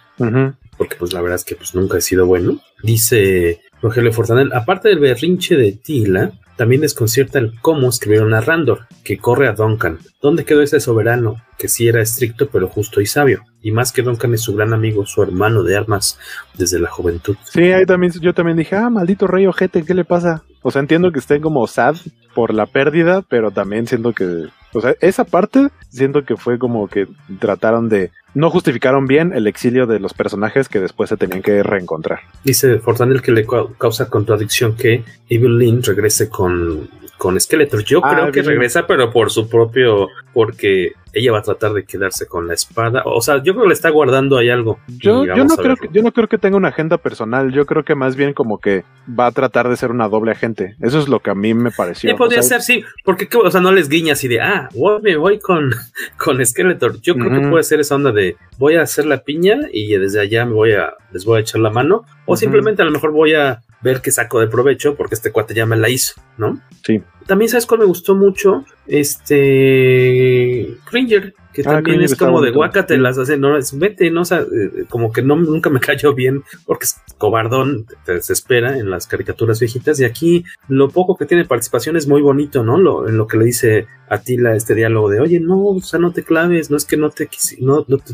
[0.79, 2.59] Porque pues la verdad es que pues nunca he sido bueno.
[2.81, 8.87] Dice Rogelio Fortanel, aparte del berrinche de Tila, también desconcierta el cómo escribieron a Randor,
[9.03, 9.99] que corre a Duncan.
[10.21, 13.43] ¿Dónde quedó ese soberano, que sí era estricto pero justo y sabio?
[13.61, 16.17] Y más que Duncan es su gran amigo, su hermano de armas
[16.57, 17.35] desde la juventud.
[17.43, 20.43] Sí, ahí también, yo también dije, ah, maldito rey ojete, ¿qué le pasa?
[20.61, 21.95] O sea, entiendo que estén como sad
[22.33, 26.87] por la pérdida, pero también siento que, o sea, esa parte siento que fue como
[26.87, 27.07] que
[27.39, 31.63] trataron de no justificaron bien el exilio de los personajes que después se tenían que
[31.63, 32.19] reencontrar.
[32.43, 33.45] Dice Fortanel que le
[33.77, 36.89] causa contradicción que Evelyn regrese con,
[37.19, 37.83] con Skeletor.
[37.83, 41.83] Yo ah, creo que regresa, pero por su propio, porque ella va a tratar de
[41.83, 43.03] quedarse con la espada.
[43.05, 44.79] O sea, yo creo que le está guardando ahí algo.
[44.87, 47.51] Yo, yo no creo que, yo no creo que tenga una agenda personal.
[47.51, 50.75] Yo creo que más bien como que va a tratar de ser una doble agente.
[50.79, 52.09] Eso es lo que a mí me pareció.
[52.09, 52.85] Sí, podría ser, sí.
[53.03, 54.69] Porque, o sea, no les guiña así de, ah,
[55.03, 55.71] me voy con,
[56.17, 57.01] con Skeletor.
[57.01, 60.21] Yo creo que puede ser esa onda de, voy a hacer la piña y desde
[60.21, 62.05] allá me voy a, les voy a echar la mano.
[62.25, 65.53] O simplemente a lo mejor voy a ver qué saco de provecho porque este cuate
[65.53, 66.59] ya me la hizo, ¿no?
[66.85, 67.01] Sí.
[67.27, 68.65] También, ¿sabes cuál me gustó mucho?
[68.87, 74.21] Este Cringer, que Ah, también es como de guácate las hace, no, es vete, no,
[74.21, 78.77] o sea, eh, como que no, nunca me cayó bien, porque es cobardón, te desespera
[78.77, 82.77] en las caricaturas viejitas, y aquí lo poco que tiene participación es muy bonito, ¿no?
[82.77, 85.99] Lo, en lo que le dice a Tila este diálogo de, oye, no, o sea,
[85.99, 87.29] no te claves, no es que no te,
[87.59, 88.13] no, no, te-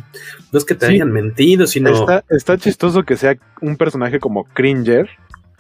[0.51, 0.93] no es que te Sí.
[0.93, 1.89] hayan mentido, sino...
[1.91, 5.09] Está, está chistoso que sea un personaje como Cringer,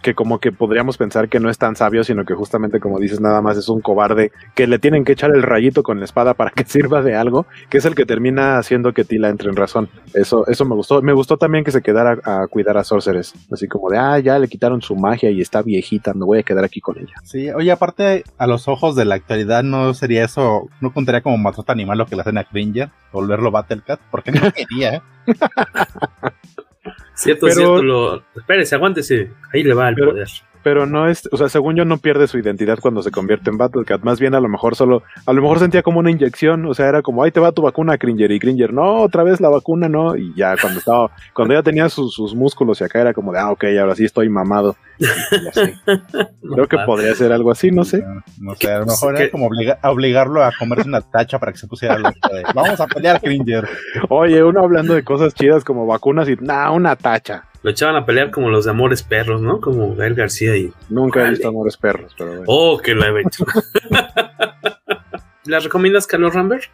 [0.05, 3.19] que como que podríamos pensar que no es tan sabio, sino que justamente como dices,
[3.19, 6.35] nada más es un cobarde que le tienen que echar el rayito con la espada
[6.35, 9.55] para que sirva de algo, que es el que termina haciendo que Tila entre en
[9.55, 9.89] razón.
[10.13, 11.01] Eso, eso me gustó.
[11.01, 14.37] Me gustó también que se quedara a cuidar a Sorceress, así como de, ah, ya
[14.37, 17.15] le quitaron su magia y está viejita, me voy a quedar aquí con ella.
[17.23, 21.39] Sí, oye, aparte, a los ojos de la actualidad, ¿no sería eso, no contaría como
[21.39, 22.91] maltrato animal lo que le hacen a Cringer?
[23.11, 25.01] Volverlo Battlecat, porque no quería, ¿eh?
[27.15, 28.23] Cierto, Pero- cierto, lo...
[28.35, 30.27] Espérese, aguántese, ahí le va el Pero- poder.
[30.65, 33.57] Pero no es, o sea, según yo no pierde su identidad cuando se convierte en
[33.59, 36.73] Battlecat, más bien a lo mejor solo, a lo mejor sentía como una inyección, o
[36.73, 39.49] sea, era como, ahí te va tu vacuna, Cringer, y Cringer, no, otra vez la
[39.49, 43.13] vacuna, no, y ya cuando estaba, cuando ya tenía sus, sus músculos y acá era
[43.13, 44.75] como de, ah, ok, ahora sí estoy mamado.
[44.97, 45.71] Y así.
[46.55, 48.03] Creo que podría ser algo así, no sé.
[48.39, 51.59] No sé, a lo mejor era como obliga- obligarlo a comerse una tacha para que
[51.59, 53.69] se pusiera loco de, vamos a pelear, Cringer.
[54.09, 57.43] Oye, uno hablando de cosas chidas como vacunas y, nah, una tacha.
[57.65, 59.59] Lo echaban a pelear como los de Amores Perros, ¿no?
[59.59, 60.71] Como Gael García y...
[60.87, 62.43] Nunca he visto amores perros, pero bueno.
[62.45, 63.43] Oh, que la he hecho.
[65.45, 66.65] ¿La recomiendas, Carlos Rambert?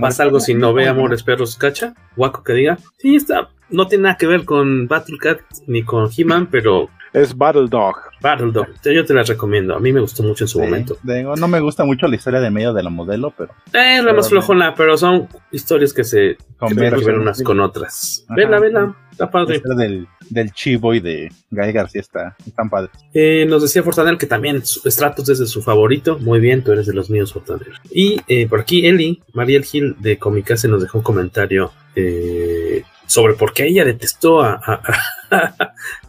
[0.00, 1.94] ¿Pasa algo si no ve Amores Perros Cacha?
[2.16, 2.78] Guaco que diga.
[2.98, 3.50] Sí, está.
[3.70, 5.38] No tiene nada que ver con Battle Cat
[5.68, 7.94] ni con He-Man, pero Es Battle Dog.
[8.20, 8.66] Battle Dog.
[8.84, 9.76] Yo te la recomiendo.
[9.76, 10.96] A mí me gustó mucho en su Sí, momento.
[11.04, 14.12] digo, no me gusta mucho la historia de medio de la modelo, pero Eh, la
[14.12, 16.98] más flojona, pero son historias que se Convergen.
[16.98, 18.24] que ver unas con otras.
[18.28, 18.34] Ajá.
[18.34, 18.96] Vela, vela.
[19.12, 19.56] Está la padre.
[19.56, 22.90] historia del, del chivo y de Gael García está, están padres.
[23.12, 26.18] Eh, nos decía Fortanel que también Stratos es de su favorito.
[26.18, 27.74] Muy bien, tú eres de los míos, Fortanel.
[27.92, 33.34] Y eh, por aquí Eli, Mariel Gil de Comicase nos dejó un comentario eh, sobre
[33.34, 34.82] por qué ella detestó a, a,
[35.30, 35.54] a-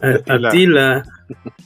[0.00, 1.02] a- a Tila.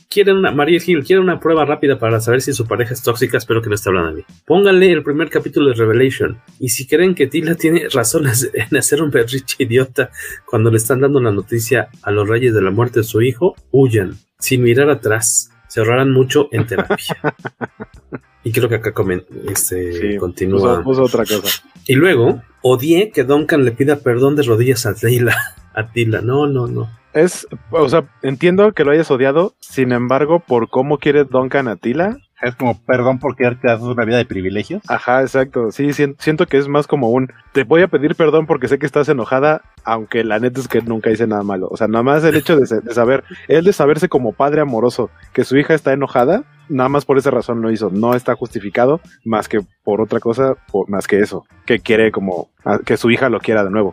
[0.08, 3.36] Quiere una, Mariel Gil, quiere una prueba rápida para saber si su pareja es tóxica.
[3.38, 4.24] Espero que no esté hablando de mí.
[4.44, 6.40] Pónganle el primer capítulo de Revelation.
[6.58, 10.10] Y si creen que Tila tiene razones en hacer un berriche idiota
[10.46, 13.54] cuando le están dando la noticia a los reyes de la muerte de su hijo,
[13.70, 15.50] huyan, sin mirar atrás.
[15.70, 16.98] Se ahorrarán mucho en terapia.
[18.42, 20.82] y creo que acá comen, este, Sí, continúa.
[20.82, 21.62] puso, puso otra cosa.
[21.86, 25.36] Y luego, odié que Duncan le pida perdón de rodillas a Tila.
[25.72, 26.90] A Tila, no, no, no.
[27.12, 31.76] Es, o sea, entiendo que lo hayas odiado, sin embargo, por cómo quiere Duncan a
[31.76, 34.82] Tila, Es como, perdón por quererte dar una vida de privilegios.
[34.88, 35.70] Ajá, exacto.
[35.72, 38.78] Sí, sien- siento que es más como un te voy a pedir perdón porque sé
[38.78, 41.68] que estás enojada, aunque la neta es que nunca hice nada malo.
[41.70, 45.10] O sea, nada más el hecho de, de saber, él de saberse como padre amoroso
[45.32, 47.90] que su hija está enojada, nada más por esa razón lo hizo.
[47.90, 52.48] No está justificado más que por otra cosa, por- más que eso, que quiere como
[52.86, 53.92] que su hija lo quiera de nuevo.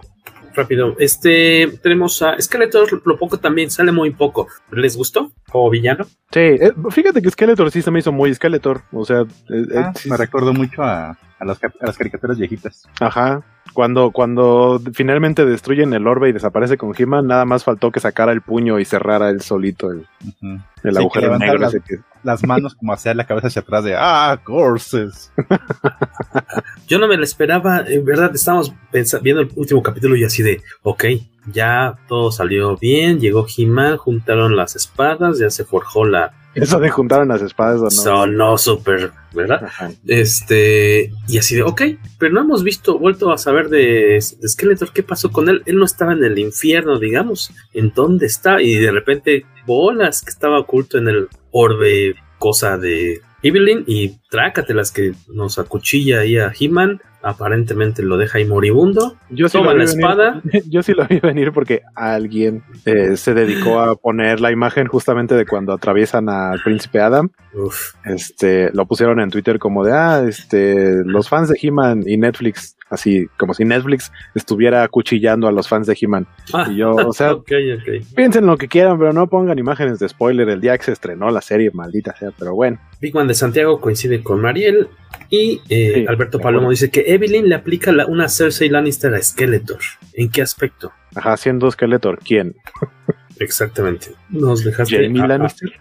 [0.57, 4.47] Rápido, este tenemos a Skeletor, lo poco también, sale muy poco.
[4.71, 6.05] ¿Les gustó como villano?
[6.31, 8.81] Sí, eh, fíjate que Skeletor sí se me hizo muy Skeletor.
[8.91, 12.39] O sea, eh, eh, Ah, sí- me recuerdo mucho a, a, las, a las caricaturas
[12.39, 12.87] viejitas.
[12.99, 13.43] Ajá.
[13.73, 18.31] Cuando, cuando finalmente destruyen el orbe y desaparece con He-Man, nada más faltó que sacara
[18.31, 20.59] el puño y cerrara él solito el, Ujú.
[20.83, 21.59] el Sí, agujero negro.
[21.59, 25.31] las, ese que- las manos como hacia la cabeza hacia atrás de ¡Ah, courses!
[26.87, 28.73] Yo no me lo esperaba, en verdad estábamos
[29.21, 31.05] viendo el último capítulo y así de, ok,
[31.51, 36.33] ya todo salió bien, llegó He-Man, juntaron las espadas, ya se forjó la...
[36.55, 37.89] Eso de juntaron las espadas o no.
[37.91, 39.65] Sonó súper, ¿verdad?
[39.65, 39.91] Ajá.
[40.07, 41.81] Este, y así de, ok,
[42.17, 45.61] pero no hemos visto, vuelto a saber de, de Skeletor, qué pasó con él.
[45.65, 50.31] Él no estaba en el infierno, digamos, en dónde está, y de repente, bolas que
[50.31, 51.27] estaba oculto en el
[51.57, 57.01] orbe, cosa de Evelyn, y trácatelas que nos acuchilla ahí a He-Man.
[57.23, 59.17] Aparentemente lo deja ahí moribundo.
[59.29, 59.89] Yo sí Toma la venir.
[59.89, 60.41] espada.
[60.69, 65.35] Yo sí lo vi venir porque alguien eh, se dedicó a poner la imagen justamente
[65.35, 67.29] de cuando atraviesan al príncipe Adam.
[67.53, 72.17] Uf, Este, lo pusieron en Twitter como de, ah, este, los fans de He-Man y
[72.17, 76.27] Netflix, así como si Netflix estuviera acuchillando a los fans de He-Man.
[76.53, 77.35] Ah, Y yo, o sea,
[78.15, 81.29] piensen lo que quieran, pero no pongan imágenes de spoiler el día que se estrenó
[81.29, 82.79] la serie, maldita sea, pero bueno.
[83.01, 84.87] Big Man de Santiago coincide con Mariel.
[85.29, 89.21] Y eh, Sí, Alberto Palomo dice que Evelyn le aplica la- una Cersei Lannister a
[89.21, 89.79] Skeletor.
[90.13, 90.91] ¿En qué aspecto?
[91.15, 92.55] Ajá, siendo Skeletor, ¿quién?
[93.39, 94.07] Exactamente.
[94.29, 95.71] Nos dejaste Jamie a- a- Lannister.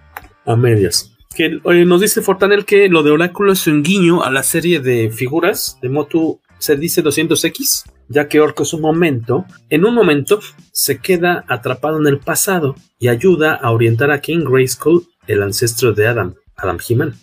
[0.44, 1.12] A, medias.
[1.34, 5.10] Que, nos dice Fortanel que lo de Oráculo es un guiño a la serie de
[5.10, 10.40] figuras de Motu se dice 200X, ya que Orco es un momento, en un momento,
[10.72, 15.92] se queda atrapado en el pasado y ayuda a orientar a King Grayskull, el ancestro
[15.92, 17.14] de Adam, Adam He-Man.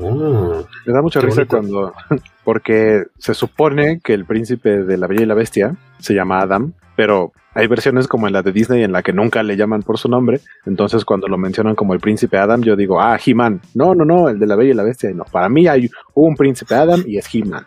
[0.00, 1.56] Oh, Me da mucha risa bonito.
[1.56, 1.92] cuando,
[2.44, 6.72] porque se supone que el príncipe de la Bella y la Bestia se llama Adam,
[6.96, 9.98] pero hay versiones como en la de Disney en la que nunca le llaman por
[9.98, 13.60] su nombre, entonces cuando lo mencionan como el príncipe Adam, yo digo, ah, He-Man.
[13.74, 15.10] No, no, no, el de la Bella y la Bestia.
[15.10, 17.66] No, para mí hay un príncipe Adam y es He-Man.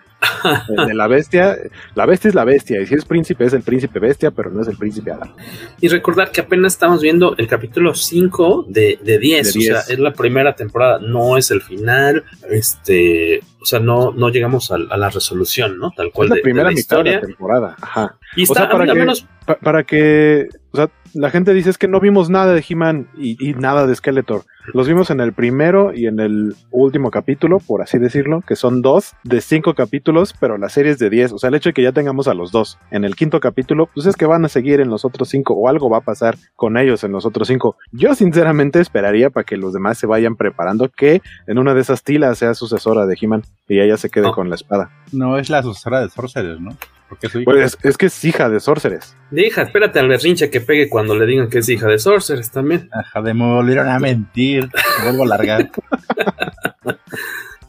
[0.69, 1.57] El de la bestia,
[1.95, 4.61] la bestia es la bestia, y si es príncipe es el príncipe bestia, pero no
[4.61, 5.33] es el príncipe Adam.
[5.79, 9.73] Y recordar que apenas estamos viendo el capítulo 5 de, de 10, De o sea,
[9.83, 9.89] 10.
[9.89, 14.75] es la primera temporada, no es el final, este, o sea, no, no llegamos a,
[14.75, 15.91] a la resolución, ¿no?
[15.95, 17.27] Tal cual es la de- de primera la mitad de la historia.
[17.27, 17.75] temporada.
[17.81, 18.17] Ajá.
[18.35, 21.53] Y O está, sea, a para que, menos, pa- para que, o sea, la gente
[21.53, 24.43] dice es que no vimos nada de He-Man y, y nada de Skeletor.
[24.73, 28.81] Los vimos en el primero y en el último capítulo, por así decirlo, que son
[28.81, 31.33] dos de cinco capítulos, pero la serie es de diez.
[31.33, 33.89] O sea, el hecho de que ya tengamos a los dos en el quinto capítulo,
[33.93, 36.37] pues es que van a seguir en los otros cinco o algo va a pasar
[36.55, 37.75] con ellos en los otros cinco.
[37.91, 42.03] Yo sinceramente esperaría para que los demás se vayan preparando que en una de esas
[42.03, 44.91] tilas sea sucesora de He-Man y ella se quede con la espada.
[45.11, 46.75] No es la sucesora de Sorcerer, ¿no?
[47.09, 49.15] Porque su hija- Pues es, es que es hija de Sorceres.
[49.31, 52.89] hija, espérate al berrinche que pegue cuando le digan que es hija de Sorceress también.
[52.93, 54.69] Ajá, de me volvieron a mentir.
[54.99, 55.69] Me vuelvo a largar.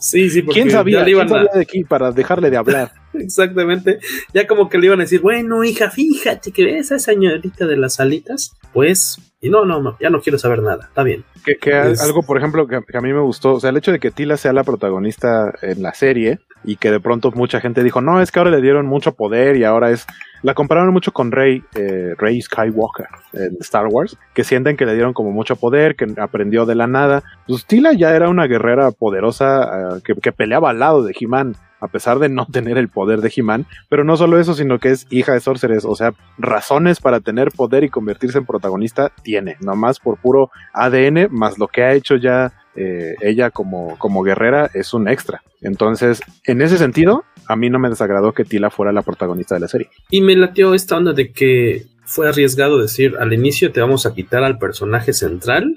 [0.03, 0.99] Sí, sí, porque ¿Quién sabía?
[0.99, 2.91] ya le ¿Quién iban a- sabía de aquí para dejarle de hablar?
[3.15, 4.01] Exactamente.
[4.35, 8.01] Ya como que le iban a decir, bueno, hija, fíjate que esa señorita de las
[8.01, 8.57] alitas.
[8.73, 10.87] Pues, y no, no, no, ya no quiero saber nada.
[10.89, 11.25] Está bien.
[11.45, 13.71] Que, que a- Es- algo, por ejemplo, que, que a mí me gustó, o sea,
[13.71, 17.31] el hecho de que Tila sea la protagonista en la serie y que de pronto
[17.33, 20.07] mucha gente dijo, no, es que ahora le dieron mucho poder y ahora es...
[20.43, 24.95] La compararon mucho con Rey, eh, Rey Skywalker en Star Wars, que sienten que le
[24.95, 27.23] dieron como mucho poder, que aprendió de la nada.
[27.47, 31.55] Pues Tila ya era una guerrera poderosa eh, que, que peleaba al lado de He-Man,
[31.83, 33.67] a pesar de no tener el poder de He-Man.
[33.91, 37.51] Pero no solo eso, sino que es hija de Sorceres, o sea, razones para tener
[37.51, 42.17] poder y convertirse en protagonista tiene, nomás por puro ADN, más lo que ha hecho
[42.17, 45.43] ya eh, ella como, como guerrera es un extra.
[45.61, 49.61] Entonces, en ese sentido, a mí no me desagradó que Tila fuera la protagonista de
[49.61, 49.89] la serie.
[50.11, 54.13] Y me latió esta onda de que fue arriesgado decir, al inicio te vamos a
[54.13, 55.77] quitar al personaje central,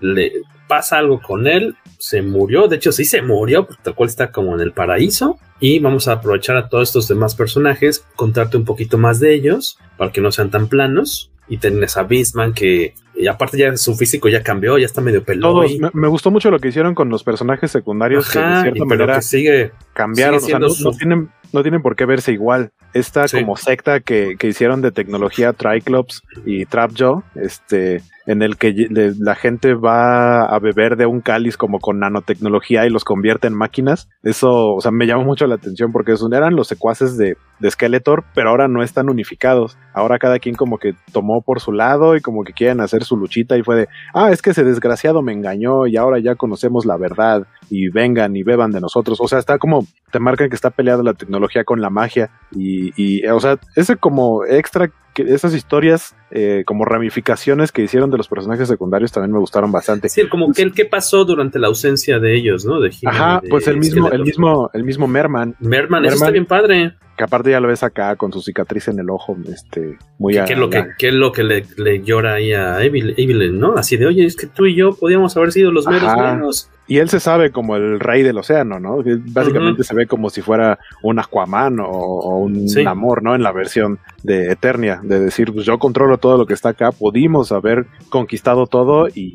[0.00, 0.32] le
[0.66, 4.52] pasa algo con él, se murió, de hecho sí se murió, tal cual está como
[4.56, 8.98] en el paraíso, y vamos a aprovechar a todos estos demás personajes, contarte un poquito
[8.98, 13.28] más de ellos, para que no sean tan planos, y tenés a Beastman que, y
[13.28, 15.52] aparte ya su físico ya cambió, ya está medio pelón.
[15.52, 18.62] Todos, me, me gustó mucho lo que hicieron con los personajes secundarios que de Ajá,
[18.62, 20.40] cierta manera que sigue, cambiaron.
[20.40, 22.70] sigue O sea, no, tienen, no tienen por qué verse igual.
[22.92, 23.38] Esta Sí.
[23.40, 28.72] como secta que, que hicieron de tecnología Triclops y Trapjaw, este, en el que
[29.18, 33.54] la gente va a beber de un cáliz como con nanotecnología y los convierte en
[33.56, 34.08] máquinas.
[34.22, 38.24] Eso, o sea, me llamó mucho la atención porque eran los secuaces de, de Skeletor,
[38.34, 39.76] pero ahora no están unificados.
[39.94, 43.09] Ahora cada quien como que tomó por su lado y como que quieren hacer su
[43.16, 46.84] luchita y fue de, ah, es que ese desgraciado me engañó y ahora ya conocemos
[46.84, 49.18] la verdad y vengan y beban de nosotros.
[49.20, 52.92] O sea, está como, te marcan que está peleada la tecnología con la magia y,
[52.96, 58.16] y o sea, ese como extra, que esas historias eh, como ramificaciones que hicieron de
[58.16, 60.08] los personajes secundarios también me gustaron bastante.
[60.08, 62.80] Sí, como que el qué pasó durante la ausencia de ellos, ¿no?
[62.80, 66.14] De Ajá, de pues el mismo, el mismo, el mismo Merman, Merman, eso Merman.
[66.14, 66.94] está bien padre.
[67.20, 70.40] Que aparte ya lo ves acá con su cicatriz en el ojo, este, muy ¿Qué,
[70.40, 73.58] a- qué es lo que, qué es lo que le, le llora ahí a Evelyn,
[73.58, 73.74] no?
[73.76, 76.70] Así de, oye, es que tú y yo podíamos haber sido los meros menos.
[76.90, 79.02] Y él se sabe como el rey del océano, ¿no?
[79.26, 82.82] Básicamente se ve como si fuera un Aquaman o, o un Sí.
[82.82, 83.34] Namor, ¿no?
[83.36, 86.90] En la versión de Eternia, de decir, pues yo controlo todo lo que está acá,
[86.90, 89.34] pudimos haber conquistado todo y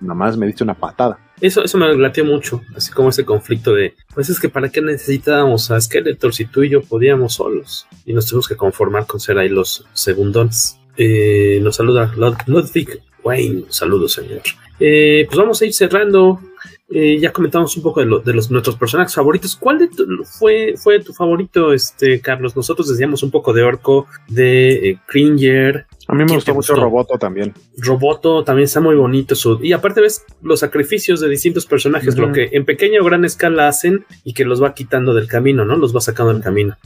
[0.00, 1.18] nomás me diste una patada.
[1.40, 4.80] Eso, eso me latió mucho, así como ese conflicto de, pues es que para qué
[4.80, 7.88] necesitábamos a Skeletor si tú y yo podíamos solos.
[8.06, 10.78] Y nos tuvimos que conformar con ser ahí los segundones.
[10.96, 14.42] Eh, nos saluda Lud- Ludwig Wayne, saludos señor.
[14.78, 16.38] Eh, pues vamos a ir cerrando.
[16.94, 19.56] Eh, ya comentamos un poco de, lo- de los nuestros personajes favoritos.
[19.56, 22.54] ¿Cuál de tu- fue, fue tu favorito, este Carlos?
[22.54, 26.74] Nosotros decíamos un poco de Orco, de eh, Cringer, A mí me ¿Quién gustó mucho?
[26.74, 27.54] Roboto también.
[27.78, 29.34] Roboto también está muy bonito.
[29.34, 33.24] Su, y aparte ves los sacrificios de distintos personajes, lo que en pequeña o gran
[33.24, 35.76] escala hacen y que los va quitando del camino, ¿no?
[35.76, 36.76] Los va sacando del camino.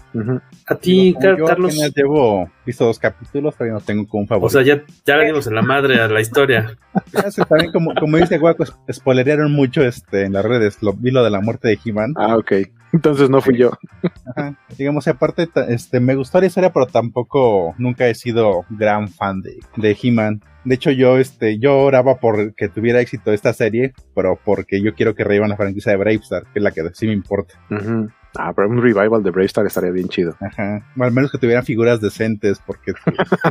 [0.67, 1.73] A ti, Como Car- yo Carlos.
[1.75, 4.49] apenas llevo visto dos capítulos, todavía no tengo como un O favorito.
[4.51, 6.77] sea, ya, ya le dimos en la madre a la historia.
[7.49, 11.31] También como, como dice Guaco, spoilerearon mucho este, en las redes, lo, vi lo de
[11.31, 12.13] la muerte de He-Man.
[12.17, 12.53] Ah, ok.
[12.93, 13.73] Entonces no fui yo.
[14.27, 14.59] Ajá.
[14.79, 19.43] Digamos, y aparte, este, me gustó la historia, pero tampoco nunca he sido gran fan
[19.43, 20.43] de, de He-Man.
[20.65, 24.95] De hecho, yo, este, yo oraba por que tuviera éxito esta serie, pero porque yo
[24.95, 27.55] quiero que revivan la franquicia de Bravestar, que es la que sí me importa.
[28.39, 30.35] Ah, pero un revival de Bravestar estaría bien chido.
[30.41, 30.85] Ajá.
[30.99, 32.93] O al menos que tuvieran figuras decentes, porque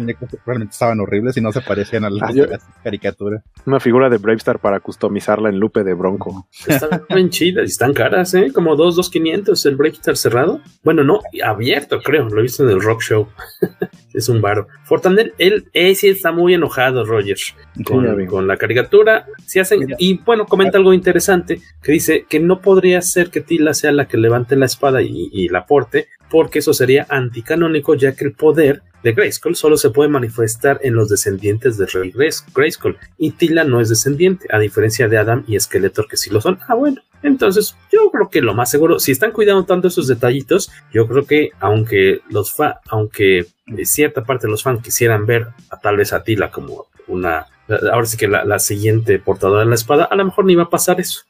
[0.45, 2.45] realmente estaban horribles y no se parecían a las, Ah, yo-
[2.83, 3.43] caricaturas.
[3.65, 6.47] Una figura de Bravestar para customizarla en Lupe de Bronco.
[6.67, 8.51] Están bien chidas y están caras, ¿eh?
[8.53, 10.61] Como 2, 2,500 el Bravestar cerrado.
[10.83, 12.29] Bueno, no, abierto, creo.
[12.29, 13.27] Lo he visto en el Rock Show.
[14.13, 14.67] es un varo.
[14.83, 17.37] Fortaner, él, él sí está muy enojado, Roger,
[17.83, 19.25] con, la caricatura.
[19.45, 23.73] Si hacen, y bueno, comenta algo interesante que dice que no podría ser que Tila
[23.73, 28.15] sea la que levante la espada y, y la porte, porque eso sería anticanónico, ya
[28.15, 32.43] que el poder de Grayskull solo se puede manifestar en los descendientes de Rey Grays-
[32.53, 36.41] Grayskull, y Tila no es descendiente, a diferencia de Adam y Skeletor que sí lo
[36.41, 36.57] son.
[36.67, 40.71] Ah, bueno, entonces yo creo que lo más seguro, si están cuidando tanto esos detallitos,
[40.91, 45.47] yo creo que aunque los fa aunque eh, cierta parte de los fans quisieran ver
[45.69, 49.67] a tal vez a Tila como una, ahora sí que la, la siguiente portadora de
[49.67, 51.21] la espada, a lo mejor ni va a pasar eso.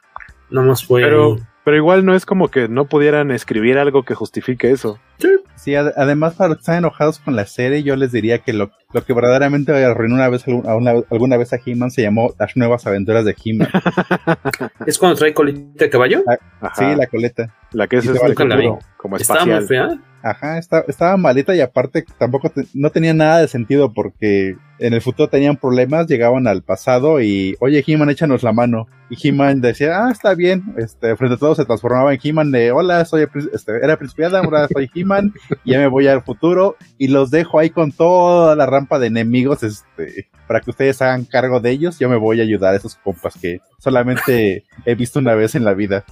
[0.49, 4.13] No más fue Pero, pero igual no es como que no pudieran escribir algo que
[4.13, 4.99] justifique eso.
[5.17, 5.29] Sí,
[5.73, 8.71] ad- además para los que están enojados con la serie, yo les diría que lo,
[8.93, 12.55] lo que verdaderamente arruinó una vez, a una- alguna vez a He-Man se llamó Las
[12.55, 13.69] Nuevas Aventuras de He-Man.
[14.85, 16.23] ¿Es cuando trae colita de caballo?
[16.61, 16.73] Ajá.
[16.91, 17.53] sí, la coleta.
[17.71, 19.59] La que es se este la como, como Estaba espacial.
[19.59, 19.89] muy fea.
[20.23, 24.93] Ajá, está- estaba malita y aparte tampoco te- no tenía nada de sentido porque en
[24.93, 28.87] el futuro tenían problemas, llegaban al pasado y, oye, He-Man, échanos la mano.
[29.09, 30.63] Y He-Man decía, ah, está bien.
[30.77, 34.45] Este, frente a todos se transformaba en He-Man de, hola, soy, este, era Príncipe Adam,
[34.45, 35.31] ahora soy He-Man,
[35.63, 39.63] ya me voy al futuro y los dejo ahí con toda la rampa de enemigos,
[39.63, 41.99] este, para que ustedes hagan cargo de ellos.
[41.99, 45.63] Yo me voy a ayudar a esos compas que solamente he visto una vez en
[45.63, 46.05] la vida.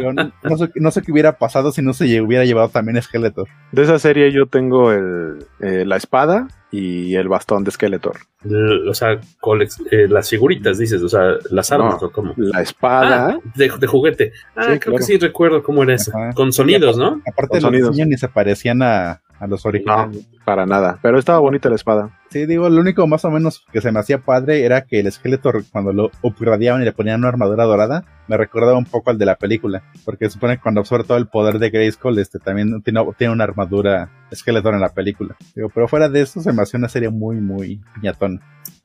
[0.00, 3.48] Yo no, sé, no sé qué hubiera pasado si no se hubiera llevado también Skeletor.
[3.70, 8.16] De esa serie yo tengo el, eh, la espada y el bastón de Skeletor.
[8.44, 12.32] L- O sea, eh, las figuritas, dices, o sea, las armas, No, o cómo.
[12.36, 13.28] La espada.
[13.38, 14.32] Ah, de, de juguete.
[14.56, 14.96] Ah, Sí, creo claro.
[14.98, 16.10] que sí recuerdo cómo era eso.
[16.16, 16.32] Ajá.
[16.32, 17.20] Con sonidos, ¿no?
[17.26, 17.90] Aparte Con los sonidos.
[17.90, 20.26] diseños ni se parecían a, a los No, originales.
[20.44, 20.98] para nada.
[21.02, 22.18] Pero estaba bonita la espada.
[22.30, 25.10] Sí, digo, lo único más o menos que se me hacía padre era que el
[25.10, 29.18] Skeletor, cuando lo upgradeaban y le ponían una armadura dorada, me recordaba un poco al
[29.18, 29.82] de la película.
[30.04, 33.32] Porque se supone que cuando absorbe todo el poder de Grayskull, este también tiene, tiene
[33.32, 35.36] una armadura Skeletor en la película.
[35.54, 38.40] Digo, pero fuera de eso, se me hacía una serie muy, muy piñatón.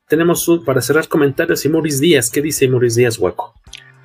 [0.08, 2.30] Tenemos un- para cerrar comentarios y Maurice Díaz.
[2.32, 3.54] ¿Qué dice Maurice Díaz, Hueco?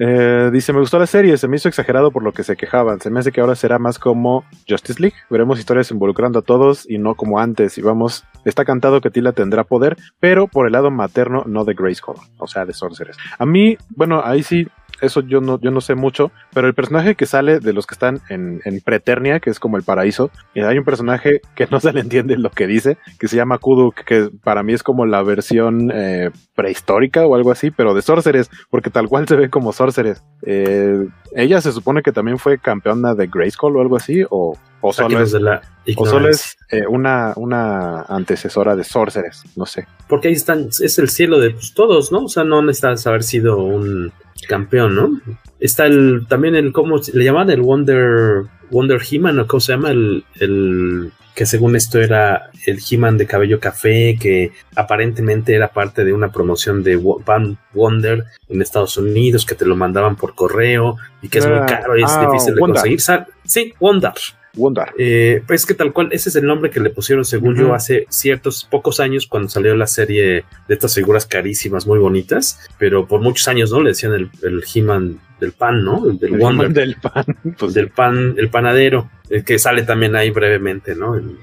[0.05, 3.01] Eh, dice, me gustó la serie, se me hizo exagerado por lo que se quejaban.
[3.01, 5.17] Se me hace que ahora será más como Justice League.
[5.31, 7.79] Veremos historias involucrando a todos y no como antes.
[7.79, 11.75] Y vamos, está cantado que Tila tendrá poder, pero por el lado materno, no de
[11.75, 13.17] Grayskull, o sea, de Sorceress.
[13.39, 14.67] A mí, bueno, ahí sí,
[15.03, 17.95] eso yo no, yo no sé mucho, pero el personaje que sale de los que
[17.95, 21.81] están en, en Preternia, que es como el paraíso, eh, hay un personaje que no
[21.81, 25.05] se le entiende lo que dice, que se llama Kuduk, que para mí es como
[25.05, 29.51] la versión eh, prehistórica o algo así, pero de Sorceress, porque tal cual se ve
[29.51, 30.23] como Sorceress.
[30.47, 34.93] Eh, ella se supone que también fue campeona de Grayskull o algo así, o, o
[34.93, 35.63] solo es, de la
[35.97, 39.87] o solo es eh, una, una antecesora de Sorceress, no sé.
[40.09, 42.25] Porque ahí están, es el cielo de pues, todos, ¿no?
[42.25, 44.13] O sea, no necesitas haber sido un
[44.49, 45.21] campeón, ¿no?
[45.61, 47.51] Está el, también el, ¿cómo le llaman?
[47.51, 49.91] El Wonder, Wonder He-Man, ¿o cómo se llama?
[49.91, 56.05] El, el, que según esto era el He-Man de cabello café, que aparentemente era parte
[56.05, 60.97] de una promoción de Van Wonder en Estados Unidos, que te lo mandaban por correo
[61.23, 62.83] y que es muy Ah, caro y es ah, difícil de Wonder.
[62.83, 63.01] conseguir.
[63.45, 64.13] Sí, Wonder.
[64.55, 64.89] Wonder.
[64.99, 68.07] Eh, pues que tal cual, ese es el nombre que le pusieron, según yo, hace
[68.11, 73.21] ciertos pocos años cuando salió la serie de estas figuras carísimas, muy bonitas, pero por
[73.21, 73.81] muchos años, ¿no?
[73.81, 76.09] Le decían el, el He-Man del pan, ¿no?
[76.09, 77.25] El del El Wonder, del pan.
[77.59, 81.17] Pues, del pan, el panadero, el que sale también ahí brevemente, ¿no?
[81.17, 81.39] En,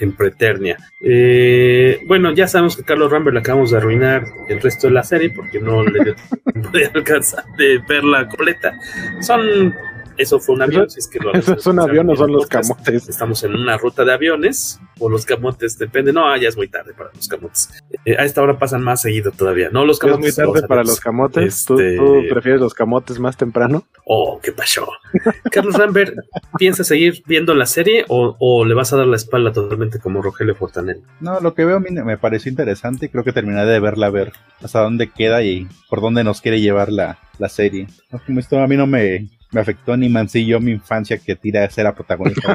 [0.00, 0.76] en- Preternia.
[1.00, 5.02] Eh, bueno, ya sabemos que Carlos Rambert le acabamos de arruinar el resto de la
[5.04, 6.14] serie porque no le
[6.72, 8.72] de alcanzar de verla completa.
[9.20, 9.74] Son.
[10.16, 10.88] Eso fue un avión.
[10.90, 13.08] Si es que lo ¿Eso es un avión o son los camotes?
[13.08, 16.12] Estamos en una ruta de aviones o los camotes, depende.
[16.12, 17.70] No, ya es muy tarde para los camotes.
[18.04, 19.70] Eh, a esta hora pasan más seguido todavía.
[19.70, 20.36] No, los ¿Es muy camotes.
[20.36, 21.64] tarde los para los camotes?
[21.64, 23.84] ¿Tú, Este- tú prefieres los camotes más temprano?
[24.04, 24.86] Oh, ¿qué pasó?
[25.50, 26.14] Carlos Rambert,
[26.58, 30.22] ¿piensa seguir viendo la serie o, o le vas a dar la espalda totalmente como
[30.22, 31.02] Rogelio Fortanelli?
[31.20, 34.06] No, lo que veo a mí me pareció interesante y creo que terminaré de verla
[34.06, 34.32] a ver
[34.62, 37.86] hasta dónde queda y por dónde nos quiere llevar la, la serie.
[38.12, 41.64] No, como esto a mí no me, me afectó ni mancilló mi infancia que tira
[41.64, 42.54] a ser la protagonista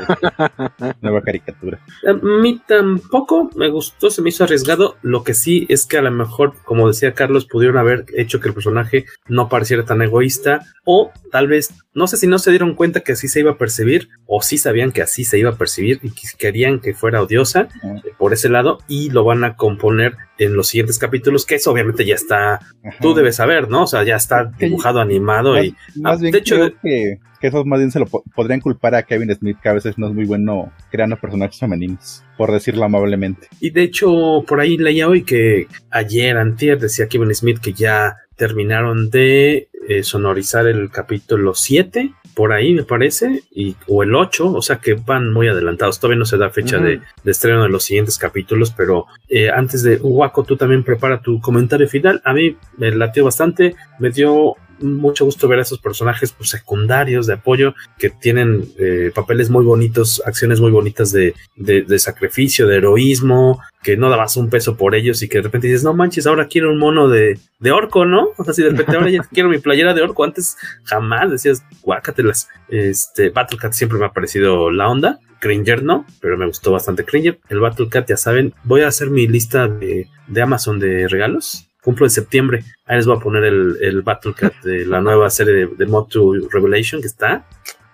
[0.78, 1.80] de nueva caricatura.
[2.08, 4.98] A mí tampoco me gustó, se me hizo arriesgado.
[5.02, 8.50] Lo que sí es que a lo mejor, como decía Carlos, pudieron haber hecho que
[8.50, 10.66] el personaje no pareciera tan egoísta.
[10.86, 13.58] O tal vez, no sé si no se dieron cuenta que así se iba a
[13.58, 17.22] percibir, o sí sabían que así se iba a percibir y que querían que fuera
[17.22, 21.56] odiosa eh, por ese lado, y lo van a componer en los siguientes capítulos, que
[21.56, 22.60] eso obviamente ya está,
[23.02, 23.84] tú debes saber, ¿no?
[23.84, 25.76] O sea, ya está dibujado, animado y.
[25.98, 28.96] Más Ah, bien de hecho, que que, que eso más bien se lo podrían culpar
[28.96, 32.86] a Kevin Smith, que a veces no es muy bueno creando personajes femeninos, por decirlo
[32.86, 33.48] amablemente.
[33.60, 38.18] Y de hecho, por ahí leía hoy que ayer, antier, decía Kevin Smith que ya
[38.36, 44.54] terminaron de eh, sonorizar el capítulo 7, por ahí me parece, y, o el 8,
[44.54, 46.00] o sea que van muy adelantados.
[46.00, 49.98] Todavía no se da fecha de, estreno de los siguientes capítulos, pero eh, antes de
[49.98, 52.22] Waco, tú también prepara tu comentario final.
[52.24, 57.28] A mí me latió bastante, me dio mucho gusto ver a esos personajes pues, secundarios
[57.28, 62.78] de apoyo que tienen eh, papeles muy bonitos, acciones muy bonitas de, de, sacrificio, de
[62.78, 66.28] heroísmo, que no dabas un peso por ellos y que de repente dices, no manches,
[66.28, 68.30] ahora quiero un mono de, de orco, ¿no?
[68.38, 71.64] O sea, si de repente ahora ya quiero mi playera de orco, antes jamás decías,
[71.82, 72.48] guácatelas.
[72.70, 75.20] Este, Battlecat siempre me ha parecido la onda.
[75.40, 77.40] Cringer no, pero me gustó bastante Cringer.
[77.48, 82.06] El Battlecat, ya saben, voy a hacer mi lista de, de Amazon de regalos cumplo
[82.06, 82.64] en septiembre.
[82.86, 85.86] Ahí les voy a poner el, el Battle Cat de la nueva serie de, de
[85.86, 87.46] Mod 2 Revelation que está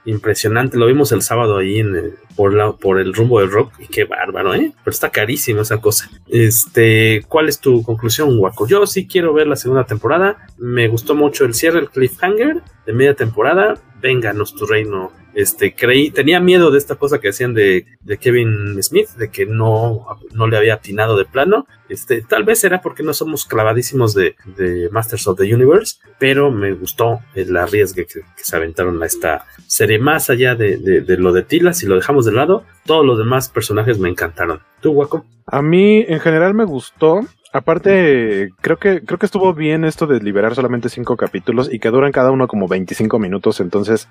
[0.06, 0.78] impresionante.
[0.78, 4.06] Lo vimos el sábado ahí en por, la, por el rumbo del rock y qué
[4.06, 4.72] bárbaro, ¿eh?
[4.84, 6.10] Pero está carísimo esa cosa.
[6.28, 8.68] Este, ¿cuál es tu conclusión, Waco?
[8.68, 10.38] Yo sí quiero ver la segunda temporada.
[10.57, 13.76] Me gustó mucho el cierre, el cliffhanger de media temporada.
[14.02, 17.86] Vénganos tu reino este, creí, tenía miedo de esta cosa que decían de,
[18.22, 21.68] Kevin Smith, de que no, no le había atinado de plano.
[21.90, 26.52] Este, tal vez era porque no somos clavadísimos de, de Masters of the Universe, pero
[26.52, 29.99] me gustó el arriesgue que, se aventaron a esta serie.
[29.99, 33.49] Más allá de, de, lo de Tila, si lo dejamos de lado, todos los demás
[33.49, 34.62] personajes me encantaron.
[34.80, 35.26] ¿Tú, Waco?
[35.48, 37.22] A mí, en general, me gustó.
[37.56, 41.88] Aparte, creo que, creo que estuvo bien esto de liberar solamente cinco capítulos y que
[41.88, 43.61] duran cada uno como 25 minutos.
[43.61, 44.10] Entonces,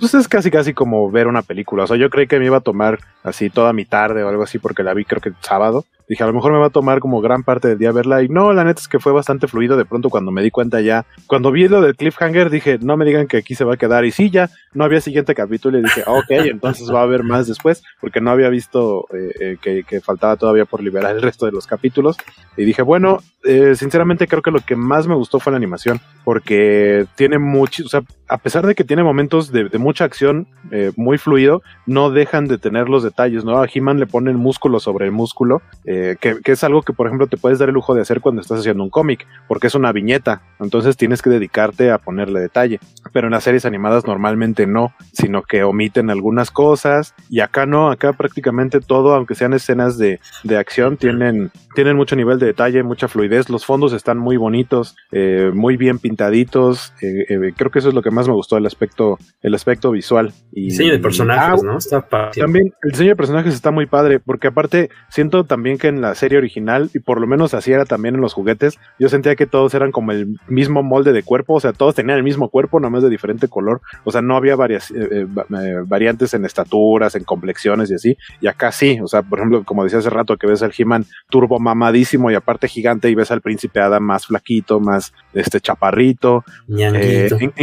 [0.00, 1.84] pues es casi casi como ver una película.
[1.84, 4.42] O sea, yo creí que me iba a tomar así toda mi tarde o algo
[4.42, 5.84] así porque la vi creo que sábado.
[6.08, 8.22] Dije, a lo mejor me va a tomar como gran parte del día verla.
[8.22, 9.76] Y no, la neta es que fue bastante fluido.
[9.76, 13.04] De pronto, cuando me di cuenta ya, cuando vi lo del cliffhanger, dije, no me
[13.04, 14.04] digan que aquí se va a quedar.
[14.04, 15.78] Y sí, ya no había siguiente capítulo.
[15.78, 19.84] Y dije, ok, entonces va a haber más después, porque no había visto eh, eh,
[19.86, 22.16] que, faltaba todavía por liberar el resto de los capítulos.
[22.56, 26.00] Y dije, bueno, eh, sinceramente creo que lo que más me gustó fue la animación,
[26.24, 30.48] porque tiene mucho, o sea, a pesar de que tiene momentos de, mucha acción
[30.96, 33.60] muy fluido, no dejan de tener los detalles, ¿no?
[33.60, 35.62] A He-Man le ponen músculo sobre el músculo.
[35.84, 38.42] Eh, que, es algo que, por ejemplo, te puedes dar el lujo de hacer cuando
[38.42, 42.80] estás haciendo un cómic, porque es una viñeta, entonces tienes que dedicarte a ponerle detalle.
[43.12, 47.90] Pero en las series animadas normalmente no, sino que omiten algunas cosas, y acá no,
[47.90, 50.20] acá prácticamente todo, aunque sean escenas de,
[50.56, 55.50] acción, tienen, tienen mucho nivel de detalle, mucha fluidez, los fondos están muy bonitos, eh,
[55.54, 59.18] muy bien pintaditos, eh, creo que eso es lo que más me gustó, el aspecto,
[59.42, 60.32] el aspecto visual.
[60.52, 61.78] Y, diseño de personajes, ah, ¿no?
[61.78, 66.00] Está también el diseño de personajes está muy padre, porque aparte siento también que en
[66.00, 69.36] la serie original, y por lo menos así era también en los juguetes, yo sentía
[69.36, 72.48] que todos eran como el mismo molde de cuerpo, o sea, todos tenían el mismo
[72.48, 76.44] cuerpo, nomás de diferente color, o sea, no había varias, eh, eh, eh, variantes en
[76.44, 80.10] estaturas, en complexiones y así, y acá sí, o sea, por ejemplo, como decía hace
[80.10, 84.02] rato, que ves al He-Man turbo mamadísimo y aparte gigante, y ves al príncipe Adam
[84.02, 86.44] más flaquito, más este chaparrito,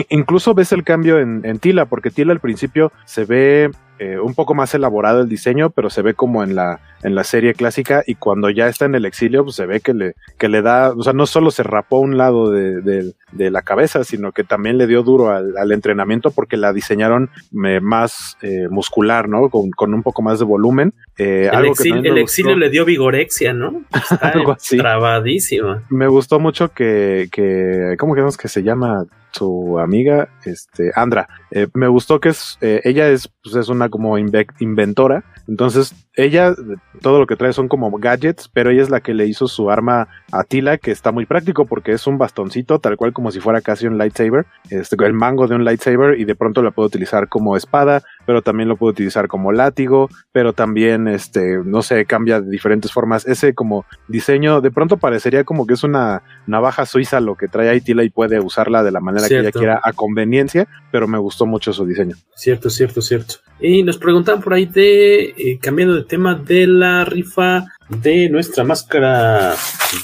[0.09, 4.33] incluso ves el cambio en, en Tila, porque Tila al principio se ve eh, un
[4.33, 8.03] poco más elaborado el diseño, pero se ve como en la, en la serie clásica
[8.07, 10.91] y cuando ya está en el exilio, pues se ve que le, que le da,
[10.91, 14.87] o sea, no solo se rapó un lado de, la cabeza, sino que también le
[14.87, 17.29] dio duro al, entrenamiento porque la diseñaron
[17.65, 19.49] eh, más eh, muscular, ¿no?
[19.49, 20.93] Con, un poco más de volumen.
[21.17, 23.83] el, algo el exilio le dio vigorexia, ¿no?
[24.11, 24.33] Está.
[24.77, 25.83] Trabadísima.
[25.89, 29.05] Me gustó mucho que, que ¿cómo queremos que se llama?
[29.33, 31.27] Su amiga, este, Andra.
[31.51, 36.53] Eh, me gustó que es, eh, ella es, pues es una como inventora, entonces ella,
[37.01, 39.69] todo lo que trae son como gadgets, pero ella es la que le hizo su
[39.69, 43.39] arma a Tila, que está muy práctico porque es un bastoncito, tal cual como si
[43.39, 46.87] fuera casi un lightsaber, este, el mango de un lightsaber y de pronto la puede
[46.87, 52.05] utilizar como espada, pero también lo puede utilizar como látigo, pero también, este, no sé,
[52.05, 53.27] cambia de diferentes formas.
[53.27, 57.69] Ese como diseño, de pronto parecería como que es una navaja suiza lo que trae
[57.69, 61.17] ahí Tila y puede usarla de la manera que ella quiera a conveniencia, pero me
[61.17, 62.15] gustó mucho su diseño.
[62.35, 63.35] Cierto, cierto, cierto.
[63.59, 68.63] Y nos preguntan por ahí de, eh, cambiando de tema, de la rifa de nuestra
[68.63, 69.51] máscara,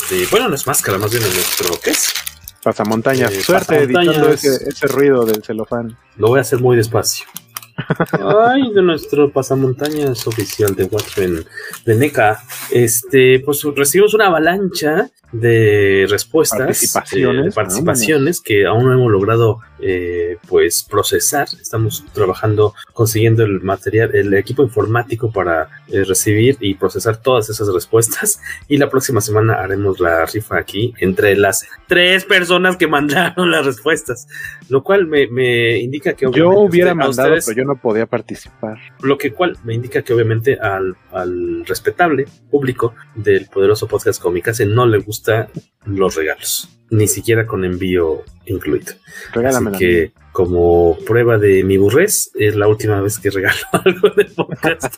[0.10, 2.14] de, bueno, no es máscara, más bien de nuestro, ¿qué es?
[2.64, 3.34] Pasamontañas.
[3.34, 5.98] Eh, Suerte editando ese, ese ruido del celofán.
[6.18, 7.26] Lo voy a hacer muy despacio.
[8.46, 11.46] Ay, de nuestro pasamontañas oficial de Watchmen
[11.86, 12.42] de NECA.
[12.72, 19.60] Este, pues recibimos una avalancha de respuestas, participaciones, eh, participaciones que aún no hemos logrado
[19.80, 21.48] eh, pues procesar.
[21.62, 27.72] Estamos trabajando consiguiendo el material, el equipo informático para eh, recibir y procesar todas esas
[27.74, 28.42] respuestas.
[28.68, 33.66] Y la próxima semana haremos la rifa aquí entre las tres personas que mandaron las
[33.66, 34.28] respuestas,
[34.68, 38.78] lo cual me, me indica que yo hubiera mandado, pero yo no podía participar.
[39.02, 44.66] Lo que cual me indica que obviamente al, al respetable público del poderoso podcast Comicase
[44.66, 45.19] no le gusta
[45.86, 48.94] los regalos, ni siquiera con envío incluido.
[49.34, 54.10] Regálame Así que como prueba de mi burrés, es la última vez que regalo algo
[54.10, 54.96] de podcast.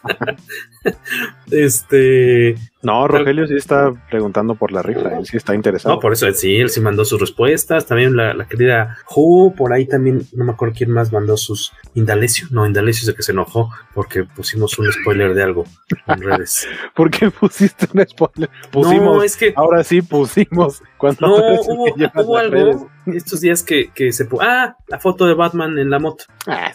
[1.52, 2.56] este.
[2.83, 5.95] No, Rogelio sí está preguntando por la rifa, él sí está interesado.
[5.95, 7.85] No, por eso sí, él sí mandó sus respuestas.
[7.85, 11.73] También la, la querida Ju, por ahí también, no me acuerdo quién más mandó sus
[11.93, 12.47] Indalecio.
[12.51, 15.65] No, Indalecio es el que se enojó porque pusimos un spoiler de algo
[16.07, 16.67] en redes.
[16.95, 18.49] ¿Por qué pusiste un spoiler?
[18.71, 19.17] Pusimos.
[19.17, 19.53] No, es que.
[19.55, 20.81] Ahora sí pusimos.
[20.97, 21.85] Cuando no, hubo,
[22.23, 24.27] hubo algo estos días que, que se.
[24.39, 26.25] Ah, la foto de Batman en la moto.
[26.47, 26.71] Ah,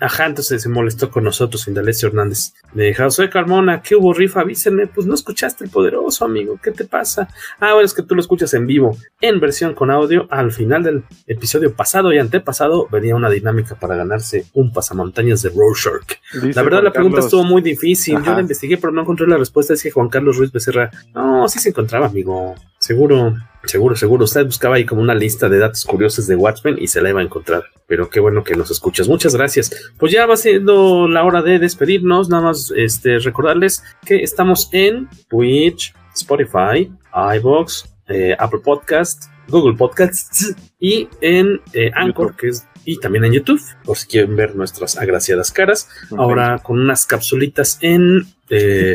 [0.00, 2.54] Ajá, entonces se molestó con nosotros, Indalecio Hernández.
[2.72, 4.40] Me dijo, soy Carmona, ¿qué hubo, rifa?
[4.40, 4.86] Avísenme.
[4.86, 6.58] Pues no escuchaste el poderoso, amigo.
[6.62, 7.28] ¿Qué te pasa?
[7.60, 10.26] Ah, bueno, es que tú lo escuchas en vivo, en versión con audio.
[10.30, 15.50] Al final del episodio pasado y antepasado venía una dinámica para ganarse un pasamontañas de
[15.50, 16.18] Rorschach.
[16.54, 18.16] la verdad, la pregunta estuvo muy difícil.
[18.24, 19.74] Yo la investigué, pero no encontré la respuesta.
[19.74, 22.54] Es que Juan Carlos Ruiz Becerra, no, sí se encontraba, amigo.
[22.78, 23.36] Seguro.
[23.64, 24.24] Seguro, seguro.
[24.24, 27.20] Usted buscaba ahí como una lista de datos curiosos de Watchmen y se la iba
[27.20, 27.64] a encontrar.
[27.86, 29.08] Pero qué bueno que nos escuchas.
[29.08, 29.70] Muchas gracias.
[29.98, 32.28] Pues ya va siendo la hora de despedirnos.
[32.28, 36.90] Nada más este, recordarles que estamos en Twitch, Spotify,
[37.36, 43.34] iBox, eh, Apple Podcast, Google Podcasts y en eh, Anchor, que es y también en
[43.34, 45.90] YouTube, por si quieren ver nuestras agraciadas caras.
[46.16, 48.94] Ahora con unas capsulitas en eh,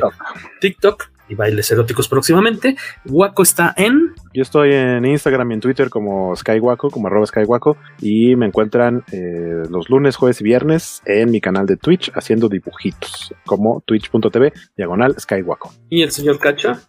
[0.62, 2.76] TikTok y bailes eróticos próximamente.
[3.06, 4.14] Waco está en.
[4.34, 9.04] Yo estoy en Instagram y en Twitter como Skywaco, como arroba Skywaco, y me encuentran
[9.12, 14.54] eh, los lunes, jueves y viernes en mi canal de Twitch haciendo dibujitos, como twitch.tv,
[14.78, 15.74] diagonal Skywaco.
[15.90, 16.80] ¿Y el señor Cacha?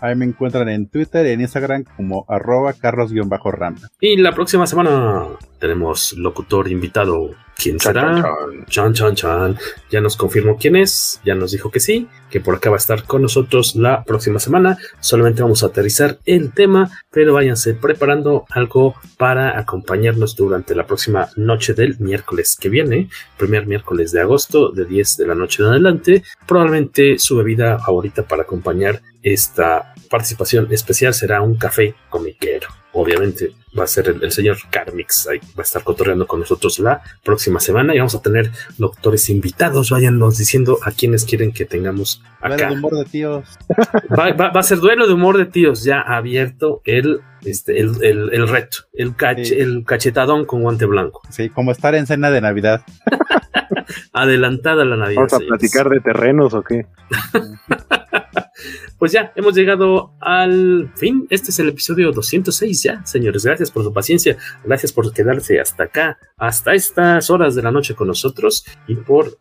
[0.00, 3.76] Ahí me encuentran en Twitter y en Instagram como arroba carlos-ram.
[4.00, 5.26] Y la próxima semana
[5.60, 7.30] tenemos locutor invitado.
[7.56, 8.24] ¿Quién será?
[8.68, 9.58] Chan, chan, chan.
[9.90, 12.78] Ya nos confirmó quién es, ya nos dijo que sí, que por acá va a
[12.78, 14.78] estar con nosotros la próxima semana.
[15.00, 21.28] Solamente vamos a aterrizar el tema, pero váyanse preparando algo para acompañarnos durante la próxima
[21.36, 25.68] noche del miércoles que viene, primer miércoles de agosto, de 10 de la noche en
[25.68, 26.22] adelante.
[26.46, 32.68] Probablemente su bebida favorita para acompañar esta participación especial será un café comiquero.
[32.92, 37.02] Obviamente va a ser el, señor Carmix, ahí va a estar cotorreando con nosotros la
[37.24, 39.90] próxima semana y vamos a tener doctores invitados.
[39.90, 42.56] Váyanos diciendo a quienes quieren que tengamos acá.
[42.56, 43.58] Duelo de humor de tíos.
[44.18, 48.78] Va, a ser duelo de humor de tíos, ya abierto el, este, el, el, reto,
[48.92, 49.14] el,
[49.56, 51.22] el cachetadón con guante blanco.
[51.30, 52.82] Sí, como estar en cena de Navidad.
[54.12, 55.26] Adelantada la Navidad.
[55.30, 56.86] ¿Vamos a platicar de terrenos o qué?
[59.00, 61.26] pues ya, hemos llegado al fin.
[61.30, 63.46] Este es el episodio 206 ya, señores.
[63.46, 64.36] Gracias por su paciencia.
[64.62, 69.38] Gracias por quedarse hasta acá, hasta estas horas de la noche con nosotros y por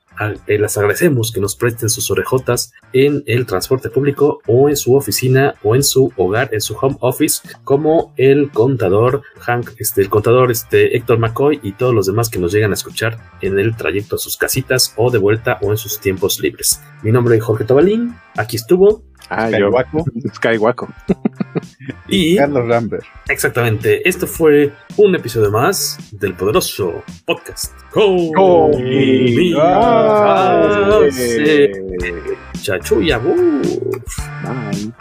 [0.48, 4.95] eh, les agradecemos que nos presten sus orejotas en el transporte público o en su
[4.95, 10.10] oficina o en su hogar, en su home office, como el contador Hank, este, el
[10.10, 13.76] contador este, Héctor McCoy y todos los demás que nos llegan a escuchar en el
[13.76, 16.81] trayecto a sus casitas o de vuelta o en sus tiempos libres.
[17.03, 19.09] Mi nombre es Jorge Tobalín, aquí estuvo.
[19.30, 20.06] Ah, Skywaco.
[20.34, 20.88] Skywaco.
[22.07, 23.06] y Carlos Lambert.
[23.27, 24.07] Exactamente.
[24.07, 27.73] Esto fue un episodio más del poderoso podcast.
[27.93, 28.72] ¡Go!
[32.61, 33.19] Chachuya.
[33.19, 34.93] Bye.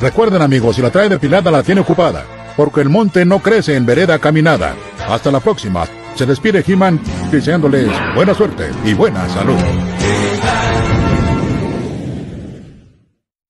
[0.00, 2.24] Recuerden amigos, si la trae depilada la tiene ocupada,
[2.56, 4.76] porque el monte no crece en vereda caminada.
[5.08, 5.86] Hasta la próxima.
[6.18, 7.00] Se despide He-Man
[7.30, 7.86] deseándoles
[8.16, 9.54] buena suerte y buena salud.